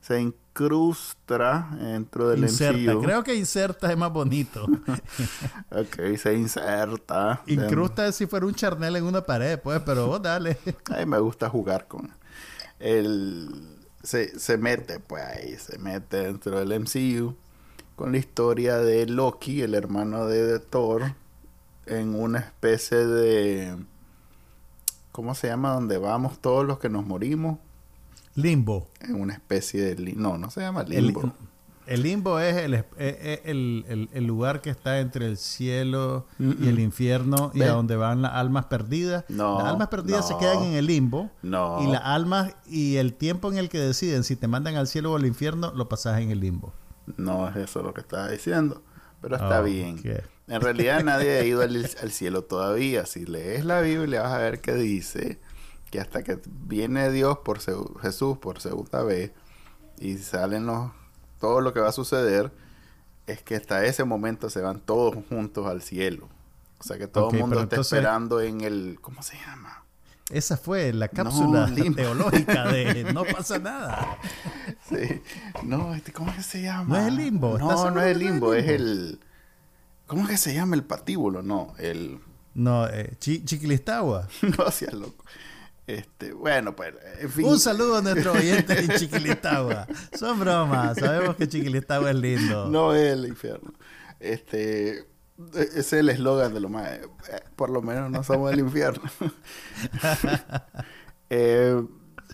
Se 0.00 0.20
incrusta 0.20 1.68
dentro 1.80 2.28
del 2.28 2.40
Inserta. 2.40 2.92
MCU. 2.92 3.02
Creo 3.02 3.24
que 3.24 3.34
inserta 3.34 3.90
es 3.90 3.96
más 3.96 4.12
bonito. 4.12 4.66
Ok, 5.70 6.16
se 6.18 6.34
inserta. 6.34 7.42
Incrusta 7.46 8.06
es 8.06 8.14
si 8.16 8.26
fuera 8.26 8.46
un 8.46 8.54
charnel 8.54 8.96
en 8.96 9.04
una 9.04 9.22
pared, 9.22 9.58
pues, 9.58 9.80
pero 9.84 10.06
vos 10.06 10.22
dale. 10.22 10.58
A 10.94 10.98
mí 10.98 11.06
me 11.06 11.18
gusta 11.18 11.48
jugar 11.48 11.88
con 11.88 12.12
el 12.78 13.50
se, 14.02 14.38
se 14.38 14.58
mete 14.58 15.00
pues 15.00 15.24
ahí, 15.24 15.56
se 15.56 15.78
mete 15.78 16.18
dentro 16.18 16.62
del 16.62 16.80
MCU 16.80 17.34
con 17.96 18.12
la 18.12 18.18
historia 18.18 18.76
de 18.76 19.06
Loki, 19.06 19.62
el 19.62 19.74
hermano 19.74 20.26
de 20.26 20.58
Thor, 20.60 21.14
en 21.86 22.14
una 22.14 22.40
especie 22.40 22.98
de 23.06 23.76
¿cómo 25.14 25.34
se 25.36 25.46
llama? 25.46 25.70
donde 25.74 25.96
vamos 25.96 26.40
todos 26.40 26.66
los 26.66 26.80
que 26.80 26.88
nos 26.88 27.06
morimos, 27.06 27.58
Limbo. 28.34 28.88
en 29.00 29.14
una 29.20 29.34
especie 29.34 29.80
de 29.80 29.94
li- 29.94 30.14
no, 30.16 30.36
no 30.38 30.50
se 30.50 30.60
llama 30.62 30.82
limbo. 30.82 31.32
El 31.86 32.02
limbo 32.02 32.40
es 32.40 32.56
el, 32.56 32.74
es- 32.74 32.84
es 32.98 33.40
el- 33.44 33.84
el- 33.88 34.08
el 34.12 34.24
lugar 34.26 34.60
que 34.62 34.70
está 34.70 34.98
entre 35.00 35.26
el 35.26 35.36
cielo 35.36 36.26
y 36.38 36.66
el 36.68 36.80
infierno 36.80 37.52
y 37.54 37.62
a 37.62 37.72
donde 37.72 37.94
van 37.94 38.22
las 38.22 38.32
almas 38.32 38.64
perdidas. 38.64 39.24
No, 39.28 39.58
las 39.58 39.68
almas 39.68 39.88
perdidas 39.88 40.26
se 40.26 40.36
quedan 40.38 40.62
en 40.64 40.72
el 40.72 40.86
limbo. 40.86 41.30
No. 41.42 41.80
Y 41.86 41.92
las 41.92 42.00
almas 42.02 42.56
y 42.66 42.96
el 42.96 43.12
tiempo 43.12 43.52
en 43.52 43.58
el 43.58 43.68
que 43.68 43.78
deciden 43.78 44.24
si 44.24 44.34
te 44.34 44.48
mandan 44.48 44.76
al 44.76 44.86
cielo 44.88 45.12
o 45.12 45.16
al 45.16 45.26
infierno, 45.26 45.72
lo 45.76 45.88
pasas 45.88 46.20
en 46.22 46.30
el 46.30 46.40
limbo. 46.40 46.72
No 47.18 47.48
es 47.50 47.54
eso 47.56 47.82
lo 47.82 47.92
que 47.94 48.00
estaba 48.00 48.30
diciendo, 48.30 48.82
pero 49.20 49.36
está 49.36 49.60
bien. 49.60 49.98
ok. 50.00 50.24
En 50.46 50.60
realidad 50.60 51.02
nadie 51.04 51.38
ha 51.38 51.44
ido 51.44 51.62
al, 51.62 51.88
al 52.02 52.12
cielo 52.12 52.44
todavía. 52.44 53.06
Si 53.06 53.24
lees 53.24 53.64
la 53.64 53.80
Biblia 53.80 54.22
vas 54.22 54.32
a 54.32 54.38
ver 54.38 54.60
que 54.60 54.74
dice 54.74 55.38
que 55.90 56.00
hasta 56.00 56.22
que 56.22 56.38
viene 56.46 57.10
Dios 57.10 57.38
por 57.38 57.60
Jesús 58.00 58.38
por 58.38 58.60
segunda 58.60 59.02
vez 59.02 59.32
y 59.98 60.16
salen 60.18 60.66
los 60.66 60.90
todo 61.40 61.60
lo 61.60 61.72
que 61.72 61.80
va 61.80 61.88
a 61.90 61.92
suceder 61.92 62.52
es 63.26 63.42
que 63.42 63.56
hasta 63.56 63.84
ese 63.86 64.04
momento 64.04 64.50
se 64.50 64.60
van 64.60 64.80
todos 64.80 65.14
juntos 65.28 65.66
al 65.66 65.80
cielo. 65.82 66.28
O 66.78 66.84
sea 66.84 66.98
que 66.98 67.06
todo 67.06 67.30
el 67.30 67.38
mundo 67.38 67.60
está 67.60 67.76
entonces- 67.76 67.92
esperando 67.92 68.40
en 68.40 68.60
el 68.60 68.98
¿cómo 69.00 69.22
se 69.22 69.36
llama? 69.38 69.82
Esa 70.30 70.56
fue 70.56 70.92
la 70.92 71.08
cápsula 71.08 71.66
limbo. 71.70 71.96
teológica 71.96 72.64
de 72.68 73.12
no 73.14 73.24
pasa 73.24 73.58
nada. 73.58 74.18
Sí. 74.88 75.20
No, 75.62 75.94
este, 75.94 76.12
¿cómo 76.12 76.30
es 76.30 76.36
que 76.36 76.42
se 76.42 76.62
llama? 76.62 76.84
No 76.88 76.96
es 77.02 77.08
el 77.08 77.16
limbo, 77.16 77.56
¿estás 77.58 77.80
No, 77.84 77.90
no 77.90 77.90
es 77.90 77.90
el 77.90 77.94
no 77.94 78.00
es 78.02 78.06
el 78.12 78.18
limbo, 78.18 78.54
es 78.54 78.68
el 78.68 79.20
¿Cómo 80.06 80.24
es 80.24 80.28
que 80.30 80.36
se 80.36 80.54
llama 80.54 80.76
el 80.76 80.84
patíbulo? 80.84 81.42
No, 81.42 81.74
el 81.78 82.18
No, 82.54 82.86
eh, 82.88 83.14
Chi- 83.18 83.44
Chiquilistagua. 83.44 84.28
no 84.58 84.70
seas 84.70 84.94
loco. 84.94 85.24
Este, 85.86 86.32
bueno, 86.32 86.74
pues, 86.74 86.94
en 87.20 87.30
fin. 87.30 87.44
Un 87.44 87.58
saludo 87.60 87.96
a 87.98 88.00
nuestro 88.02 88.32
oyente 88.32 88.78
en 88.78 88.88
Chiquilistagua. 88.90 89.86
Son 90.18 90.40
bromas, 90.40 90.96
sabemos 90.98 91.36
que 91.36 91.46
Chiquilistagua 91.48 92.10
es 92.10 92.16
lindo. 92.16 92.68
No 92.70 92.94
es 92.94 93.12
el 93.12 93.26
infierno. 93.26 93.72
Este, 94.20 95.00
ese 95.54 95.78
es 95.78 95.92
el 95.92 96.08
eslogan 96.08 96.54
de 96.54 96.60
lo 96.60 96.68
más. 96.70 96.90
eh, 96.90 97.02
Por 97.56 97.68
lo 97.70 97.82
menos 97.82 98.10
no 98.10 98.22
somos 98.22 98.52
el 98.52 98.60
infierno. 98.60 99.02
Eh, 101.30 101.82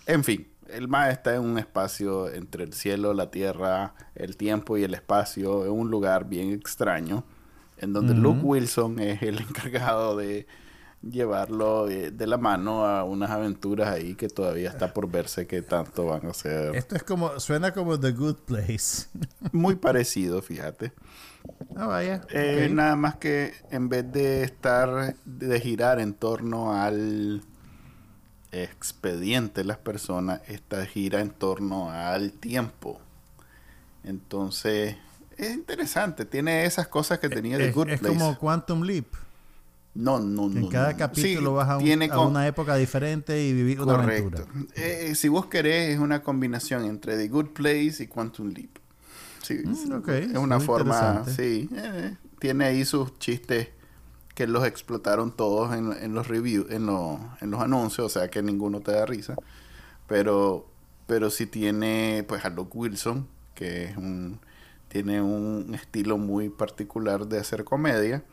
en 0.06 0.24
fin, 0.24 0.48
el 0.68 0.88
MAE 0.88 1.12
está 1.12 1.34
en 1.36 1.42
un 1.42 1.58
espacio 1.58 2.28
entre 2.30 2.64
el 2.64 2.72
cielo, 2.74 3.14
la 3.14 3.30
tierra, 3.30 3.94
el 4.14 4.36
tiempo 4.36 4.76
y 4.76 4.84
el 4.84 4.94
espacio, 4.94 5.64
en 5.64 5.70
un 5.72 5.90
lugar 5.90 6.28
bien 6.28 6.50
extraño, 6.52 7.24
en 7.80 7.92
donde. 7.92 8.14
Luke 8.14 8.40
Wilson 8.42 8.98
es 9.00 9.22
el 9.22 9.40
encargado 9.48 10.16
de 10.16 10.46
llevarlo 11.02 11.86
de, 11.86 12.10
de 12.10 12.26
la 12.26 12.36
mano 12.36 12.84
a 12.84 13.04
unas 13.04 13.30
aventuras 13.30 13.88
ahí 13.88 14.14
que 14.14 14.28
todavía 14.28 14.68
está 14.68 14.92
por 14.92 15.10
verse 15.10 15.46
qué 15.46 15.62
tanto 15.62 16.06
van 16.06 16.26
a 16.26 16.34
ser. 16.34 16.76
Esto 16.76 16.94
es 16.94 17.02
como, 17.02 17.40
suena 17.40 17.72
como 17.72 17.98
The 17.98 18.12
Good 18.12 18.36
Place. 18.44 19.08
Muy 19.52 19.76
parecido, 19.76 20.42
fíjate. 20.42 20.92
Ah, 21.74 21.86
vaya. 21.86 22.22
Eh. 22.30 22.68
Nada 22.70 22.96
más 22.96 23.16
que 23.16 23.54
en 23.70 23.88
vez 23.88 24.10
de 24.12 24.42
estar, 24.42 25.14
de 25.24 25.60
girar 25.60 26.00
en 26.00 26.12
torno 26.12 26.74
al 26.74 27.42
expediente 28.52 29.62
de 29.62 29.66
las 29.66 29.78
personas, 29.78 30.42
esta 30.48 30.84
gira 30.84 31.20
en 31.20 31.30
torno 31.30 31.90
al 31.90 32.32
tiempo. 32.32 33.00
Entonces, 34.04 34.96
es 35.36 35.52
interesante. 35.54 36.24
Tiene 36.24 36.64
esas 36.64 36.88
cosas 36.88 37.18
que 37.18 37.28
tenía 37.28 37.56
The 37.58 37.68
es, 37.68 37.74
Good 37.74 37.88
es 37.90 38.00
Place. 38.00 38.14
como 38.18 38.38
Quantum 38.38 38.82
Leap. 38.82 39.06
No, 39.92 40.20
no, 40.20 40.48
no. 40.48 40.60
en 40.60 40.68
cada 40.68 40.92
no. 40.92 40.98
capítulo 40.98 41.50
Sí, 41.50 41.56
vas 41.56 41.68
a, 41.68 41.76
un- 41.78 41.84
tiene 41.84 42.08
a 42.12 42.20
una 42.20 42.46
época 42.46 42.76
diferente 42.76 43.42
y 43.44 43.52
vivir 43.52 43.80
una 43.80 43.96
Correcto. 43.96 44.42
aventura. 44.44 44.66
Eh, 44.76 45.14
si 45.16 45.28
vos 45.28 45.46
querés, 45.46 45.94
es 45.94 45.98
una 45.98 46.22
combinación 46.22 46.84
entre 46.84 47.16
The 47.16 47.28
Good 47.28 47.48
Place 47.48 48.04
y 48.04 48.06
Quantum 48.06 48.48
Leap. 48.50 48.70
Sí, 49.42 49.54
Mm, 49.64 49.72
es 49.72 50.36
una 50.38 50.58
muy 50.58 50.66
forma, 50.66 51.24
sí, 51.26 51.68
eh, 51.74 52.14
tiene 52.38 52.66
ahí 52.66 52.84
sus 52.84 53.18
chistes 53.18 53.68
que 54.36 54.46
los 54.46 54.64
explotaron 54.64 55.34
todos 55.34 55.74
en, 55.74 55.92
en 55.92 56.14
los 56.14 56.28
reviews, 56.28 56.70
en, 56.70 56.86
los- 56.86 57.18
en 57.40 57.50
los 57.50 57.60
anuncios, 57.60 58.06
o 58.06 58.08
sea 58.20 58.28
que 58.30 58.42
ninguno 58.42 58.80
te 58.80 58.92
da 58.92 59.04
risa. 59.06 59.34
Pero, 60.06 60.68
pero 61.06 61.30
sí 61.30 61.46
tiene 61.46 62.24
pues 62.28 62.44
a 62.44 62.50
Luke 62.50 62.76
Wilson, 62.76 63.26
que 63.54 63.84
es 63.86 63.96
un, 63.96 64.38
tiene 64.90 65.22
un 65.22 65.74
estilo 65.74 66.18
muy 66.18 66.50
particular 66.50 67.28
de 67.28 67.40
hacer 67.40 67.64
comedia. 67.64 68.24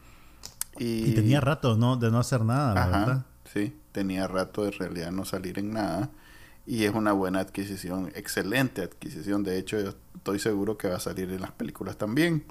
Y, 0.78 1.12
Y 1.12 1.14
tenía 1.14 1.42
rato 1.42 1.78
¿no? 1.78 1.98
de 1.98 2.12
no 2.12 2.20
hacer 2.20 2.44
nada, 2.46 2.76
la 2.76 2.86
Ajá, 2.86 3.00
verdad. 3.06 3.26
sí, 3.46 3.76
tenía 3.92 4.28
rato 4.28 4.64
de 4.64 4.72
realidad 4.72 5.12
no 5.12 5.26
salir 5.26 5.60
en 5.60 5.74
nada. 5.74 6.12
Y 6.66 6.86
es 6.86 6.94
una 6.94 7.14
buena 7.14 7.40
adquisición, 7.42 8.12
excelente 8.16 8.82
adquisición. 8.84 9.44
De 9.44 9.58
hecho, 9.58 9.80
yo 9.82 9.94
estoy 10.16 10.40
seguro 10.40 10.78
que 10.78 10.90
va 10.90 10.98
a 10.98 11.02
salir 11.02 11.32
en 11.32 11.42
las 11.42 11.52
películas 11.52 11.98
también. 11.98 12.46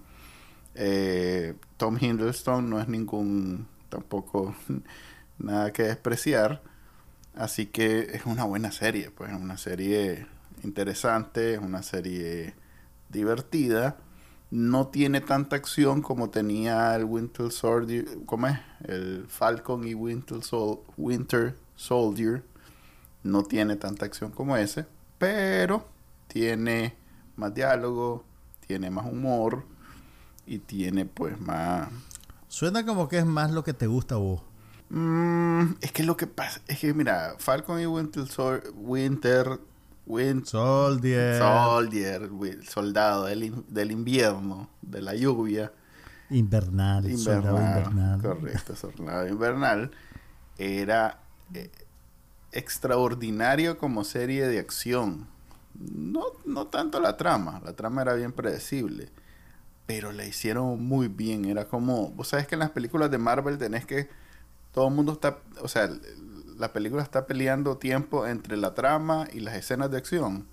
Eh, 0.74 1.54
Tom 1.78 1.98
Hiddleston 2.00 2.68
no 2.70 2.80
es 2.80 2.88
ningún, 2.88 3.68
tampoco 3.90 4.54
nada 5.38 5.72
que 5.72 5.84
despreciar. 5.84 6.62
Así 7.34 7.66
que 7.66 8.10
es 8.14 8.26
una 8.26 8.44
buena 8.44 8.72
serie, 8.72 9.10
pues 9.10 9.30
es 9.32 9.36
una 9.40 9.58
serie 9.58 10.26
interesante, 10.64 11.54
es 11.54 11.60
una 11.60 11.82
serie 11.82 12.54
divertida. 13.08 13.96
No 14.50 14.86
tiene 14.88 15.20
tanta 15.20 15.56
acción 15.56 16.02
como 16.02 16.30
tenía 16.30 16.94
el 16.94 17.04
Winter 17.04 17.50
Soldier, 17.50 18.06
¿cómo 18.26 18.46
es? 18.46 18.58
El 18.84 19.26
Falcon 19.28 19.86
y 19.86 19.94
Winter, 19.94 20.42
Sol- 20.42 20.80
Winter 20.96 21.56
Soldier. 21.74 22.44
No 23.24 23.42
tiene 23.42 23.74
tanta 23.76 24.06
acción 24.06 24.30
como 24.30 24.56
ese, 24.56 24.86
pero 25.18 25.88
tiene 26.28 26.94
más 27.34 27.52
diálogo, 27.54 28.24
tiene 28.66 28.88
más 28.90 29.06
humor 29.06 29.64
y 30.46 30.58
tiene 30.58 31.06
pues 31.06 31.40
más... 31.40 31.88
Suena 32.46 32.86
como 32.86 33.08
que 33.08 33.18
es 33.18 33.26
más 33.26 33.50
lo 33.50 33.64
que 33.64 33.74
te 33.74 33.88
gusta 33.88 34.14
a 34.14 34.18
vos. 34.18 34.42
Mm, 34.90 35.72
es 35.80 35.90
que 35.90 36.04
lo 36.04 36.16
que 36.16 36.28
pasa, 36.28 36.60
es 36.68 36.78
que 36.78 36.94
mira, 36.94 37.34
Falcon 37.38 37.80
y 37.80 37.86
Winter, 37.86 38.28
Sol- 38.28 38.62
Winter, 38.76 39.58
Winter 40.06 40.46
Soldier. 40.46 41.38
Soldier, 41.38 42.30
soldado 42.68 43.24
del, 43.26 43.44
in- 43.44 43.64
del 43.68 43.90
invierno, 43.92 44.70
de 44.82 45.02
la 45.02 45.14
lluvia, 45.14 45.72
invernal. 46.30 47.04
soldado 47.16 47.60
invernal, 47.60 47.60
invernal. 47.62 48.20
correcto, 48.20 48.76
soldado 48.76 49.26
invernal, 49.28 49.90
era 50.58 51.20
eh, 51.54 51.70
extraordinario 52.52 53.78
como 53.78 54.04
serie 54.04 54.46
de 54.48 54.58
acción. 54.58 55.26
No, 55.74 56.24
no 56.46 56.68
tanto 56.68 57.00
la 57.00 57.16
trama, 57.16 57.60
la 57.64 57.74
trama 57.74 58.02
era 58.02 58.14
bien 58.14 58.32
predecible, 58.32 59.10
pero 59.86 60.12
la 60.12 60.24
hicieron 60.26 60.82
muy 60.84 61.08
bien. 61.08 61.44
Era 61.46 61.66
como, 61.68 62.10
vos 62.10 62.28
sabes 62.28 62.46
que 62.46 62.54
en 62.56 62.60
las 62.60 62.70
películas 62.70 63.10
de 63.10 63.18
Marvel 63.18 63.58
tenés 63.58 63.86
que, 63.86 64.08
todo 64.72 64.88
el 64.88 64.94
mundo 64.94 65.12
está, 65.12 65.38
o 65.62 65.68
sea, 65.68 65.90
la 66.58 66.72
película 66.72 67.02
está 67.02 67.26
peleando 67.26 67.76
tiempo 67.76 68.26
entre 68.26 68.56
la 68.56 68.74
trama 68.74 69.26
y 69.32 69.40
las 69.40 69.54
escenas 69.56 69.90
de 69.90 69.96
acción. 69.98 70.46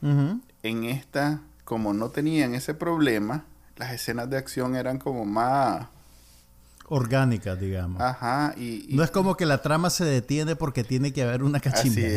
En 0.00 0.84
esta, 0.84 1.40
como 1.64 1.92
no 1.92 2.10
tenían 2.10 2.54
ese 2.54 2.72
problema, 2.74 3.44
las 3.76 3.92
escenas 3.92 4.30
de 4.30 4.36
acción 4.36 4.76
eran 4.76 4.98
como 4.98 5.24
más, 5.24 5.88
Orgánica, 6.90 7.54
digamos. 7.54 8.00
ajá, 8.00 8.54
y, 8.56 8.86
y- 8.92 8.96
No 8.96 9.02
es 9.04 9.10
como 9.10 9.36
que 9.36 9.44
la 9.44 9.60
trama 9.60 9.90
se 9.90 10.04
detiene 10.06 10.56
porque 10.56 10.84
tiene 10.84 11.12
que 11.12 11.22
haber 11.22 11.42
una 11.42 11.60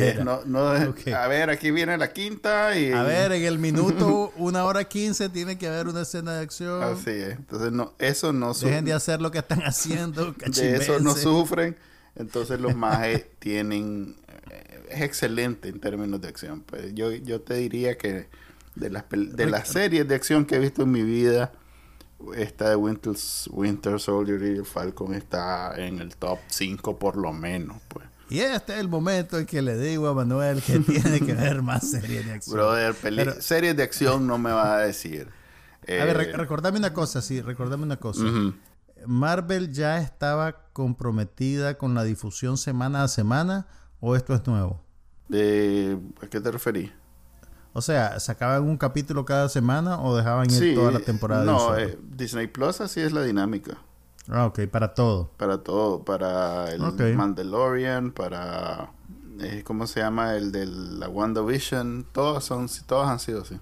es, 0.10 0.24
no, 0.24 0.46
no 0.46 0.70
a 1.14 1.28
ver, 1.28 1.50
aquí 1.50 1.72
viene 1.72 1.98
la 1.98 2.14
quinta 2.14 2.78
y 2.78 2.92
A 2.94 3.04
ver, 3.04 3.34
en 3.34 3.44
el 3.44 3.60
minuto, 3.60 4.32
una 4.38 4.64
hora 4.64 4.86
quince, 4.86 5.28
tiene 5.28 5.58
que 5.58 5.68
haber 5.68 5.88
una 5.90 6.04
escena 6.04 6.34
de 6.36 6.44
acción. 6.44 6.82
así 6.84 7.10
es. 7.10 7.32
Entonces 7.38 7.74
no, 7.74 7.94
eso 8.00 8.32
no 8.32 8.54
su- 8.54 8.68
Dejen 8.68 8.86
de 8.86 8.94
hacer 8.94 9.22
lo 9.22 9.30
que 9.32 9.40
están 9.40 9.62
haciendo. 9.64 10.34
de 10.56 10.78
eso 10.78 11.00
no 11.02 11.16
sufren. 11.16 11.76
Entonces 12.16 12.60
los 12.60 12.76
mages 12.76 13.26
tienen 13.40 14.16
eh, 14.50 14.84
es 14.90 15.02
excelente 15.02 15.70
en 15.70 15.80
términos 15.80 16.22
de 16.22 16.28
acción. 16.28 16.62
Pues 16.62 16.94
yo, 16.94 17.12
yo 17.12 17.42
te 17.42 17.56
diría 17.56 17.98
que 17.98 18.28
de 18.76 18.90
las 18.90 19.06
de 19.10 19.46
las 19.48 19.68
series 19.70 20.08
de 20.08 20.16
acción 20.16 20.46
que 20.46 20.56
he 20.56 20.60
visto 20.60 20.84
en 20.84 20.92
mi 20.92 21.04
vida, 21.04 21.52
esta 22.36 22.70
de 22.70 22.76
Winter, 22.76 23.14
Winter 23.50 24.00
Soldier 24.00 24.42
y 24.44 24.64
Falcon 24.64 25.14
está 25.14 25.74
en 25.78 26.00
el 26.00 26.16
top 26.16 26.40
5 26.48 26.98
por 27.00 27.18
lo 27.18 27.34
menos, 27.34 27.82
pues. 27.88 28.06
Y 28.30 28.40
este 28.40 28.74
es 28.76 28.80
el 28.80 28.88
momento 28.88 29.38
en 29.40 29.46
que 29.46 29.62
le 29.62 29.78
digo 29.78 30.08
a 30.08 30.14
Manuel 30.14 30.62
que 30.62 30.80
tiene 30.80 31.20
que 31.20 31.34
ver 31.34 31.62
más 31.62 31.90
series 31.92 32.26
de 32.26 32.32
acción. 32.34 32.56
Brother, 32.56 32.96
Pero- 33.02 33.42
series 33.42 33.76
de 33.76 33.84
acción 33.84 34.26
no 34.26 34.38
me 34.38 34.52
vas 34.54 34.68
a 34.68 34.78
decir. 34.78 35.28
a 35.84 35.92
ver, 36.06 36.16
re- 36.18 36.30
Eh, 36.30 36.38
recordame 36.38 36.78
una 36.78 36.94
cosa, 36.94 37.22
sí, 37.22 37.42
recordame 37.42 37.84
una 37.84 37.98
cosa. 37.98 38.22
ujú. 38.24 38.54
¿Marvel 39.06 39.72
ya 39.72 40.00
estaba 40.00 40.68
comprometida 40.74 41.78
con 41.78 41.94
la 41.96 42.04
difusión 42.04 42.58
semana 42.58 43.04
a 43.04 43.08
semana 43.08 43.68
o 44.00 44.16
esto 44.16 44.34
es 44.34 44.46
nuevo? 44.48 44.82
Eh, 45.32 45.98
¿A 46.22 46.28
qué 46.28 46.40
te 46.42 46.52
referís? 46.52 46.92
O 47.74 47.82
sea, 47.82 48.20
¿sacaban 48.20 48.64
un 48.64 48.78
capítulo 48.78 49.24
cada 49.24 49.48
semana 49.48 50.02
o 50.02 50.16
dejaban 50.16 50.50
ir 50.52 50.76
toda 50.76 50.92
la 50.92 51.00
temporada? 51.00 51.46
No, 51.46 51.78
eh, 51.78 51.98
Disney 52.04 52.48
Plus 52.48 52.82
así 52.82 53.00
es 53.00 53.14
la 53.14 53.24
dinámica. 53.24 53.78
Ah, 54.28 54.46
ok, 54.46 54.68
para 54.70 54.94
todo. 54.94 55.32
Para 55.38 55.58
todo, 55.60 56.04
para 56.04 56.72
el. 56.72 56.82
Mandalorian, 57.16 58.12
para 58.12 58.92
eh, 59.40 59.64
¿cómo 59.66 59.88
se 59.88 60.02
llama? 60.02 60.36
El 60.36 60.52
de 60.52 60.66
la 60.66 61.08
WandaVision, 61.10 62.08
todos 62.12 62.44
son, 62.44 62.68
todos 62.86 63.08
han 63.08 63.20
sido 63.20 63.42
así. 63.44 63.58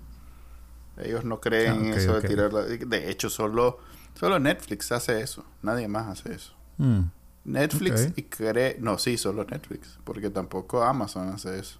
Ellos 0.98 1.24
no 1.24 1.40
creen 1.40 1.92
Ah, 1.94 1.96
eso 1.96 2.16
ok. 2.16 2.22
de 2.22 2.28
tirarla. 2.28 2.62
De 2.64 3.10
hecho, 3.10 3.30
solo, 3.30 3.78
solo 4.20 4.39
Netflix 4.39 4.91
hace 4.91 5.22
eso. 5.22 5.45
Nadie 5.61 5.88
más 5.88 6.07
hace 6.07 6.34
eso. 6.36 6.53
Mm. 6.78 7.03
Netflix 7.45 8.09
y 8.15 8.24
cree... 8.24 8.78
No, 8.80 8.97
sí, 8.97 9.17
solo 9.17 9.45
Netflix. 9.45 9.97
Porque 10.03 10.30
tampoco 10.30 10.84
Amazon 10.84 11.30
hace 11.30 11.57
eso. 11.59 11.80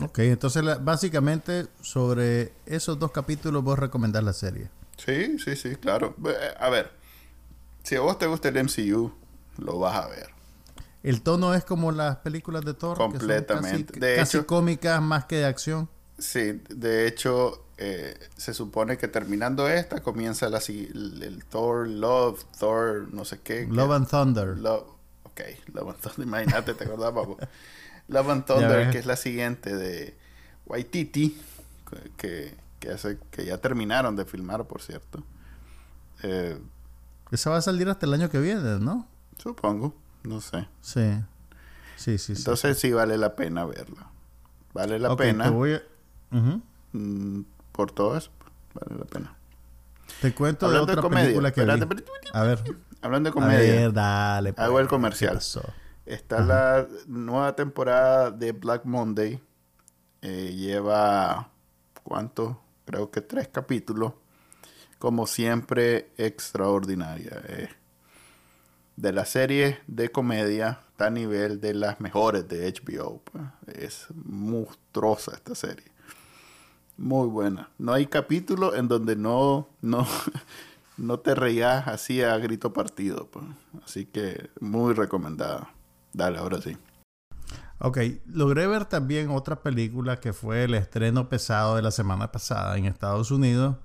Ok, 0.00 0.20
entonces 0.20 0.62
la- 0.64 0.76
básicamente 0.76 1.66
sobre 1.80 2.52
esos 2.66 2.98
dos 2.98 3.10
capítulos 3.10 3.64
vos 3.64 3.78
recomendás 3.78 4.22
la 4.22 4.32
serie. 4.32 4.70
Sí, 4.96 5.38
sí, 5.38 5.56
sí, 5.56 5.76
claro. 5.76 6.14
A 6.60 6.70
ver, 6.70 6.92
si 7.82 7.96
a 7.96 8.00
vos 8.00 8.18
te 8.18 8.26
gusta 8.26 8.48
el 8.48 8.56
MCU, 8.64 9.12
lo 9.58 9.78
vas 9.78 9.96
a 9.96 10.08
ver. 10.08 10.28
El 11.02 11.22
tono 11.22 11.54
es 11.54 11.64
como 11.64 11.92
las 11.92 12.16
películas 12.18 12.64
de 12.64 12.74
Thor. 12.74 12.96
que 12.96 13.02
son 13.02 13.10
Completamente. 13.12 13.86
casi, 13.92 14.00
De 14.00 14.16
casi 14.16 14.36
hecho- 14.38 14.46
cómicas 14.46 15.02
más 15.02 15.24
que 15.26 15.36
de 15.36 15.44
acción. 15.46 15.88
Sí, 16.18 16.60
de 16.68 17.06
hecho, 17.06 17.64
eh, 17.78 18.18
se 18.36 18.54
supone 18.54 18.96
que 18.98 19.08
terminando 19.08 19.68
esta 19.68 20.00
comienza 20.02 20.48
la, 20.48 20.58
el, 20.68 21.22
el 21.22 21.44
Thor 21.44 21.86
Love, 21.88 22.42
Thor 22.58 23.08
no 23.12 23.24
sé 23.24 23.38
qué. 23.40 23.66
que- 23.66 23.72
Love 23.72 23.92
and 23.92 24.08
Thunder. 24.08 24.58
Love, 24.58 24.84
ok, 25.24 25.40
Love 25.74 25.90
and 25.90 26.00
Thunder, 26.00 26.22
imagínate, 26.26 26.74
te 26.74 26.84
acordás. 26.84 27.14
Love 28.08 28.30
and 28.30 28.44
Thunder, 28.46 28.90
que 28.90 28.98
es 28.98 29.06
la 29.06 29.16
siguiente 29.16 29.76
de 29.76 30.16
Waititi, 30.66 31.40
que, 32.16 32.54
que, 32.80 32.90
hace, 32.90 33.18
que 33.30 33.44
ya 33.44 33.58
terminaron 33.58 34.16
de 34.16 34.24
filmar, 34.24 34.64
por 34.66 34.82
cierto. 34.82 35.22
Eh, 36.22 36.58
Esa 37.30 37.50
va 37.50 37.58
a 37.58 37.62
salir 37.62 37.88
hasta 37.88 38.06
el 38.06 38.14
año 38.14 38.28
que 38.30 38.38
viene, 38.40 38.78
¿no? 38.80 39.06
supongo, 39.38 39.94
no 40.24 40.40
sé. 40.40 40.66
Sí. 40.80 41.20
Sí, 41.96 42.18
sí, 42.18 42.34
sí. 42.34 42.40
Entonces 42.40 42.78
sí 42.78 42.92
vale 42.92 43.16
la 43.18 43.36
pena 43.36 43.64
verla. 43.64 44.10
Vale 44.74 44.98
la 44.98 45.14
pena 45.16 45.44
Te, 45.44 45.50
voy 45.50 45.74
a- 45.74 45.82
Ujú. 46.32 46.60
mm, 46.92 47.40
por 47.78 47.92
todo 47.92 48.16
eso. 48.16 48.32
Vale 48.74 48.98
la 48.98 49.04
pena. 49.04 49.36
Te 50.20 50.34
cuento 50.34 50.66
Hablando 50.66 50.96
de 50.96 51.00
comedia, 51.00 51.22
película 51.26 51.52
que 51.52 51.60
espérate, 51.60 51.84
vi. 51.84 51.94
espérate, 52.02 52.28
A 52.32 52.42
ver. 52.42 52.76
Hablando 53.02 53.28
de 53.28 53.30
A 53.30 53.34
comedia. 53.34 53.72
ver, 53.76 53.92
dale. 53.92 54.54
Hago 54.56 54.72
pues. 54.72 54.82
el 54.82 54.88
comercial. 54.88 55.38
Está 56.04 56.40
la 56.40 56.88
nueva 57.06 57.54
temporada 57.54 58.32
de 58.32 58.50
Black 58.50 58.84
Monday. 58.84 59.40
Eh, 60.22 60.54
lleva, 60.56 61.50
¿cuánto? 62.02 62.60
Creo 62.84 63.12
que 63.12 63.20
tres 63.20 63.46
capítulos. 63.46 64.12
Como 64.98 65.28
siempre, 65.28 66.10
extraordinaria. 66.16 67.40
Eh, 67.46 67.68
de 68.96 69.12
la 69.12 69.24
serie 69.24 69.78
de 69.86 70.10
comedia, 70.10 70.80
está 70.90 71.06
a 71.06 71.10
nivel 71.10 71.60
de 71.60 71.74
las 71.74 72.00
mejores 72.00 72.48
de 72.48 72.66
HBO. 72.72 73.22
pues. 73.22 73.44
Es 73.78 74.06
monstruosa 74.24 75.30
esta 75.36 75.54
serie. 75.54 75.92
Muy 76.98 77.28
buena. 77.28 77.70
No 77.78 77.92
hay 77.92 78.06
capítulo 78.06 78.74
en 78.74 78.88
donde 78.88 79.14
no, 79.16 79.68
no, 79.82 80.06
no 80.96 81.20
te 81.20 81.34
reías 81.34 81.86
así 81.88 82.22
a 82.22 82.36
grito 82.38 82.72
partido. 82.72 83.28
pues. 83.30 83.44
Así 83.84 84.04
que 84.06 84.50
muy 84.60 84.94
recomendada. 84.94 85.70
Dale, 86.12 86.38
ahora 86.38 86.60
sí. 86.60 86.76
Ok, 87.80 87.98
logré 88.26 88.66
ver 88.66 88.86
también 88.86 89.30
otra 89.30 89.62
película 89.62 90.18
que 90.18 90.32
fue 90.32 90.64
el 90.64 90.74
estreno 90.74 91.28
pesado 91.28 91.76
de 91.76 91.82
la 91.82 91.92
semana 91.92 92.32
pasada 92.32 92.76
en 92.76 92.86
Estados 92.86 93.30
Unidos 93.30 93.76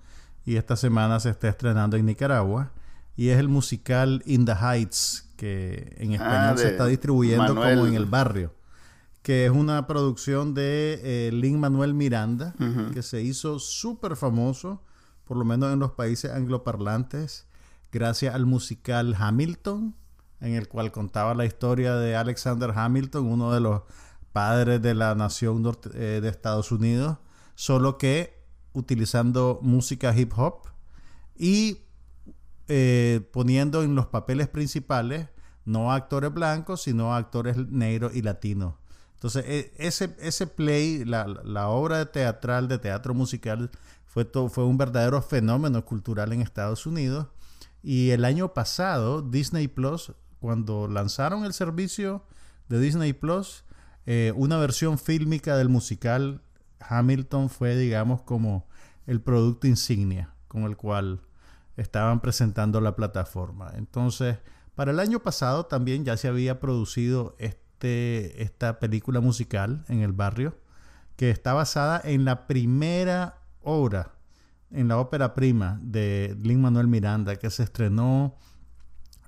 y 0.46 0.56
esta 0.56 0.76
semana 0.76 1.20
se 1.20 1.30
está 1.30 1.48
estrenando 1.50 1.96
en 1.96 2.08
Nicaragua 2.08 2.72
y 3.16 3.30
es 3.30 3.38
el 3.38 3.50
musical 3.50 4.24
In 4.26 4.46
the 4.46 4.54
Heights 4.60 5.30
que 5.38 5.96
en 6.00 6.14
español 6.14 6.54
Ah, 6.56 6.58
se 6.58 6.64
de 6.66 6.72
está 6.72 6.88
distribuyendo 6.88 7.54
Manuel. 7.54 7.76
como 7.78 7.88
en 7.88 7.94
el 7.94 8.06
barrio 8.08 8.52
que 9.24 9.46
es 9.46 9.52
una 9.52 9.88
producción 9.88 10.54
de 10.54 11.00
eh, 11.04 11.32
Lin 11.32 11.60
Manuel 11.60 11.94
Miranda 11.96 12.54
que 12.94 13.02
se 13.02 13.22
hizo 13.24 13.58
súper 13.58 14.16
famoso 14.16 14.84
por 15.24 15.38
lo 15.38 15.46
menos 15.46 15.74
en 15.74 15.80
los 15.80 15.92
países 15.94 16.30
angloparlantes 16.32 17.48
gracias 17.92 18.36
al 18.36 18.46
musical 18.46 19.16
Hamilton 19.18 19.96
en 20.42 20.54
el 20.56 20.68
cual 20.68 20.92
contaba 20.92 21.34
la 21.34 21.46
historia 21.46 21.96
de 21.96 22.18
Alexander 22.18 22.72
Hamilton, 22.76 23.26
uno 23.26 23.54
de 23.54 23.62
los 23.62 23.84
padres 24.34 24.82
de 24.82 24.94
la 24.94 25.16
nación 25.16 25.62
norte- 25.64 25.90
eh, 25.94 26.20
de 26.20 26.28
Estados 26.28 26.72
Unidos, 26.74 27.18
solo 27.56 27.98
que 27.98 28.44
utilizando 28.74 29.60
música 29.62 30.14
hip 30.18 30.34
hop 30.36 30.68
y 31.38 31.78
eh, 32.68 33.22
poniendo 33.32 33.84
en 33.84 33.96
los 33.96 34.08
papeles 34.08 34.50
principales 34.50 35.30
no 35.66 35.92
a 35.92 35.96
actores 35.96 36.34
blancos, 36.34 36.82
sino 36.82 37.14
a 37.14 37.18
actores 37.18 37.56
negros 37.70 38.14
y 38.16 38.22
latinos. 38.22 38.74
Entonces, 39.24 39.46
e- 39.48 39.72
ese, 39.78 40.14
ese 40.20 40.48
play, 40.48 41.06
la, 41.06 41.26
la 41.26 41.70
obra 41.70 42.12
teatral, 42.12 42.68
de 42.68 42.78
teatro 42.78 43.14
musical, 43.14 43.72
fue, 44.06 44.30
fue 44.50 44.66
un 44.66 44.78
verdadero 44.78 45.22
fenómeno 45.22 45.86
cultural 45.86 46.34
en 46.34 46.42
Estados 46.42 46.86
Unidos. 46.86 47.28
Y 47.82 48.10
el 48.10 48.26
año 48.26 48.54
pasado, 48.54 49.22
Disney 49.22 49.70
Plus, 49.70 50.12
cuando 50.42 50.90
lanzaron 50.90 51.46
el 51.46 51.54
servicio 51.54 52.26
de 52.68 52.82
Disney 52.82 53.14
Plus, 53.14 53.64
eh, 54.06 54.34
una 54.36 54.58
versión 54.58 54.98
fílmica 54.98 55.56
del 55.56 55.70
musical 55.70 56.42
Hamilton 56.82 57.50
fue, 57.50 57.78
digamos, 57.78 58.24
como 58.24 58.68
el 59.08 59.22
producto 59.22 59.68
insignia 59.68 60.34
con 60.50 60.64
el 60.64 60.76
cual 60.76 61.22
estaban 61.78 62.20
presentando 62.20 62.82
la 62.82 62.98
plataforma. 62.98 63.72
Entonces, 63.76 64.40
para 64.76 64.92
el 64.92 65.00
año 65.00 65.20
pasado 65.22 65.66
también 65.66 66.04
ya 66.04 66.18
se 66.18 66.28
había 66.28 66.60
producido 66.60 67.38
este, 67.40 67.63
esta 67.84 68.80
película 68.80 69.20
musical 69.22 69.84
en 69.88 70.00
el 70.02 70.12
barrio, 70.14 70.58
que 71.16 71.30
está 71.30 71.54
basada 71.54 72.02
en 72.04 72.26
la 72.26 72.48
primera 72.48 73.38
obra, 73.62 74.14
en 74.72 74.88
la 74.88 74.98
ópera 74.98 75.36
prima 75.36 75.80
de 75.82 76.36
Lin 76.42 76.62
Manuel 76.62 76.88
Miranda, 76.88 77.36
que 77.36 77.50
se 77.50 77.64
estrenó 77.64 78.36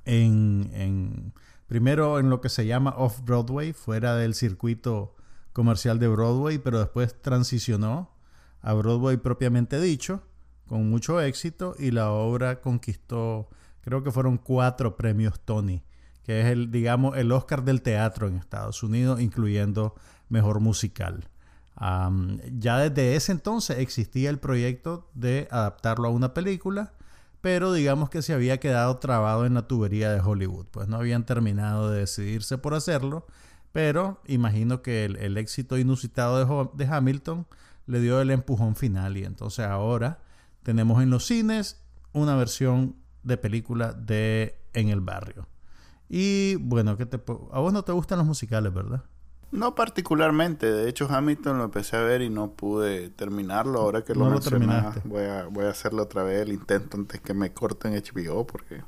en, 0.05 0.69
en- 0.73 1.33
primero 1.67 2.19
en 2.19 2.29
lo 2.29 2.41
que 2.41 2.49
se 2.49 2.65
llama 2.65 2.93
Off 2.97 3.21
Broadway, 3.23 3.73
fuera 3.73 4.15
del 4.15 4.33
circuito 4.35 5.15
comercial 5.53 5.99
de 5.99 6.07
Broadway, 6.07 6.57
pero 6.57 6.79
después 6.79 7.21
transicionó 7.21 8.11
a 8.61 8.73
Broadway 8.73 9.17
propiamente 9.17 9.79
dicho, 9.79 10.23
con 10.67 10.89
mucho 10.89 11.21
éxito, 11.21 11.75
y 11.77 11.91
la 11.91 12.11
obra 12.11 12.61
conquistó, 12.61 13.49
creo 13.81 14.03
que 14.03 14.11
fueron 14.11 14.37
cuatro 14.37 14.97
premios 14.97 15.39
Tony, 15.39 15.83
que 16.25 16.41
es 16.41 16.47
el, 16.47 16.71
digamos, 16.71 17.15
el 17.17 17.31
Oscar 17.31 17.63
del 17.63 17.83
teatro 17.83 18.27
en 18.27 18.35
Estados 18.35 18.81
Unidos, 18.81 19.21
incluyendo 19.21 19.93
mejor 20.27 20.59
musical. 20.59 21.29
Ya 21.79 22.79
desde 22.79 23.15
ese 23.15 23.31
entonces 23.31 23.77
existía 23.79 24.29
el 24.29 24.39
proyecto 24.39 25.09
de 25.13 25.47
adaptarlo 25.51 26.07
a 26.07 26.11
una 26.11 26.33
película, 26.33 26.93
pero 27.41 27.73
digamos 27.73 28.09
que 28.09 28.23
se 28.23 28.33
había 28.33 28.59
quedado 28.59 28.97
trabado 28.97 29.45
en 29.45 29.53
la 29.53 29.67
tubería 29.67 30.11
de 30.11 30.19
Hollywood, 30.19 30.65
pues 30.71 30.87
no 30.87 30.97
habían 30.97 31.27
terminado 31.27 31.91
de 31.91 31.99
decidirse 31.99 32.57
por 32.57 32.73
hacerlo, 32.73 33.27
pero 33.71 34.19
imagino 34.25 34.81
que 34.81 35.05
el, 35.05 35.37
éxito 35.37 35.77
inusitado 35.77 36.39
de, 36.43 36.69
de 36.85 36.91
Hamilton 36.91 37.45
le 37.85 37.99
dio 37.99 38.19
el 38.19 38.31
empujón 38.31 38.75
final 38.75 39.15
y 39.17 39.25
entonces 39.25 39.65
ahora 39.65 40.21
tenemos 40.63 41.03
en 41.03 41.11
los 41.11 41.27
cines 41.27 41.83
una 42.13 42.35
versión 42.35 42.95
de 43.21 43.37
película 43.37 43.93
de 43.93 44.59
En 44.73 44.89
el 44.89 45.01
barrio. 45.01 45.47
Y 46.17 46.55
bueno, 46.61 46.95
¿qué 46.95 47.05
te 47.05 47.17
a 47.17 47.59
vos 47.59 47.73
no 47.73 47.83
te 47.83 47.91
gustan 47.91 48.17
los 48.19 48.25
musicales, 48.25 48.73
¿verdad? 48.73 49.03
No 49.51 49.75
particularmente, 49.75 50.71
de 50.71 50.87
hecho 50.87 51.07
Hamilton 51.09 51.57
lo 51.57 51.65
empecé 51.65 51.97
a 51.97 52.03
ver 52.03 52.21
y 52.21 52.29
no 52.29 52.51
pude 52.51 53.09
terminarlo. 53.09 53.81
Ahora 53.81 54.01
que 54.05 54.13
lo 54.15 54.23
No 54.23 54.29
lo 54.29 54.39
terminaste. 54.39 55.01
voy 55.03 55.23
a, 55.23 55.43
voy 55.47 55.65
a 55.65 55.71
hacerlo 55.71 56.03
otra 56.03 56.23
vez 56.23 56.41
el 56.41 56.53
intento 56.53 56.95
antes 56.95 57.19
que 57.19 57.33
me 57.33 57.51
corten 57.51 57.93
HBO 57.95 58.47
porque 58.47 58.81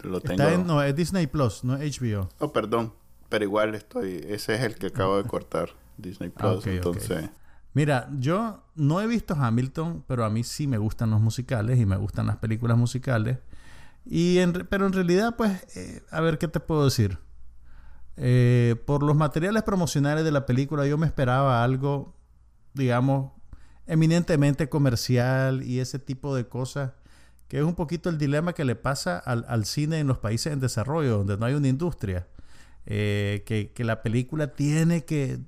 lo 0.00 0.20
tengo. 0.20 0.42
Está 0.42 0.52
en, 0.54 0.66
no, 0.66 0.82
es 0.82 0.96
Disney 0.96 1.28
Plus, 1.28 1.62
no 1.62 1.76
es 1.76 2.00
HBO. 2.00 2.28
Oh, 2.40 2.52
perdón, 2.52 2.94
pero 3.28 3.44
igual 3.44 3.76
estoy, 3.76 4.24
ese 4.28 4.56
es 4.56 4.62
el 4.62 4.74
que 4.74 4.88
acabo 4.88 5.18
de 5.18 5.24
cortar, 5.28 5.70
Disney 5.98 6.32
Ah, 6.34 6.50
Plus, 6.52 6.66
entonces 6.66 7.30
Mira, 7.74 8.08
yo 8.18 8.64
no 8.74 9.00
he 9.00 9.06
visto 9.06 9.34
Hamilton, 9.34 10.02
pero 10.08 10.24
a 10.24 10.30
mí 10.30 10.42
sí 10.42 10.66
me 10.66 10.78
gustan 10.78 11.10
los 11.10 11.20
musicales 11.20 11.78
y 11.78 11.86
me 11.86 11.96
gustan 11.96 12.26
las 12.26 12.38
películas 12.38 12.76
musicales. 12.76 13.38
Y 14.04 14.38
en 14.38 14.52
pero 14.68 14.86
en 14.86 14.92
realidad, 14.92 15.36
pues, 15.36 15.52
eh, 15.76 16.02
a 16.10 16.20
ver 16.20 16.38
qué 16.38 16.48
te 16.48 16.60
puedo 16.60 16.84
decir. 16.84 17.18
Eh, 18.16 18.76
por 18.86 19.02
los 19.02 19.16
materiales 19.16 19.62
promocionales 19.62 20.24
de 20.24 20.32
la 20.32 20.46
película, 20.46 20.86
yo 20.86 20.98
me 20.98 21.06
esperaba 21.06 21.64
algo, 21.64 22.14
digamos, 22.74 23.32
eminentemente 23.86 24.68
comercial 24.68 25.62
y 25.62 25.80
ese 25.80 25.98
tipo 25.98 26.34
de 26.34 26.46
cosas, 26.46 26.92
que 27.48 27.58
es 27.58 27.64
un 27.64 27.74
poquito 27.74 28.10
el 28.10 28.18
dilema 28.18 28.52
que 28.52 28.64
le 28.64 28.76
pasa 28.76 29.18
al, 29.18 29.44
al 29.48 29.64
cine 29.64 29.98
en 29.98 30.06
los 30.06 30.18
países 30.18 30.52
en 30.52 30.60
desarrollo, 30.60 31.18
donde 31.18 31.36
no 31.36 31.46
hay 31.46 31.54
una 31.54 31.68
industria. 31.68 32.26
Eh, 32.86 33.44
que, 33.46 33.72
que 33.72 33.84
la 33.84 34.02
película 34.02 34.54
tiene 34.54 35.04
que 35.04 35.38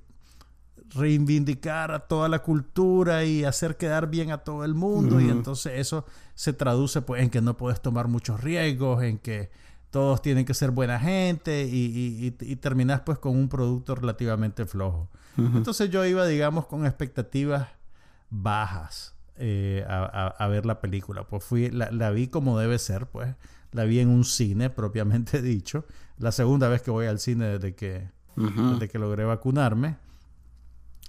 reivindicar 0.95 1.91
a 1.91 1.99
toda 2.07 2.29
la 2.29 2.39
cultura 2.39 3.23
y 3.25 3.43
hacer 3.43 3.77
quedar 3.77 4.07
bien 4.09 4.31
a 4.31 4.39
todo 4.39 4.63
el 4.65 4.73
mundo 4.73 5.19
y 5.21 5.29
entonces 5.29 5.73
eso 5.77 6.05
se 6.35 6.53
traduce 6.53 7.01
pues 7.01 7.21
en 7.23 7.29
que 7.29 7.41
no 7.41 7.57
puedes 7.57 7.81
tomar 7.81 8.07
muchos 8.07 8.41
riesgos, 8.41 9.03
en 9.03 9.17
que 9.17 9.49
todos 9.91 10.21
tienen 10.21 10.45
que 10.45 10.53
ser 10.53 10.71
buena 10.71 10.99
gente 10.99 11.65
y, 11.65 11.75
y, 11.85 12.35
y- 12.39 12.51
y 12.51 12.55
terminas 12.55 13.01
pues 13.01 13.19
con 13.19 13.35
un 13.37 13.47
producto 13.49 13.95
relativamente 13.95 14.65
flojo. 14.65 15.09
Entonces 15.37 15.89
yo 15.89 16.05
iba 16.05 16.25
digamos 16.27 16.67
con 16.67 16.85
expectativas 16.85 17.67
bajas 18.29 19.15
eh, 19.37 19.83
a, 19.87 20.47
ver 20.47 20.65
la 20.65 20.79
película. 20.79 21.23
Pues 21.27 21.43
fui, 21.43 21.69
la, 21.71 22.11
vi 22.11 22.27
como 22.27 22.57
debe 22.59 22.77
ser, 22.79 23.07
pues. 23.07 23.35
La 23.71 23.83
vi 23.85 23.99
en 23.99 24.09
un 24.09 24.25
cine, 24.25 24.69
propiamente 24.69 25.41
dicho. 25.41 25.85
La 26.17 26.31
segunda 26.31 26.67
vez 26.69 26.81
que 26.83 26.91
voy 26.91 27.07
al 27.07 27.19
cine 27.19 27.45
desde 27.57 27.73
que, 27.75 28.09
desde 28.35 28.87
que 28.89 28.99
logré 28.99 29.25
vacunarme. 29.25 29.97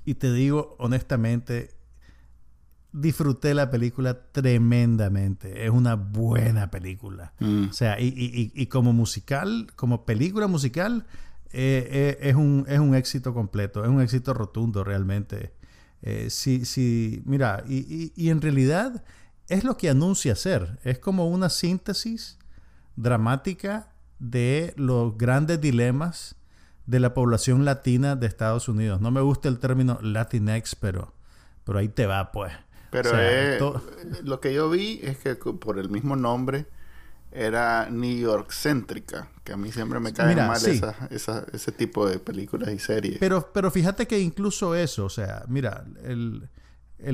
Y 0.05 0.15
te 0.15 0.33
digo, 0.33 0.77
honestamente, 0.79 1.71
disfruté 2.93 3.55
la 3.55 3.71
película 3.71 4.31
tremendamente. 4.31 5.65
Es 5.65 5.71
una 5.71 5.97
buena 5.97 6.71
película. 6.71 7.33
Mm. 7.41 7.69
O 7.71 7.73
sea, 7.73 7.97
y, 8.01 8.67
como 8.67 8.93
musical, 8.93 9.67
como 9.75 10.05
película 10.07 10.47
musical, 10.47 11.07
eh, 11.53 11.89
eh, 11.91 12.19
es, 12.21 12.35
un, 12.37 12.65
es 12.69 12.79
un 12.79 12.95
éxito 12.95 13.35
completo. 13.35 13.83
Es 13.85 13.91
un 13.91 14.01
éxito 14.01 14.33
rotundo 14.33 14.85
realmente. 14.85 15.53
Eh, 16.03 16.29
sí, 16.29 16.67
sí, 16.67 17.23
mira, 17.25 17.65
y, 17.67 18.29
en 18.29 18.43
realidad 18.43 19.05
es 19.49 19.65
lo 19.65 19.77
que 19.77 19.89
anuncia 19.89 20.37
ser. 20.37 20.79
Es 20.85 20.99
como 20.99 21.29
una 21.29 21.49
síntesis 21.49 22.39
dramática 22.95 23.89
de 24.19 24.75
los 24.77 25.17
grandes 25.19 25.61
dilemas 25.61 26.37
de 26.87 27.01
la 27.01 27.15
población 27.15 27.65
latina 27.65 28.17
de 28.17 28.27
Estados 28.27 28.69
Unidos. 28.69 29.01
No 29.01 29.11
me 29.11 29.21
gusta 29.21 29.49
el 29.49 29.59
término 29.59 29.99
Latinx, 30.03 30.75
pero, 30.77 31.15
pero 31.65 31.79
ahí 31.79 31.89
te 31.89 32.07
va, 32.07 32.33
pues. 32.33 32.53
Pero 32.91 33.83
lo 34.23 34.41
que 34.41 34.55
yo 34.55 34.71
vi 34.71 35.01
es 35.03 35.19
que 35.19 35.35
por 35.35 35.79
el 35.79 35.91
mismo 35.91 36.15
nombre 36.15 36.67
era 37.35 37.91
New 37.91 38.17
York 38.17 38.53
céntrica, 38.53 39.29
que 39.43 39.53
a 39.53 39.57
mí 39.57 39.73
siempre 39.73 39.99
me 39.99 40.13
cae 40.13 40.37
mal 40.37 40.61
ese 41.11 41.73
tipo 41.73 42.09
de 42.09 42.21
películas 42.21 42.71
y 42.71 42.79
series. 42.79 43.19
Pero, 43.19 43.51
pero 43.53 43.73
fíjate 43.73 44.07
que 44.07 44.21
incluso 44.21 44.77
eso, 44.77 45.07
o 45.07 45.11
sea, 45.11 45.45
mira, 45.49 45.85
el, 46.05 46.49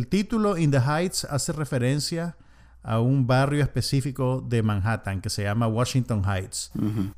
título 0.08 0.58
In 0.58 0.70
the 0.70 0.80
Heights 0.80 1.24
hace 1.24 1.52
referencia 1.52 2.36
a 2.82 3.00
un 3.00 3.26
barrio 3.26 3.62
específico 3.62 4.44
de 4.46 4.62
Manhattan 4.62 5.20
que 5.20 5.30
se 5.30 5.42
llama 5.42 5.66
Washington 5.68 6.22
Heights, 6.24 6.72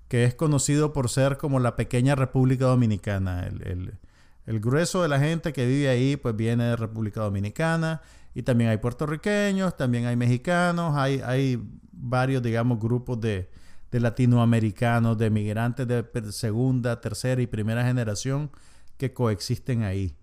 que 0.08 0.24
es 0.24 0.34
conocido 0.34 0.92
por 0.92 1.08
ser 1.08 1.36
como 1.36 1.60
la 1.60 1.76
pequeña 1.76 2.14
República 2.14 2.66
Dominicana. 2.66 3.46
El, 3.46 3.98
el, 4.46 4.60
grueso 4.60 5.02
de 5.02 5.08
la 5.08 5.20
gente 5.20 5.52
que 5.52 5.66
vive 5.66 5.88
ahí 5.88 6.16
pues 6.16 6.34
viene 6.34 6.64
de 6.64 6.76
República 6.76 7.20
Dominicana 7.20 8.02
y 8.34 8.42
también 8.42 8.70
hay 8.70 8.78
puertorriqueños, 8.78 9.76
también 9.76 10.06
hay 10.06 10.16
mexicanos, 10.16 10.96
hay, 10.96 11.20
hay 11.24 11.62
varios, 11.92 12.42
digamos, 12.42 12.80
grupos 12.80 13.20
de, 13.20 13.48
latinoamericanos, 13.90 15.18
de 15.18 15.30
migrantes 15.30 15.86
de 15.86 16.04
segunda, 16.32 17.00
tercera 17.00 17.40
y 17.42 17.46
primera 17.46 17.84
generación 17.84 18.50
que 18.96 19.12
coexisten 19.12 19.82
ahí. 19.82 20.16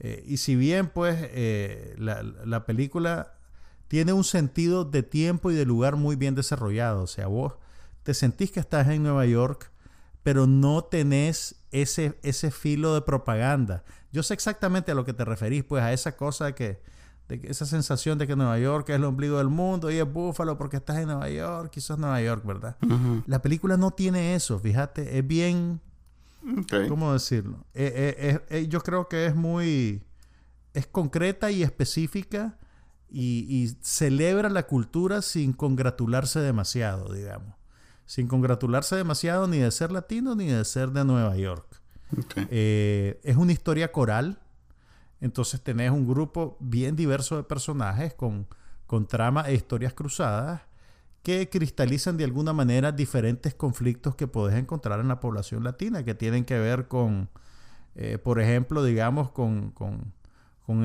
Eh, 0.00 0.24
y 0.26 0.38
si 0.38 0.56
bien, 0.56 0.88
pues, 0.88 1.16
eh, 1.20 1.94
la, 1.98 2.66
película 2.66 3.34
tiene 3.92 4.14
un 4.14 4.24
sentido 4.24 4.86
de 4.86 5.02
tiempo 5.02 5.50
y 5.50 5.54
de 5.54 5.66
lugar 5.66 5.96
muy 5.96 6.16
bien 6.16 6.34
desarrollado, 6.34 7.02
o 7.02 7.06
sea, 7.06 7.26
vos 7.26 7.52
te 8.04 8.14
sentís 8.14 8.50
que 8.50 8.58
estás 8.58 8.88
en 8.88 9.02
Nueva 9.02 9.26
York, 9.26 9.70
pero 10.22 10.46
no 10.46 10.82
tenés 10.82 11.56
ese, 11.72 12.18
ese 12.22 12.50
filo 12.50 12.94
de 12.94 13.02
propaganda. 13.02 13.84
Yo 14.10 14.22
sé 14.22 14.32
exactamente 14.32 14.92
a 14.92 14.94
lo 14.94 15.04
que 15.04 15.12
te 15.12 15.26
referís, 15.26 15.62
pues, 15.64 15.82
a 15.82 15.92
esa 15.92 16.16
cosa 16.16 16.54
que 16.54 16.80
esa 17.28 17.66
sensación 17.66 18.16
de 18.16 18.26
que 18.26 18.34
Nueva 18.34 18.58
York 18.58 18.88
es 18.88 18.96
el 18.96 19.04
ombligo 19.04 19.36
del 19.36 19.48
mundo 19.48 19.90
y 19.90 19.98
es 19.98 20.10
Búfalo 20.10 20.56
porque 20.56 20.78
estás 20.78 20.96
en 20.96 21.08
Nueva 21.08 21.28
York 21.28 21.74
y 21.76 21.82
sos 21.82 21.98
Nueva 21.98 22.22
York, 22.22 22.46
¿verdad? 22.46 22.78
La 23.26 23.42
película 23.42 23.76
no 23.76 23.90
tiene 23.90 24.34
eso, 24.34 24.58
fíjate, 24.58 25.18
es 25.18 25.26
bien... 25.26 25.82
¿Cómo 26.88 27.12
decirlo? 27.12 27.66
Eh, 27.74 28.16
eh, 28.18 28.40
eh, 28.48 28.68
yo 28.68 28.80
creo 28.80 29.06
que 29.06 29.26
es 29.26 29.34
muy... 29.34 30.02
Es 30.72 30.86
concreta 30.86 31.50
y 31.50 31.62
específica 31.62 32.56
y, 33.12 33.76
celebra 33.82 34.48
la 34.48 34.66
cultura 34.66 35.22
sin 35.22 35.52
congratularse 35.52 36.40
demasiado, 36.40 37.12
digamos. 37.12 37.54
Sin 38.06 38.26
congratularse 38.26 38.96
demasiado 38.96 39.46
ni 39.46 39.58
de 39.58 39.70
ser 39.70 39.92
latino 39.92 40.34
ni 40.34 40.46
de 40.46 40.64
ser 40.64 40.90
de 40.90 41.04
Nueva 41.04 41.36
York. 41.36 41.80
es 42.50 43.36
una 43.36 43.52
historia 43.52 43.92
coral 43.92 44.38
entonces 45.22 45.60
tenés 45.62 45.92
un 45.92 46.06
grupo 46.06 46.56
bien 46.58 46.96
diverso 46.96 47.36
de 47.36 47.44
personajes 47.44 48.12
con, 48.12 48.48
con 48.88 49.06
trama 49.06 49.48
e 49.48 49.54
historias 49.54 49.94
cruzadas 49.94 50.62
que 51.22 51.48
cristalizan 51.48 52.16
de 52.16 52.24
alguna 52.24 52.52
manera 52.52 52.90
diferentes 52.90 53.54
conflictos 53.54 54.16
que 54.16 54.26
podés 54.26 54.58
encontrar 54.58 54.98
en 54.98 55.06
la 55.06 55.20
población 55.20 55.62
latina, 55.62 56.04
que 56.04 56.16
tienen 56.16 56.44
que 56.44 56.58
ver 56.58 56.88
con, 56.88 57.30
eh, 57.94 58.18
por 58.18 58.40
ejemplo, 58.40 58.82
digamos, 58.82 59.30
con, 59.30 59.70
con, 59.70 60.12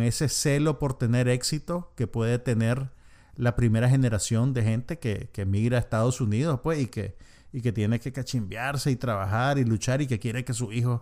ese 0.02 0.30
celo 0.30 0.80
por 0.80 0.98
tener 0.98 1.28
éxito 1.28 1.94
que 1.96 2.08
puede 2.08 2.40
tener 2.40 2.92
la 3.36 3.56
primera 3.56 3.90
generación 3.90 4.54
de 4.54 4.64
gente 4.64 5.00
que, 5.00 5.30
que 5.32 5.42
a 5.42 5.78
Estados 5.78 6.20
Unidos, 6.22 6.60
pues, 6.64 6.80
y 6.80 6.88
que, 6.88 7.16
y 7.54 7.62
que 7.62 7.72
tiene 7.72 8.00
que 8.00 8.12
cachimbearse 8.12 8.92
y 8.92 8.96
trabajar 8.96 9.58
y 9.58 9.64
luchar 9.64 10.02
y 10.02 10.08
que 10.08 10.20
quiere 10.20 10.44
que 10.44 10.54
sus 10.54 10.74
hijos 10.74 11.02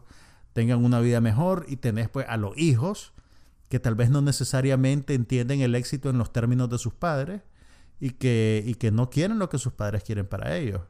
tengan 0.53 0.83
una 0.83 0.99
vida 0.99 1.21
mejor, 1.21 1.65
y 1.67 1.77
tenés, 1.77 2.09
pues, 2.09 2.25
a 2.29 2.37
los 2.37 2.57
hijos 2.57 3.13
que 3.69 3.79
tal 3.79 3.95
vez 3.95 4.09
no 4.09 4.21
necesariamente 4.21 5.13
entienden 5.15 5.61
el 5.61 5.75
éxito 5.75 6.09
en 6.09 6.17
los 6.17 6.31
términos 6.31 6.69
de 6.69 6.77
sus 6.77 6.93
padres 6.93 7.41
y 7.99 8.11
que, 8.11 8.75
que 8.79 8.91
no 8.91 9.09
quieren 9.09 9.39
lo 9.39 9.49
que 9.49 9.57
sus 9.57 9.73
padres 9.73 10.03
quieren 10.03 10.27
para 10.27 10.55
ellos. 10.55 10.81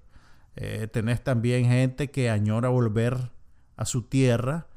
Eh, 0.56 0.88
tenés 0.92 1.24
también 1.24 1.66
gente 1.66 2.12
que 2.12 2.30
añora 2.30 2.70
volver 2.70 3.32
a 3.78 3.86
su 3.86 4.04
tierra, 4.04 4.68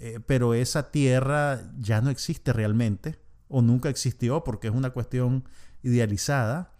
eh, 0.00 0.18
pero 0.26 0.54
esa 0.54 0.90
tierra 0.90 1.62
ya 1.78 2.00
no 2.00 2.10
existe 2.10 2.52
realmente 2.52 3.18
o 3.48 3.62
nunca 3.62 3.88
existió 3.88 4.42
porque 4.42 4.68
es 4.68 4.74
una 4.74 4.90
cuestión 4.90 5.44
idealizada. 5.82 6.72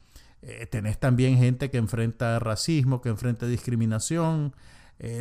Eh, 0.42 0.66
tenés 0.66 0.98
también 0.98 1.36
gente 1.38 1.70
que 1.70 1.78
enfrenta 1.78 2.38
racismo, 2.38 3.00
que 3.00 3.10
enfrenta 3.10 3.46
discriminación. 3.46 4.54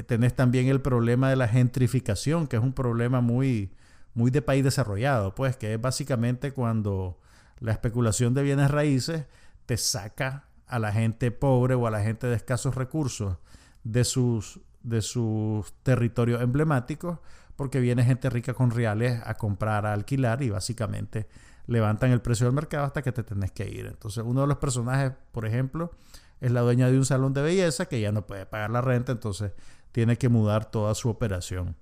tenés 0.07 0.35
también 0.35 0.67
el 0.67 0.81
problema 0.81 1.29
de 1.29 1.37
la 1.37 1.47
gentrificación, 1.47 2.47
que 2.47 2.57
es 2.57 2.63
un 2.63 2.73
problema 2.73 3.21
muy, 3.21 3.71
muy 4.13 4.31
de 4.31 4.41
país 4.41 4.63
desarrollado, 4.63 5.35
pues 5.35 5.55
que 5.55 5.73
es 5.73 5.81
básicamente 5.81 6.51
cuando 6.51 7.19
la 7.59 7.71
especulación 7.71 8.33
de 8.33 8.43
bienes 8.43 8.71
raíces 8.71 9.25
te 9.65 9.77
saca 9.77 10.49
a 10.67 10.79
la 10.79 10.91
gente 10.91 11.31
pobre 11.31 11.75
o 11.75 11.87
a 11.87 11.91
la 11.91 12.01
gente 12.01 12.27
de 12.27 12.35
escasos 12.35 12.75
recursos 12.75 13.37
de 13.83 14.03
sus, 14.03 14.59
de 14.83 15.01
sus 15.01 15.73
territorios 15.83 16.41
emblemáticos, 16.41 17.19
porque 17.59 17.81
viene 17.81 18.05
gente 18.05 18.29
rica 18.29 18.53
con 18.53 18.71
reales 18.71 19.21
a 19.25 19.33
comprar, 19.33 19.85
a 19.85 19.91
alquilar 19.91 20.41
y 20.43 20.49
básicamente 20.49 21.27
levantan 21.67 22.09
el 22.11 22.21
precio 22.21 22.45
del 22.45 22.55
mercado 22.55 22.85
hasta 22.85 23.01
que 23.01 23.11
te 23.11 23.21
tenés 23.21 23.51
que 23.51 23.67
ir. 23.69 23.85
Entonces 23.85 24.23
uno 24.25 24.39
de 24.39 24.47
los 24.47 24.59
personajes, 24.59 25.11
por 25.33 25.45
ejemplo, 25.45 25.91
es 26.39 26.53
la 26.53 26.61
dueña 26.61 26.89
de 26.89 26.97
un 26.97 27.03
salón 27.03 27.33
de 27.33 27.41
belleza 27.41 27.87
que 27.87 27.99
ya 27.99 28.13
no 28.13 28.25
puede 28.25 28.45
pagar 28.45 28.69
la 28.69 28.79
renta, 28.79 29.11
entonces 29.11 29.51
tiene 29.91 30.17
que 30.17 30.29
mudar 30.29 30.71
toda 30.71 30.95
su 30.95 31.09
operación. 31.09 31.75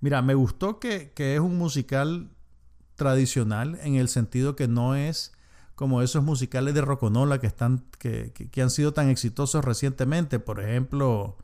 Mira, 0.00 0.22
me 0.22 0.32
gustó 0.32 0.80
que, 0.80 1.12
es 1.14 1.38
un 1.38 1.58
musical 1.58 2.30
tradicional 2.96 3.78
en 3.82 3.96
el 3.96 4.08
sentido 4.08 4.56
que 4.56 4.68
no 4.68 4.94
es 4.94 5.32
como 5.74 6.00
esos 6.00 6.24
musicales 6.24 6.72
de 6.72 6.80
Roconola 6.80 7.40
que, 7.40 7.46
están, 7.46 7.84
que, 7.98 8.32
han 8.56 8.70
sido 8.70 8.94
tan 8.94 9.10
exitosos 9.10 9.66
recientemente. 9.66 10.38
Por 10.38 10.60
ejemplo, 10.60 11.36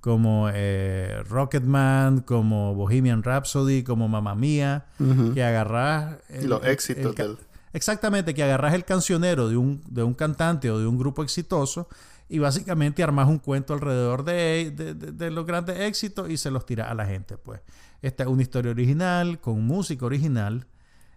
como 0.00 0.48
eh, 0.52 1.22
Rocketman, 1.28 2.20
como 2.20 2.74
Bohemian 2.74 3.22
Rhapsody, 3.22 3.82
como 3.82 4.08
Mamma 4.08 4.34
Mía, 4.34 4.86
que 5.34 5.42
agarras... 5.42 6.18
Los 6.42 6.64
éxitos 6.64 7.14
Exactamente, 7.72 8.32
que 8.32 8.42
agarras 8.42 8.72
el 8.72 8.84
cancionero 8.84 9.48
de 9.48 9.56
un, 9.58 9.82
de 9.86 10.02
un 10.02 10.14
cantante 10.14 10.70
o 10.70 10.78
de 10.78 10.86
un 10.86 10.96
grupo 10.96 11.22
exitoso 11.22 11.88
y 12.28 12.38
básicamente 12.38 13.02
armas 13.02 13.28
un 13.28 13.38
cuento 13.38 13.74
alrededor 13.74 14.24
de, 14.24 14.70
de, 14.70 15.30
los 15.30 15.46
grandes 15.46 15.78
éxitos 15.80 16.30
y 16.30 16.38
se 16.38 16.50
los 16.50 16.64
tiras 16.64 16.90
a 16.90 16.94
la 16.94 17.06
gente, 17.06 17.36
pues. 17.36 17.60
Esta 18.02 18.24
es 18.24 18.28
una 18.28 18.42
historia 18.42 18.70
original, 18.70 19.40
con 19.40 19.62
música 19.62 20.06
original. 20.06 20.66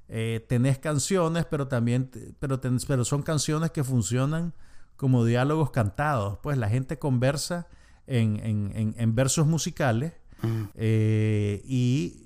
Eh, 0.08 0.46
tenés 0.50 0.80
canciones, 0.80 1.46
pero 1.46 1.68
también 1.68 2.10
pero, 2.40 2.60
pero 2.60 3.06
son 3.06 3.22
canciones 3.22 3.72
que 3.72 3.84
funcionan 3.84 4.54
como 4.98 5.24
diálogos 5.24 5.72
cantados. 5.72 6.40
Pues 6.42 6.58
la 6.58 6.70
gente 6.70 7.00
conversa 7.00 7.68
en, 8.10 9.16
versos 9.16 9.48
musicales. 9.48 10.14
Mm. 10.42 10.64
Eh, 10.76 11.62
y, 11.66 12.26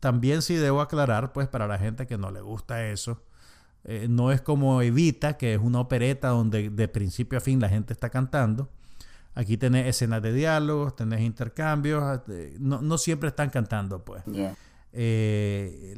también 0.00 0.42
sí 0.42 0.54
debo 0.54 0.80
aclarar, 0.80 1.32
pues 1.32 1.48
para 1.48 1.66
la 1.66 1.78
gente 1.78 2.06
que 2.06 2.18
no 2.18 2.30
le 2.30 2.40
gusta 2.40 2.88
eso, 2.88 3.22
eh, 3.84 4.06
no 4.10 4.30
es 4.30 4.42
como 4.42 4.82
Evita, 4.82 5.38
que 5.38 5.54
es 5.54 5.60
una 5.60 5.80
opereta 5.80 6.28
donde 6.28 6.68
de 6.68 6.88
principio 6.88 7.38
a 7.38 7.40
fin 7.40 7.60
la 7.60 7.68
gente 7.68 7.92
está 7.92 8.10
cantando. 8.10 8.68
Aquí 9.36 9.58
tenés 9.58 9.86
escenas 9.86 10.22
de 10.22 10.32
diálogos, 10.32 10.96
tenés 10.96 11.20
intercambios, 11.20 12.22
eh, 12.28 12.56
no, 12.58 12.96
siempre 12.96 13.28
están 13.28 13.50
cantando, 13.50 14.02
pues. 14.02 14.22
Eh, 14.94 15.94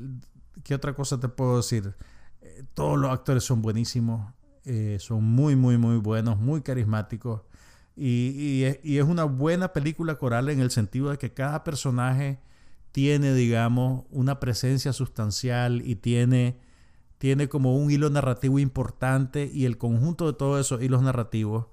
¿Qué 0.64 0.74
otra 0.74 0.92
cosa 0.92 1.20
te 1.20 1.28
puedo 1.28 1.58
decir? 1.58 1.94
Eh, 2.40 2.64
todos 2.74 2.98
los 2.98 3.12
actores 3.12 3.44
son 3.44 3.62
buenísimos, 3.62 4.34
son 4.98 5.22
muy, 5.22 5.54
muy, 5.54 5.78
muy 5.78 5.98
buenos, 5.98 6.36
muy 6.36 6.62
carismáticos. 6.62 7.42
Y, 7.98 8.64
es, 8.64 9.04
una 9.04 9.24
buena 9.24 9.72
película 9.72 10.16
coral 10.16 10.48
en 10.48 10.60
el 10.60 10.70
sentido 10.70 11.10
de 11.10 11.18
que 11.18 11.32
cada 11.32 11.64
personaje 11.64 12.38
tiene, 12.92 13.34
digamos, 13.34 14.04
una 14.10 14.40
presencia 14.40 14.92
sustancial 14.92 15.82
y 15.84 15.96
tiene 15.96 16.58
tiene 17.18 17.48
como 17.48 17.76
un 17.76 17.90
hilo 17.90 18.10
narrativo 18.10 18.60
importante 18.60 19.50
y 19.52 19.64
el 19.64 19.76
conjunto 19.76 20.26
de 20.26 20.34
todos 20.34 20.60
esos 20.60 20.80
hilos 20.80 21.02
narrativos 21.02 21.66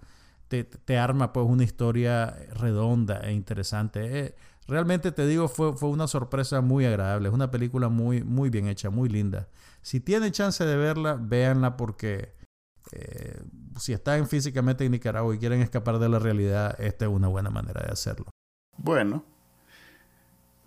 te, 0.48 0.98
arma 0.98 1.34
pues 1.34 1.46
una 1.48 1.64
historia 1.64 2.36
redonda 2.54 3.20
e 3.20 3.34
interesante. 3.34 4.20
Eh, 4.20 4.36
realmente 4.68 5.12
te 5.12 5.28
digo, 5.28 5.48
fue, 5.48 5.76
fue 5.76 5.90
una 5.90 6.08
sorpresa 6.08 6.62
muy 6.62 6.86
agradable. 6.86 7.28
Es 7.30 7.34
una 7.34 7.52
película 7.52 7.90
muy, 7.90 8.24
muy 8.24 8.50
bien 8.50 8.68
hecha, 8.68 8.90
muy 8.90 9.10
linda. 9.10 9.50
Si 9.82 10.00
tienen 10.00 10.32
chance 10.32 10.64
de 10.64 10.76
verla, 10.78 11.18
véanla 11.20 11.78
porque 11.78 12.34
eh, 12.92 13.42
si 13.80 13.94
están 13.94 14.28
físicamente 14.28 14.86
en 14.86 14.92
Nicaragua 14.92 15.36
y 15.36 15.40
quieren 15.40 15.62
escapar 15.62 16.00
de 16.00 16.10
la 16.10 16.20
realidad, 16.20 16.80
esta 16.80 17.06
es 17.06 17.12
una 17.12 17.28
buena 17.28 17.50
manera 17.50 17.82
de 17.82 17.92
hacerlo. 17.92 18.26
Bueno, 18.78 19.24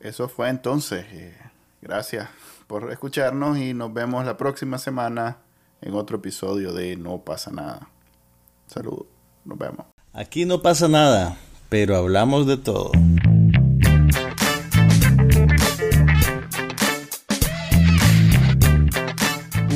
eso 0.00 0.28
fue 0.28 0.48
entonces. 0.48 1.06
Eh, 1.10 1.36
gracias 1.80 2.28
por 2.66 2.90
escucharnos 2.92 3.58
y 3.58 3.74
nos 3.74 3.92
vemos 3.92 4.24
la 4.24 4.36
próxima 4.36 4.78
semana 4.78 5.38
en 5.80 5.94
otro 5.94 6.18
episodio 6.18 6.72
de 6.72 6.96
No 6.96 7.18
pasa 7.18 7.50
nada. 7.50 7.88
Saludos, 8.66 9.06
nos 9.44 9.58
vemos. 9.58 9.86
Aquí 10.12 10.44
no 10.44 10.60
pasa 10.62 10.88
nada, 10.88 11.38
pero 11.68 11.96
hablamos 11.96 12.46
de 12.46 12.56
todo. 12.56 12.90